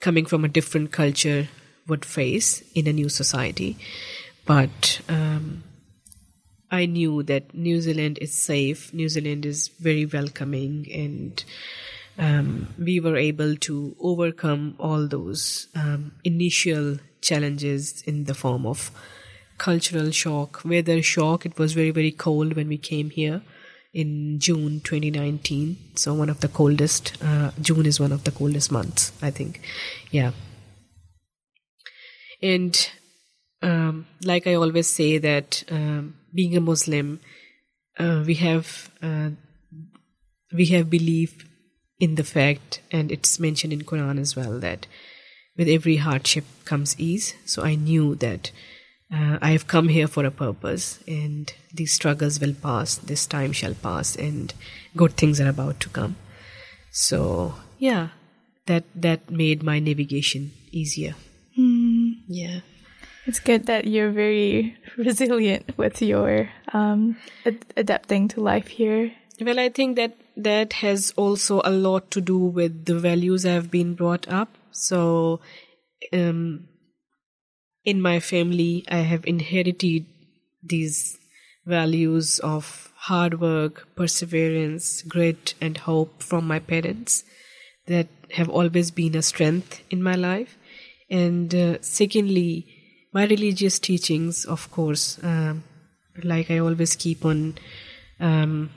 coming 0.00 0.26
from 0.26 0.44
a 0.44 0.48
different 0.48 0.90
culture 0.90 1.48
would 1.88 2.04
face 2.04 2.62
in 2.74 2.86
a 2.86 2.92
new 2.92 3.08
society. 3.08 3.76
But 4.46 5.00
um, 5.08 5.62
I 6.70 6.86
knew 6.86 7.22
that 7.24 7.54
New 7.54 7.80
Zealand 7.80 8.18
is 8.20 8.32
safe, 8.32 8.92
New 8.94 9.08
Zealand 9.08 9.44
is 9.44 9.68
very 9.68 10.06
welcoming, 10.06 10.86
and 10.92 11.44
um, 12.18 12.68
we 12.78 13.00
were 13.00 13.16
able 13.16 13.56
to 13.56 13.96
overcome 14.00 14.74
all 14.78 15.06
those 15.06 15.68
um, 15.74 16.12
initial 16.24 16.98
challenges 17.20 18.02
in 18.02 18.24
the 18.24 18.34
form 18.34 18.66
of 18.66 18.90
cultural 19.58 20.10
shock, 20.10 20.62
weather 20.64 21.02
shock. 21.02 21.46
It 21.46 21.58
was 21.58 21.72
very, 21.72 21.90
very 21.90 22.10
cold 22.10 22.54
when 22.54 22.68
we 22.68 22.78
came 22.78 23.10
here 23.10 23.42
in 23.92 24.38
June 24.38 24.80
2019. 24.80 25.76
So, 25.94 26.14
one 26.14 26.28
of 26.28 26.40
the 26.40 26.48
coldest, 26.48 27.16
uh, 27.22 27.52
June 27.60 27.86
is 27.86 28.00
one 28.00 28.12
of 28.12 28.24
the 28.24 28.30
coldest 28.30 28.72
months, 28.72 29.12
I 29.22 29.30
think. 29.30 29.60
Yeah. 30.10 30.32
And 32.42 32.90
um, 33.62 34.06
like 34.24 34.46
I 34.46 34.54
always 34.54 34.88
say, 34.88 35.18
that 35.18 35.64
um, 35.70 36.16
being 36.34 36.56
a 36.56 36.60
Muslim, 36.60 37.20
uh, 37.98 38.24
we 38.26 38.34
have 38.34 38.90
uh, 39.02 39.30
we 40.52 40.66
have 40.66 40.90
belief 40.90 41.46
in 42.00 42.16
the 42.16 42.24
fact, 42.24 42.80
and 42.90 43.12
it's 43.12 43.38
mentioned 43.38 43.72
in 43.72 43.82
Quran 43.82 44.18
as 44.18 44.34
well 44.34 44.58
that 44.58 44.86
with 45.56 45.68
every 45.68 45.96
hardship 45.96 46.44
comes 46.64 46.98
ease. 46.98 47.34
So 47.44 47.62
I 47.62 47.74
knew 47.74 48.14
that 48.16 48.50
uh, 49.12 49.38
I 49.40 49.50
have 49.50 49.66
come 49.66 49.88
here 49.88 50.08
for 50.08 50.24
a 50.24 50.30
purpose, 50.30 50.98
and 51.06 51.52
these 51.72 51.92
struggles 51.92 52.40
will 52.40 52.54
pass. 52.54 52.96
This 52.96 53.26
time 53.26 53.52
shall 53.52 53.74
pass, 53.74 54.16
and 54.16 54.52
good 54.96 55.16
things 55.16 55.40
are 55.40 55.48
about 55.48 55.78
to 55.80 55.88
come. 55.88 56.16
So 56.90 57.54
yeah, 57.78 58.08
that 58.66 58.84
that 58.94 59.30
made 59.30 59.62
my 59.62 59.78
navigation 59.78 60.52
easier. 60.70 61.14
Yeah. 62.32 62.60
It's 63.26 63.38
good 63.38 63.66
that 63.66 63.86
you're 63.86 64.10
very 64.10 64.76
resilient 64.96 65.76
with 65.76 66.02
your 66.02 66.50
um, 66.72 67.16
ad- 67.46 67.66
adapting 67.76 68.28
to 68.28 68.40
life 68.40 68.68
here. 68.68 69.12
Well, 69.40 69.60
I 69.60 69.68
think 69.68 69.96
that 69.96 70.16
that 70.36 70.72
has 70.74 71.12
also 71.16 71.60
a 71.64 71.70
lot 71.70 72.10
to 72.12 72.20
do 72.20 72.38
with 72.38 72.86
the 72.86 72.98
values 72.98 73.44
I've 73.44 73.70
been 73.70 73.94
brought 73.94 74.26
up. 74.28 74.48
So, 74.70 75.40
um, 76.12 76.68
in 77.84 78.00
my 78.00 78.20
family, 78.20 78.84
I 78.88 78.98
have 78.98 79.26
inherited 79.26 80.06
these 80.62 81.18
values 81.66 82.38
of 82.38 82.92
hard 82.96 83.40
work, 83.40 83.88
perseverance, 83.96 85.02
grit, 85.02 85.54
and 85.60 85.76
hope 85.76 86.22
from 86.22 86.46
my 86.46 86.60
parents 86.60 87.24
that 87.86 88.06
have 88.32 88.48
always 88.48 88.90
been 88.90 89.16
a 89.16 89.22
strength 89.22 89.82
in 89.90 90.02
my 90.02 90.14
life. 90.14 90.56
And 91.12 91.54
uh, 91.54 91.76
secondly, 91.82 92.66
my 93.12 93.26
religious 93.26 93.78
teachings, 93.78 94.46
of 94.46 94.70
course, 94.70 95.22
um, 95.22 95.62
like 96.24 96.50
I 96.50 96.58
always 96.58 96.96
keep 96.96 97.26
on 97.26 97.58
um, 98.18 98.70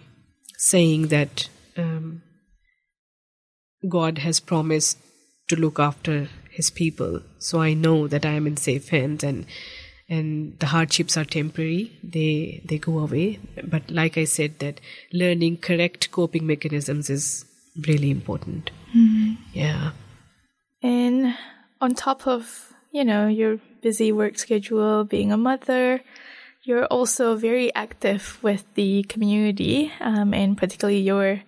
saying 0.57 1.07
that 1.07 1.47
um, 1.77 2.23
God 3.87 4.17
has 4.17 4.41
promised 4.41 4.97
to 5.47 5.55
look 5.55 5.79
after 5.79 6.27
His 6.51 6.69
people. 6.69 7.21
So 7.39 7.61
I 7.61 7.73
know 7.73 8.09
that 8.09 8.25
I 8.25 8.31
am 8.31 8.47
in 8.47 8.57
safe 8.57 8.89
hands, 8.89 9.23
and 9.23 9.45
and 10.09 10.59
the 10.59 10.67
hardships 10.67 11.15
are 11.15 11.23
temporary; 11.23 11.97
they 12.03 12.61
they 12.65 12.79
go 12.79 12.99
away. 12.99 13.39
But 13.63 13.89
like 13.89 14.17
I 14.17 14.25
said, 14.25 14.59
that 14.59 14.81
learning 15.13 15.59
correct 15.59 16.11
coping 16.11 16.45
mechanisms 16.45 17.09
is 17.09 17.45
really 17.87 18.11
important. 18.11 18.71
Yeah. 19.53 19.91
And 20.83 21.35
on 21.85 21.93
top 21.93 22.25
of, 22.27 22.73
you 22.91 23.05
know, 23.05 23.27
your 23.27 23.59
busy 23.81 24.11
work 24.11 24.37
schedule, 24.37 25.05
being 25.05 25.31
a 25.31 25.37
mother, 25.37 26.01
you're 26.63 26.85
also 26.85 27.35
very 27.35 27.69
active 27.75 28.39
with 28.41 28.65
the 28.73 29.03
community, 29.03 29.91
um, 30.01 30.33
and 30.33 30.57
particularly 30.57 30.99
your 30.99 31.41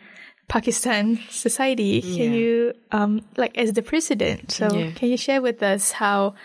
Pakistan 0.48 1.20
society. 1.30 2.02
Can 2.02 2.32
Yeah. 2.32 2.38
you, 2.40 2.74
um, 2.92 3.22
like 3.36 3.58
as 3.58 3.74
the 3.74 3.82
president, 3.82 4.52
so 4.52 4.66
Yeah. 4.70 4.92
can 4.94 5.10
you 5.10 5.18
share 5.18 5.42
with 5.42 5.62
us 5.64 5.92
how 5.98 6.36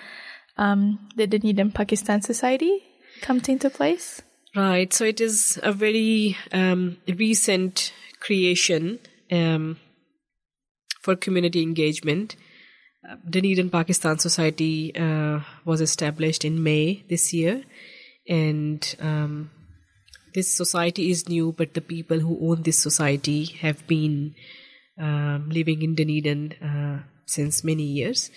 um, 0.57 0.99
the 1.17 1.27
Dunedin 1.27 1.71
Pakistan 1.73 2.21
Society 2.23 2.83
comes 3.21 3.49
into 3.49 3.71
place? 3.71 4.23
Right. 4.55 4.93
So 4.93 5.05
it 5.05 5.21
is 5.21 5.59
a 5.63 5.73
very 5.73 6.37
um, 6.53 6.97
recent 7.09 7.93
creation 8.21 8.99
um, 9.31 9.77
for 11.01 11.17
community 11.17 11.63
engagement. 11.63 12.37
Dunedin 13.29 13.71
Pakistan 13.71 14.19
Society 14.19 14.95
uh, 14.95 15.41
was 15.65 15.81
established 15.81 16.45
in 16.45 16.63
May 16.63 17.05
this 17.09 17.33
year, 17.33 17.65
and 18.29 18.95
um, 19.01 19.51
this 20.35 20.55
society 20.55 21.11
is 21.11 21.29
new, 21.29 21.53
but 21.53 21.75
the 21.75 21.81
people 21.81 22.21
who 22.21 22.39
own 22.51 22.63
this 22.63 22.79
society 22.79 23.47
have 23.61 23.87
been 23.87 24.35
um, 24.99 25.51
living 25.51 25.83
in 25.83 25.95
Dunedin 25.95 26.53
uh, 26.63 27.03
since 27.27 27.65
many 27.65 27.83
years. 27.83 28.31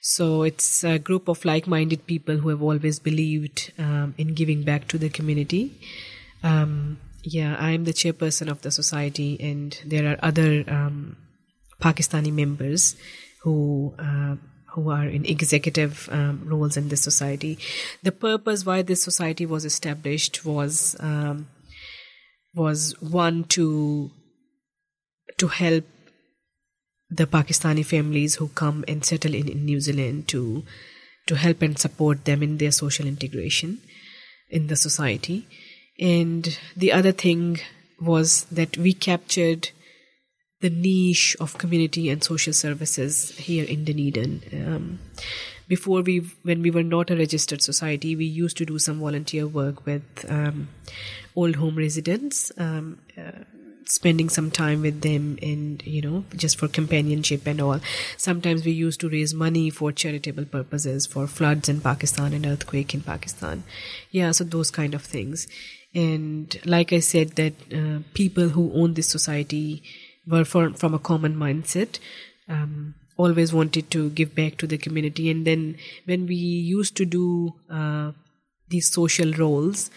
So 0.00 0.42
it's 0.42 0.84
a 0.84 0.98
group 0.98 1.28
of 1.28 1.44
like-minded 1.44 2.06
people 2.06 2.36
who 2.36 2.50
have 2.50 2.62
always 2.62 2.98
believed 2.98 3.72
um, 3.78 4.14
in 4.16 4.34
giving 4.34 4.62
back 4.62 4.86
to 4.88 4.98
the 4.98 5.08
community. 5.08 5.72
Um, 6.42 6.98
yeah, 7.22 7.56
I'm 7.58 7.84
the 7.84 7.92
chairperson 7.92 8.50
of 8.50 8.62
the 8.62 8.70
society, 8.70 9.38
and 9.40 9.80
there 9.84 10.06
are 10.12 10.18
other 10.22 10.62
um, 10.68 11.16
Pakistani 11.80 12.32
members 12.32 12.96
who 13.44 13.94
uh, 13.98 14.36
who 14.72 14.90
are 14.90 15.06
in 15.06 15.24
executive 15.26 16.08
um, 16.10 16.42
roles 16.46 16.76
in 16.76 16.88
this 16.88 17.02
society. 17.02 17.58
The 18.02 18.10
purpose 18.10 18.64
why 18.66 18.82
this 18.82 19.02
society 19.02 19.46
was 19.46 19.64
established 19.64 20.44
was 20.44 20.96
um, 20.98 21.46
was 22.54 22.94
one 23.00 23.44
to 23.56 24.10
to 25.36 25.48
help 25.48 25.84
the 27.10 27.26
Pakistani 27.26 27.84
families 27.84 28.36
who 28.36 28.48
come 28.48 28.84
and 28.88 29.04
settle 29.04 29.34
in, 29.34 29.48
in 29.48 29.64
New 29.66 29.80
Zealand 29.80 30.26
to 30.28 30.64
to 31.26 31.36
help 31.36 31.60
and 31.60 31.78
support 31.78 32.24
them 32.24 32.42
in 32.42 32.56
their 32.58 32.72
social 32.72 33.06
integration 33.06 33.78
in 34.50 34.68
the 34.68 34.76
society. 34.76 35.46
And 36.00 36.58
the 36.76 36.92
other 36.92 37.12
thing 37.12 37.60
was 38.00 38.44
that 38.44 38.76
we 38.78 38.94
captured 38.94 39.70
the 40.64 40.70
niche 40.70 41.36
of 41.40 41.58
community 41.58 42.08
and 42.08 42.24
social 42.24 42.54
services 42.54 43.36
here 43.36 43.66
in 43.66 43.84
Dunedin. 43.84 44.42
Um, 44.66 44.98
before 45.68 46.00
we, 46.00 46.20
when 46.42 46.62
we 46.62 46.70
were 46.70 46.82
not 46.82 47.10
a 47.10 47.16
registered 47.16 47.60
society, 47.60 48.16
we 48.16 48.24
used 48.24 48.56
to 48.56 48.64
do 48.64 48.78
some 48.78 49.00
volunteer 49.00 49.46
work 49.46 49.84
with 49.84 50.24
um, 50.26 50.68
old 51.36 51.56
home 51.56 51.76
residents, 51.76 52.50
um, 52.56 52.98
uh, 53.18 53.44
spending 53.84 54.30
some 54.30 54.50
time 54.50 54.80
with 54.80 55.02
them, 55.02 55.38
and 55.42 55.86
you 55.86 56.00
know, 56.00 56.24
just 56.34 56.58
for 56.58 56.66
companionship 56.66 57.46
and 57.46 57.60
all. 57.60 57.80
Sometimes 58.16 58.64
we 58.64 58.72
used 58.72 59.00
to 59.00 59.10
raise 59.10 59.34
money 59.34 59.68
for 59.68 59.92
charitable 59.92 60.46
purposes, 60.46 61.06
for 61.06 61.26
floods 61.26 61.68
in 61.68 61.82
Pakistan 61.82 62.32
and 62.32 62.46
earthquake 62.46 62.94
in 62.94 63.02
Pakistan. 63.02 63.64
Yeah, 64.10 64.30
so 64.30 64.44
those 64.44 64.70
kind 64.70 64.94
of 64.94 65.02
things. 65.02 65.46
And 65.94 66.58
like 66.64 66.94
I 66.94 67.00
said, 67.00 67.36
that 67.36 67.52
uh, 67.72 67.98
people 68.14 68.48
who 68.48 68.72
own 68.72 68.94
this 68.94 69.08
society 69.08 69.82
were 70.26 70.44
from, 70.44 70.74
from 70.74 70.94
a 70.94 70.98
common 70.98 71.36
mindset. 71.36 71.98
Um, 72.48 72.94
always 73.16 73.52
wanted 73.52 73.90
to 73.92 74.10
give 74.10 74.34
back 74.34 74.56
to 74.58 74.66
the 74.66 74.78
community. 74.78 75.30
And 75.30 75.46
then 75.46 75.76
when 76.04 76.26
we 76.26 76.34
used 76.34 76.96
to 76.96 77.04
do 77.04 77.54
uh, 77.70 78.12
these 78.68 78.90
social 78.90 79.32
roles 79.32 79.90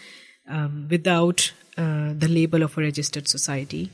um, 0.48 0.86
without 0.90 1.52
uh, 1.76 2.12
the 2.16 2.28
label 2.28 2.62
of 2.62 2.78
a 2.78 2.80
registered 2.80 3.28
society, 3.28 3.90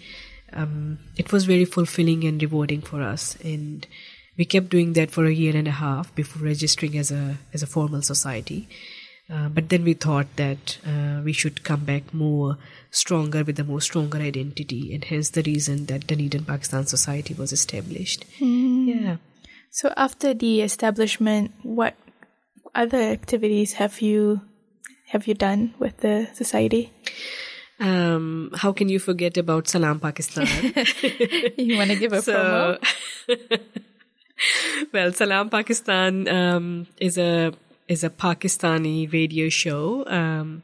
um, 0.53 0.99
it 1.17 1.33
was 1.33 1.47
very 1.47 1.65
fulfilling 1.65 2.25
and 2.25 2.41
rewarding 2.43 2.81
for 2.81 3.03
us. 3.03 3.37
And 3.43 3.87
we 4.37 4.45
kept 4.45 4.69
doing 4.69 4.93
that 4.95 5.11
for 5.11 5.27
a 5.27 5.33
year 5.33 5.57
and 5.57 5.69
a 5.69 5.73
half 5.73 6.15
before 6.15 6.43
registering 6.43 6.99
as 6.99 7.11
a 7.11 7.39
as 7.53 7.63
a 7.63 7.67
formal 7.67 8.03
society. 8.03 8.69
Uh, 9.31 9.49
but 9.49 9.71
then 9.71 9.85
we 9.85 9.95
thought 9.95 10.27
that 10.37 10.79
uh, 10.87 11.23
we 11.25 11.33
should 11.33 11.65
come 11.65 11.85
back 11.85 12.13
more 12.13 12.59
stronger 12.91 13.43
with 13.43 13.59
a 13.59 13.65
more 13.65 13.81
stronger 13.81 14.19
identity, 14.19 14.95
and 14.95 15.05
hence 15.05 15.31
the 15.31 15.43
reason 15.43 15.87
that 15.87 16.07
Dunedin 16.07 16.45
Pakistan 16.45 16.87
Society 16.87 17.33
was 17.33 17.51
established. 17.51 18.27
Yeah. 18.39 19.17
So 19.71 19.93
after 19.97 20.35
the 20.35 20.61
establishment, 20.61 21.53
what 21.63 21.97
other 22.75 23.01
activities 23.01 23.75
have 23.75 24.01
you 24.01 24.43
have 25.09 25.27
you 25.27 25.35
done 25.35 25.75
with 25.79 25.99
the 25.99 26.29
society? 26.35 26.93
Um, 27.81 28.51
how 28.55 28.73
can 28.73 28.89
you 28.89 28.99
forget 28.99 29.37
about 29.37 29.69
Salam 29.69 30.01
Pakistan? 30.01 30.47
You 31.57 31.77
want 31.77 31.91
to 31.91 31.97
give 31.97 32.13
a 32.13 32.23
so, 32.23 32.79
promo? 33.29 33.61
well, 34.93 35.13
Salam 35.13 35.51
Pakistan 35.51 36.29
um, 36.29 36.87
is 36.99 37.19
a 37.19 37.53
is 37.89 38.05
a 38.05 38.11
Pakistani 38.11 39.13
radio 39.13 39.49
show, 39.49 40.07
um, 40.07 40.63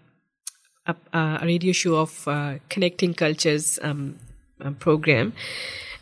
a, 0.87 0.95
a 1.13 1.41
radio 1.43 1.73
show 1.73 1.97
of 1.97 2.27
uh, 2.29 2.55
connecting 2.69 3.15
cultures 3.15 3.79
um, 3.83 4.19
um, 4.61 4.75
program. 4.75 5.33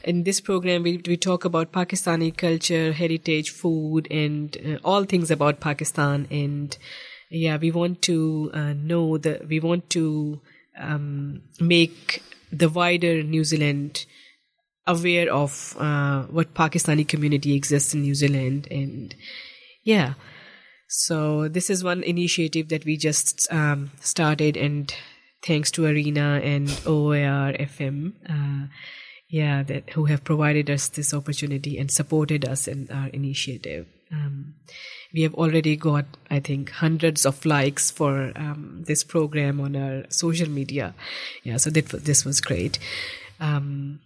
in 0.04 0.24
this 0.24 0.40
program, 0.40 0.82
we, 0.82 1.02
we 1.06 1.16
talk 1.16 1.44
about 1.44 1.72
Pakistani 1.72 2.34
culture, 2.36 2.92
heritage, 2.92 3.50
food, 3.50 4.08
and 4.10 4.56
uh, 4.64 4.78
all 4.84 5.04
things 5.04 5.30
about 5.30 5.60
Pakistan. 5.60 6.26
And 6.30 6.76
yeah, 7.30 7.56
we 7.58 7.70
want 7.70 8.02
to 8.02 8.50
uh, 8.54 8.72
know 8.72 9.18
that 9.18 9.48
we 9.48 9.60
want 9.60 9.90
to 9.90 10.40
um, 10.78 11.42
make 11.60 12.22
the 12.50 12.68
wider 12.68 13.22
New 13.22 13.44
Zealand 13.44 14.06
aware 14.86 15.30
of 15.30 15.76
uh, 15.78 16.22
what 16.22 16.54
Pakistani 16.54 17.06
community 17.06 17.54
exists 17.54 17.92
in 17.92 18.02
New 18.02 18.14
Zealand. 18.14 18.68
And 18.70 19.14
yeah, 19.84 20.14
so 20.88 21.48
this 21.48 21.68
is 21.68 21.84
one 21.84 22.02
initiative 22.02 22.68
that 22.70 22.84
we 22.84 22.96
just 22.96 23.46
um, 23.52 23.90
started, 24.00 24.56
and 24.56 24.92
thanks 25.42 25.70
to 25.72 25.84
Arena 25.84 26.40
and 26.42 26.68
OAR 26.86 27.52
FM, 27.52 28.14
uh, 28.28 28.68
yeah, 29.28 29.62
that 29.64 29.90
who 29.90 30.06
have 30.06 30.24
provided 30.24 30.70
us 30.70 30.88
this 30.88 31.12
opportunity 31.12 31.78
and 31.78 31.90
supported 31.90 32.48
us 32.48 32.66
in 32.66 32.88
our 32.90 33.08
initiative. 33.08 33.86
Um, 34.10 34.54
we 35.12 35.22
have 35.22 35.34
already 35.34 35.76
got, 35.76 36.06
I 36.30 36.40
think, 36.40 36.70
hundreds 36.70 37.26
of 37.26 37.44
likes 37.44 37.90
for 37.90 38.32
um, 38.36 38.84
this 38.86 39.04
program 39.04 39.60
on 39.60 39.76
our 39.76 40.04
social 40.08 40.48
media. 40.48 40.94
Yeah, 41.44 41.58
so 41.58 41.68
that 41.70 41.88
this 41.88 42.24
was 42.24 42.40
great. 42.40 42.78
Um, 43.40 44.00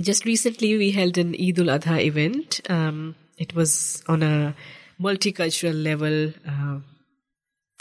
just 0.00 0.26
recently, 0.26 0.76
we 0.76 0.90
held 0.90 1.16
an 1.16 1.34
Eid 1.34 1.58
ul 1.58 1.66
Adha 1.66 2.02
event. 2.02 2.60
Um, 2.68 3.14
it 3.38 3.54
was 3.54 4.02
on 4.06 4.22
a 4.22 4.54
multicultural 5.02 5.82
level. 5.82 6.32
Uh, 6.46 6.80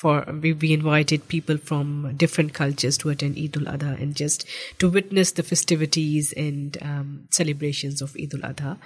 for 0.01 0.25
we, 0.41 0.53
we 0.53 0.73
invited 0.73 1.27
people 1.27 1.57
from 1.57 2.15
different 2.17 2.55
cultures 2.55 2.97
to 2.97 3.09
attend 3.09 3.37
Eid 3.37 3.57
ul 3.57 3.67
Adha 3.71 4.01
and 4.01 4.15
just 4.15 4.47
to 4.79 4.89
witness 4.89 5.33
the 5.33 5.43
festivities 5.43 6.33
and 6.35 6.77
um, 6.81 7.27
celebrations 7.29 8.01
of 8.01 8.15
Eid 8.19 8.33
ul 8.33 8.41
Adha. 8.51 8.77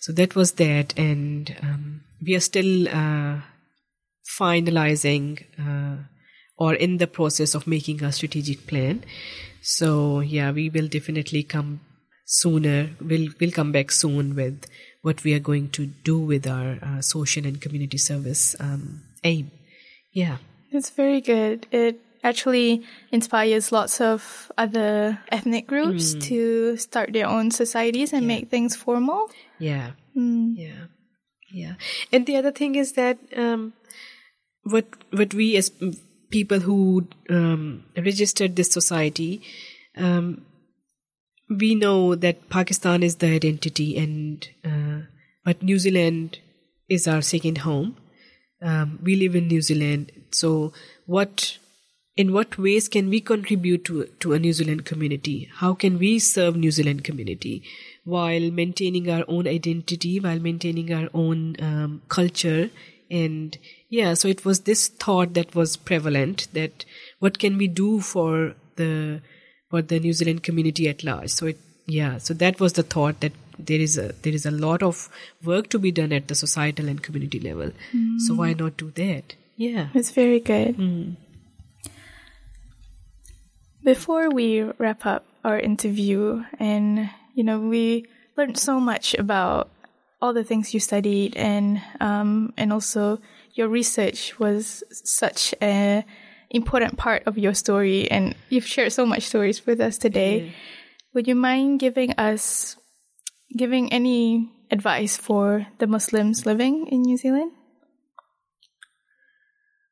So 0.00 0.12
that 0.12 0.34
was 0.34 0.52
that, 0.52 0.94
and 0.96 1.54
um, 1.60 2.00
we 2.22 2.34
are 2.34 2.40
still 2.40 2.88
uh, 2.88 3.40
finalizing 4.38 5.44
uh, 5.58 5.96
or 6.56 6.74
in 6.74 6.96
the 6.98 7.06
process 7.06 7.54
of 7.54 7.66
making 7.66 8.02
a 8.02 8.12
strategic 8.12 8.66
plan. 8.66 9.04
So 9.60 10.20
yeah, 10.20 10.50
we 10.50 10.70
will 10.70 10.88
definitely 10.88 11.42
come 11.42 11.80
sooner. 12.24 12.90
We'll 13.00 13.28
we'll 13.40 13.50
come 13.50 13.72
back 13.72 13.90
soon 13.90 14.34
with 14.34 14.66
what 15.08 15.24
we 15.24 15.32
are 15.32 15.44
going 15.50 15.70
to 15.70 15.86
do 16.04 16.18
with 16.18 16.46
our 16.46 16.76
uh, 16.82 17.00
social 17.00 17.46
and 17.46 17.62
community 17.62 17.96
service 17.96 18.54
um, 18.60 19.00
aim. 19.24 19.50
Yeah, 20.12 20.36
it's 20.70 20.90
very 20.90 21.22
good. 21.22 21.66
It 21.72 22.00
actually 22.22 22.84
inspires 23.10 23.72
lots 23.72 24.02
of 24.02 24.52
other 24.58 25.18
ethnic 25.32 25.66
groups 25.66 26.14
mm. 26.14 26.22
to 26.24 26.76
start 26.76 27.14
their 27.14 27.26
own 27.26 27.50
societies 27.50 28.12
and 28.12 28.22
yeah. 28.22 28.34
make 28.34 28.50
things 28.50 28.76
formal. 28.76 29.30
Yeah, 29.58 29.92
mm. 30.14 30.52
yeah, 30.56 30.92
yeah. 31.50 31.74
And 32.12 32.26
the 32.26 32.36
other 32.36 32.52
thing 32.52 32.74
is 32.74 32.92
that 32.92 33.16
um, 33.34 33.72
what 34.64 34.84
what 35.10 35.32
we 35.32 35.56
as 35.56 35.72
people 36.30 36.60
who 36.60 37.08
um, 37.30 37.84
registered 37.96 38.56
this 38.56 38.70
society 38.70 39.40
um, 39.96 40.44
we 41.48 41.74
know 41.74 42.14
that 42.14 42.48
Pakistan 42.48 43.02
is 43.02 43.16
the 43.16 43.28
identity, 43.28 43.96
and 43.96 44.48
uh, 44.64 45.06
but 45.44 45.62
New 45.62 45.78
Zealand 45.78 46.38
is 46.88 47.08
our 47.08 47.22
second 47.22 47.58
home. 47.58 47.96
Um, 48.60 48.98
we 49.02 49.16
live 49.16 49.36
in 49.36 49.48
New 49.48 49.62
Zealand, 49.62 50.12
so 50.30 50.72
what? 51.06 51.58
In 52.16 52.32
what 52.32 52.58
ways 52.58 52.88
can 52.88 53.08
we 53.10 53.20
contribute 53.20 53.84
to 53.84 54.06
to 54.20 54.32
a 54.32 54.38
New 54.38 54.52
Zealand 54.52 54.84
community? 54.84 55.48
How 55.54 55.72
can 55.74 55.98
we 55.98 56.18
serve 56.18 56.56
New 56.56 56.72
Zealand 56.72 57.04
community 57.04 57.62
while 58.04 58.50
maintaining 58.50 59.08
our 59.08 59.24
own 59.28 59.46
identity, 59.46 60.18
while 60.18 60.40
maintaining 60.40 60.92
our 60.92 61.08
own 61.14 61.56
um, 61.60 62.02
culture, 62.08 62.70
and 63.10 63.56
yeah, 63.88 64.14
so 64.14 64.28
it 64.28 64.44
was 64.44 64.60
this 64.60 64.88
thought 64.88 65.34
that 65.34 65.54
was 65.54 65.76
prevalent 65.76 66.48
that 66.52 66.84
what 67.20 67.38
can 67.38 67.56
we 67.56 67.68
do 67.68 68.00
for 68.00 68.54
the 68.76 69.22
for 69.68 69.82
the 69.82 70.00
New 70.00 70.12
Zealand 70.12 70.42
community 70.42 70.88
at 70.88 71.04
large. 71.04 71.30
So 71.30 71.46
it, 71.46 71.58
yeah, 71.86 72.18
so 72.18 72.34
that 72.34 72.60
was 72.60 72.74
the 72.74 72.82
thought 72.82 73.20
that 73.20 73.32
there 73.58 73.80
is 73.80 73.98
a 73.98 74.12
there 74.22 74.32
is 74.32 74.46
a 74.46 74.50
lot 74.50 74.82
of 74.82 75.08
work 75.42 75.68
to 75.70 75.78
be 75.78 75.90
done 75.90 76.12
at 76.12 76.28
the 76.28 76.34
societal 76.34 76.88
and 76.88 77.02
community 77.02 77.40
level. 77.40 77.72
Mm. 77.92 78.20
So 78.20 78.34
why 78.34 78.52
not 78.52 78.76
do 78.76 78.90
that? 78.92 79.34
Yeah, 79.56 79.88
it's 79.94 80.10
very 80.10 80.40
good. 80.40 80.76
Mm. 80.76 81.16
Before 83.82 84.30
we 84.30 84.62
wrap 84.78 85.06
up 85.06 85.24
our 85.44 85.58
interview, 85.58 86.44
and 86.58 87.10
you 87.34 87.42
know, 87.42 87.58
we 87.58 88.06
learned 88.36 88.58
so 88.58 88.78
much 88.78 89.14
about 89.14 89.70
all 90.20 90.32
the 90.32 90.44
things 90.44 90.74
you 90.74 90.80
studied, 90.80 91.36
and 91.36 91.80
um, 92.00 92.52
and 92.56 92.72
also 92.72 93.18
your 93.54 93.68
research 93.68 94.38
was 94.38 94.84
such 94.90 95.54
a 95.60 96.04
important 96.50 96.96
part 96.96 97.22
of 97.26 97.38
your 97.38 97.54
story, 97.54 98.10
and 98.10 98.34
you've 98.48 98.66
shared 98.66 98.92
so 98.92 99.06
much 99.06 99.24
stories 99.24 99.66
with 99.66 99.80
us 99.80 99.98
today. 99.98 100.40
Mm. 100.40 100.52
Would 101.14 101.28
you 101.28 101.34
mind 101.34 101.80
giving 101.80 102.12
us 102.12 102.76
giving 103.56 103.92
any 103.92 104.50
advice 104.70 105.16
for 105.16 105.66
the 105.78 105.86
Muslims 105.86 106.44
living 106.44 106.86
in 106.88 107.02
New 107.02 107.16
Zealand? 107.16 107.52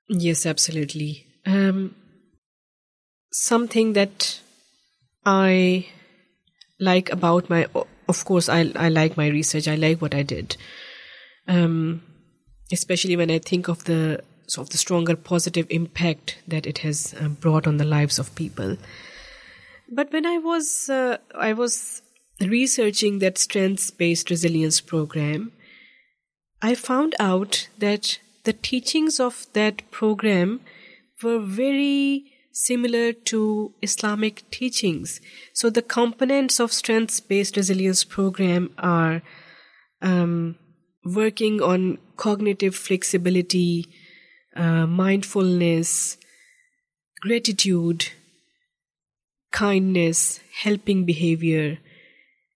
Yes, 0.09 0.47
absolutely. 0.47 1.27
Um, 1.47 1.95
something 3.33 3.95
that 3.95 4.41
I 5.25 5.87
like 6.79 7.11
about 7.11 7.51
my, 7.51 7.67
of 8.09 8.25
course, 8.25 8.49
I 8.49 8.71
I 8.77 8.89
like 8.89 9.17
my 9.17 9.29
research. 9.29 9.67
I 9.67 9.75
like 9.75 10.01
what 10.01 10.15
I 10.15 10.23
did. 10.23 10.57
Um, 11.49 12.03
especially 12.73 13.17
when 13.17 13.31
I 13.31 13.39
think 13.39 13.69
of 13.69 13.85
the 13.85 14.23
sort 14.47 14.67
of 14.67 14.71
the 14.71 14.79
stronger 14.79 15.17
positive 15.17 15.67
impact 15.71 16.39
that 16.47 16.67
it 16.67 16.79
has 16.79 17.15
uh, 17.21 17.29
brought 17.29 17.67
on 17.67 17.77
the 17.77 17.85
lives 17.85 18.19
of 18.19 18.35
people. 18.35 18.77
But 19.91 20.13
when 20.13 20.27
I 20.27 20.39
was 20.39 20.89
uh, 20.89 21.19
I 21.35 21.53
was 21.53 22.03
researching 22.41 23.19
that 23.21 23.39
strengths 23.39 23.91
based 23.91 24.31
resilience 24.31 24.81
program, 24.81 25.53
I 26.63 26.75
found 26.75 27.15
out 27.19 27.69
that 27.79 28.19
the 28.45 28.53
teachings 28.53 29.21
of 29.21 29.47
that 29.53 29.89
program 29.91 30.61
were 31.23 31.41
very 31.41 32.33
similar 32.53 33.13
to 33.13 33.73
Islamic 33.83 34.51
teachings. 34.51 35.21
So 35.53 35.69
the 35.69 35.83
components 35.83 36.59
of 36.59 36.73
strengths 36.73 37.21
based 37.21 37.57
resilience 37.57 38.03
program 38.03 38.71
are 38.79 39.23
um, 40.01 40.57
working 41.05 41.61
on 41.61 41.99
cognitive 42.17 42.75
flexibility, 42.75 43.87
uh, 44.57 44.87
mindfulness, 44.87 46.17
gratitude, 47.21 48.09
kindness, 49.53 50.41
helping 50.63 51.05
behavior, 51.05 51.79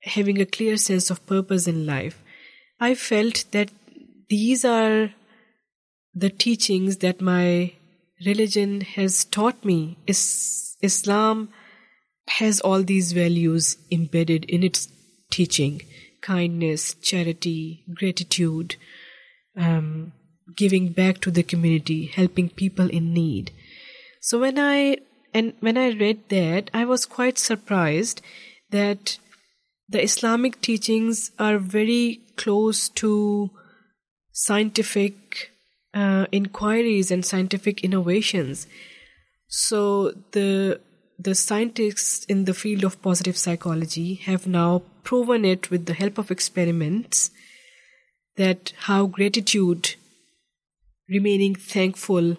having 0.03 0.41
a 0.41 0.47
clear 0.47 0.77
sense 0.77 1.11
of 1.11 1.25
purpose 1.27 1.67
in 1.67 1.87
life. 1.87 2.23
I 2.81 2.95
felt 2.95 3.45
that 3.53 3.71
these 4.29 4.65
are 4.65 5.13
the 6.15 6.31
teachings 6.31 6.99
that 6.99 7.21
my 7.21 7.73
religion 8.25 8.81
has 8.81 9.25
taught 9.25 9.65
me. 9.65 9.99
Is 10.07 10.77
Islam 10.83 11.51
has 12.29 12.61
all 12.61 12.83
these 12.83 13.13
values 13.13 13.77
embedded 13.91 14.45
in 14.47 14.63
its 14.63 14.89
teaching 15.31 15.83
kindness, 16.21 16.95
charity, 16.95 17.85
gratitude, 17.95 18.77
um, 19.57 20.13
giving 20.57 20.93
back 20.93 21.21
to 21.21 21.31
the 21.31 21.43
community, 21.43 22.07
helping 22.07 22.49
people 22.49 22.89
in 22.89 23.13
need. 23.13 23.53
So 24.21 24.39
when 24.41 24.59
I 24.59 24.99
and 25.33 25.55
when 25.61 25.79
I 25.79 25.91
read 25.91 26.29
that, 26.29 26.71
I 26.75 26.85
was 26.85 27.07
quite 27.07 27.39
surprised 27.39 28.21
that 28.71 29.19
the 29.89 30.03
Islamic 30.03 30.61
teachings 30.61 31.31
are 31.39 31.59
very 31.59 32.21
close 32.37 32.89
to 32.91 33.51
scientific 34.33 35.51
uh, 35.95 36.27
inquiries 36.31 37.11
and 37.11 37.25
scientific 37.25 37.83
innovations. 37.85 38.67
So 39.49 40.13
the 40.33 40.81
the 41.19 41.35
scientists 41.35 42.25
in 42.27 42.45
the 42.47 42.55
field 42.55 42.83
of 42.83 43.03
positive 43.03 43.37
psychology 43.37 44.15
have 44.15 44.47
now 44.47 44.83
proven 45.05 45.45
it 45.45 45.71
with 45.71 45.85
the 45.87 45.93
help 45.93 46.17
of 46.17 46.31
experiments 46.31 47.31
that 48.37 48.73
how 48.87 49.07
gratitude 49.07 49.97
remaining 51.11 51.55
thankful 51.55 52.37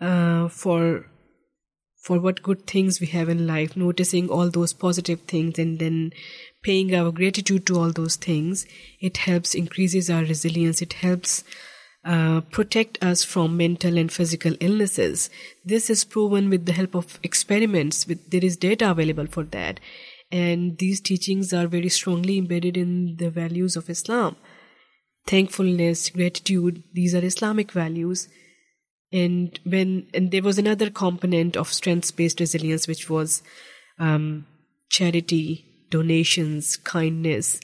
uh, 0.00 0.48
for 0.48 1.06
for 2.06 2.20
what 2.20 2.42
good 2.42 2.68
things 2.68 3.00
we 3.00 3.08
have 3.08 3.28
in 3.28 3.48
life, 3.48 3.76
noticing 3.76 4.28
all 4.28 4.48
those 4.48 4.72
positive 4.72 5.22
things 5.22 5.58
and 5.58 5.80
then 5.80 6.12
paying 6.62 6.94
our 6.94 7.10
gratitude 7.10 7.66
to 7.66 7.76
all 7.76 7.90
those 7.90 8.14
things, 8.14 8.64
it 9.00 9.16
helps 9.16 9.56
increases 9.56 10.08
our 10.08 10.22
resilience. 10.22 10.80
It 10.80 10.92
helps 10.92 11.42
uh, 12.04 12.42
protect 12.52 13.02
us 13.02 13.24
from 13.24 13.56
mental 13.56 13.98
and 13.98 14.12
physical 14.12 14.54
illnesses. 14.60 15.30
This 15.64 15.90
is 15.90 16.04
proven 16.04 16.48
with 16.48 16.66
the 16.66 16.72
help 16.72 16.94
of 16.94 17.18
experiments. 17.24 18.06
With 18.06 18.30
there 18.30 18.44
is 18.44 18.56
data 18.56 18.92
available 18.92 19.26
for 19.26 19.42
that, 19.42 19.80
And 20.30 20.78
these 20.78 21.00
teachings 21.00 21.52
are 21.52 21.66
very 21.66 21.88
strongly 21.88 22.38
embedded 22.38 22.76
in 22.76 23.16
the 23.16 23.30
values 23.30 23.76
of 23.76 23.88
Islam. 23.88 24.36
Thankfulness, 25.26 26.10
gratitude, 26.10 26.82
these 26.92 27.14
are 27.14 27.24
Islamic 27.24 27.72
values. 27.72 28.28
And 29.12 29.58
when, 29.64 30.06
and 30.14 30.30
there 30.30 30.42
was 30.42 30.58
another 30.58 30.90
component 30.90 31.56
of 31.56 31.72
strengths 31.72 32.10
based 32.10 32.40
resilience, 32.40 32.86
which 32.86 33.08
was 33.10 33.42
um, 33.98 34.46
charity, 34.88 35.64
donations, 35.90 36.76
kindness. 36.76 37.60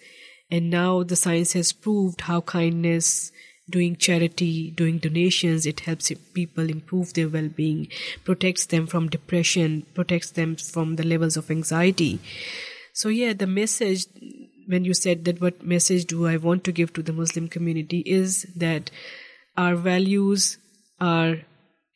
And 0.50 0.70
now 0.70 1.02
the 1.02 1.16
science 1.16 1.52
has 1.54 1.72
proved 1.72 2.22
how 2.22 2.40
kindness, 2.42 3.32
doing 3.70 3.96
charity, 3.96 4.70
doing 4.70 4.98
donations, 4.98 5.66
it 5.66 5.80
helps 5.80 6.12
people 6.34 6.68
improve 6.68 7.14
their 7.14 7.28
well 7.28 7.48
being, 7.48 7.88
protects 8.24 8.66
them 8.66 8.86
from 8.86 9.08
depression, 9.08 9.86
protects 9.94 10.30
them 10.30 10.56
from 10.56 10.96
the 10.96 11.04
levels 11.04 11.36
of 11.36 11.50
anxiety. 11.50 12.20
So, 12.92 13.08
yeah, 13.08 13.32
the 13.32 13.46
message 13.46 14.06
when 14.66 14.84
you 14.84 14.94
said 14.94 15.24
that 15.24 15.40
what 15.40 15.64
message 15.64 16.06
do 16.06 16.26
I 16.26 16.36
want 16.36 16.64
to 16.64 16.72
give 16.72 16.92
to 16.94 17.02
the 17.02 17.12
Muslim 17.12 17.48
community 17.48 18.00
is 18.06 18.46
that 18.56 18.90
our 19.56 19.76
values 19.76 20.58
are 21.00 21.38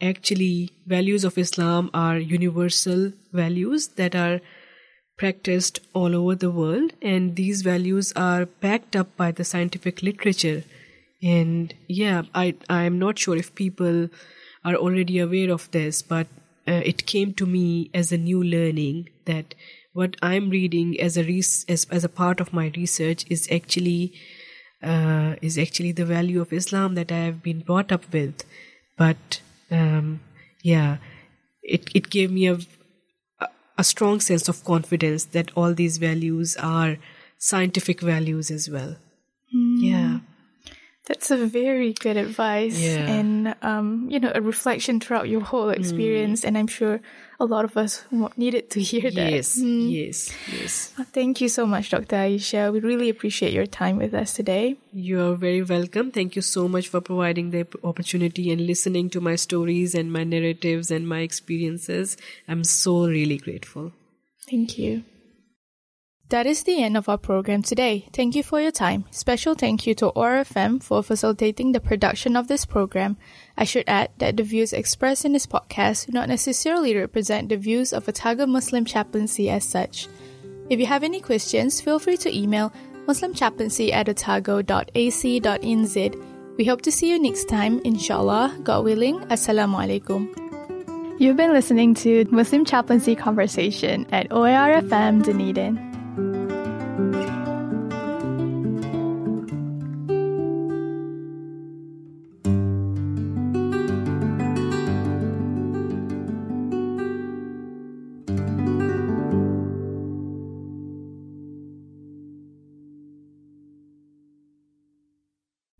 actually 0.00 0.70
values 0.86 1.24
of 1.24 1.38
Islam 1.38 1.90
are 1.94 2.18
universal 2.18 3.12
values 3.32 3.88
that 4.00 4.14
are 4.14 4.40
practiced 5.16 5.80
all 5.94 6.14
over 6.14 6.34
the 6.34 6.50
world 6.50 6.92
and 7.00 7.36
these 7.36 7.62
values 7.62 8.12
are 8.14 8.46
backed 8.46 8.94
up 8.94 9.16
by 9.16 9.30
the 9.30 9.44
scientific 9.44 10.02
literature. 10.02 10.64
And 11.22 11.72
yeah 11.88 12.22
i 12.34 12.54
i 12.68 12.82
am 12.84 12.98
not 12.98 13.18
sure 13.18 13.36
if 13.36 13.54
people 13.54 14.10
are 14.64 14.74
already 14.74 15.18
aware 15.18 15.50
of 15.50 15.70
this 15.70 16.02
but 16.02 16.26
uh, 16.68 16.82
it 16.84 17.06
came 17.06 17.32
to 17.34 17.46
me 17.46 17.90
as 17.94 18.12
a 18.12 18.18
new 18.18 18.42
learning 18.42 19.08
that 19.24 19.54
what 19.96 20.16
i'm 20.22 20.50
reading 20.50 20.98
as 21.00 21.16
a 21.16 21.24
res- 21.24 21.64
as, 21.68 21.86
as 21.90 22.04
a 22.04 22.08
part 22.20 22.40
of 22.40 22.52
my 22.52 22.72
research 22.76 23.24
is 23.28 23.48
actually 23.58 24.12
uh, 24.82 25.34
is 25.42 25.58
actually 25.58 25.92
the 25.92 26.04
value 26.04 26.40
of 26.40 26.52
islam 26.52 26.94
that 26.94 27.12
i 27.12 27.18
have 27.28 27.42
been 27.42 27.60
brought 27.60 27.92
up 27.92 28.10
with 28.12 28.44
but 28.96 29.40
um, 29.70 30.20
yeah 30.62 30.96
it 31.62 31.90
it 31.94 32.10
gave 32.10 32.30
me 32.30 32.46
a 32.48 32.58
a 33.78 33.84
strong 33.84 34.20
sense 34.20 34.48
of 34.48 34.64
confidence 34.64 35.24
that 35.26 35.50
all 35.54 35.74
these 35.74 35.98
values 35.98 36.56
are 36.56 36.96
scientific 37.38 38.00
values 38.00 38.50
as 38.50 38.70
well. 38.70 38.96
Mm. 39.54 39.76
Yeah. 39.82 40.18
That's 41.06 41.30
a 41.30 41.46
very 41.46 41.92
good 41.92 42.16
advice 42.16 42.80
yeah. 42.80 43.06
and, 43.06 43.54
um, 43.62 44.08
you 44.10 44.18
know, 44.18 44.32
a 44.34 44.40
reflection 44.40 44.98
throughout 44.98 45.28
your 45.28 45.40
whole 45.40 45.68
experience. 45.68 46.40
Mm. 46.40 46.48
And 46.48 46.58
I'm 46.58 46.66
sure 46.66 47.00
a 47.38 47.44
lot 47.44 47.64
of 47.64 47.76
us 47.76 48.04
needed 48.36 48.70
to 48.70 48.80
hear 48.80 49.10
that. 49.12 49.30
Yes, 49.30 49.56
mm. 49.56 49.88
yes, 49.88 50.32
yes. 50.52 50.92
Thank 51.12 51.40
you 51.40 51.48
so 51.48 51.64
much, 51.64 51.90
Dr. 51.90 52.16
Ayesha. 52.16 52.72
We 52.72 52.80
really 52.80 53.08
appreciate 53.08 53.52
your 53.52 53.66
time 53.66 53.98
with 53.98 54.14
us 54.14 54.32
today. 54.32 54.78
You 54.92 55.20
are 55.20 55.34
very 55.36 55.62
welcome. 55.62 56.10
Thank 56.10 56.34
you 56.34 56.42
so 56.42 56.66
much 56.66 56.88
for 56.88 57.00
providing 57.00 57.50
the 57.50 57.68
opportunity 57.84 58.50
and 58.50 58.66
listening 58.66 59.08
to 59.10 59.20
my 59.20 59.36
stories 59.36 59.94
and 59.94 60.12
my 60.12 60.24
narratives 60.24 60.90
and 60.90 61.08
my 61.08 61.20
experiences. 61.20 62.16
I'm 62.48 62.64
so 62.64 63.06
really 63.06 63.38
grateful. 63.38 63.92
Thank 64.50 64.76
you. 64.76 65.04
That 66.30 66.46
is 66.46 66.64
the 66.64 66.82
end 66.82 66.96
of 66.96 67.08
our 67.08 67.18
program 67.18 67.62
today. 67.62 68.08
Thank 68.12 68.34
you 68.34 68.42
for 68.42 68.60
your 68.60 68.72
time. 68.72 69.04
Special 69.12 69.54
thank 69.54 69.86
you 69.86 69.94
to 69.94 70.10
OAR 70.10 70.42
FM 70.42 70.82
for 70.82 71.00
facilitating 71.00 71.70
the 71.70 71.78
production 71.78 72.36
of 72.36 72.48
this 72.48 72.64
program. 72.64 73.16
I 73.56 73.62
should 73.62 73.84
add 73.86 74.10
that 74.18 74.36
the 74.36 74.42
views 74.42 74.72
expressed 74.72 75.24
in 75.24 75.34
this 75.34 75.46
podcast 75.46 76.06
do 76.06 76.12
not 76.12 76.28
necessarily 76.28 76.96
represent 76.96 77.48
the 77.48 77.56
views 77.56 77.92
of 77.92 78.08
Otago 78.08 78.44
Muslim 78.44 78.84
Chaplaincy 78.84 79.48
as 79.50 79.62
such. 79.64 80.08
If 80.68 80.80
you 80.80 80.86
have 80.86 81.04
any 81.04 81.20
questions, 81.20 81.80
feel 81.80 82.00
free 82.00 82.16
to 82.16 82.36
email 82.36 82.72
muslimchaplaincy 83.06 83.92
at 83.92 84.08
otago.ac.nz. 84.08 85.46
We 86.58 86.64
hope 86.64 86.82
to 86.82 86.90
see 86.90 87.08
you 87.08 87.20
next 87.22 87.48
time, 87.48 87.80
inshallah, 87.84 88.58
God 88.64 88.82
willing. 88.84 89.20
Assalamu 89.26 89.78
alaikum. 89.78 90.26
You've 91.20 91.36
been 91.36 91.52
listening 91.52 91.94
to 92.02 92.26
Muslim 92.32 92.64
Chaplaincy 92.64 93.14
Conversation 93.14 94.06
at 94.10 94.28
OARFM 94.30 95.22
Dunedin. 95.22 95.85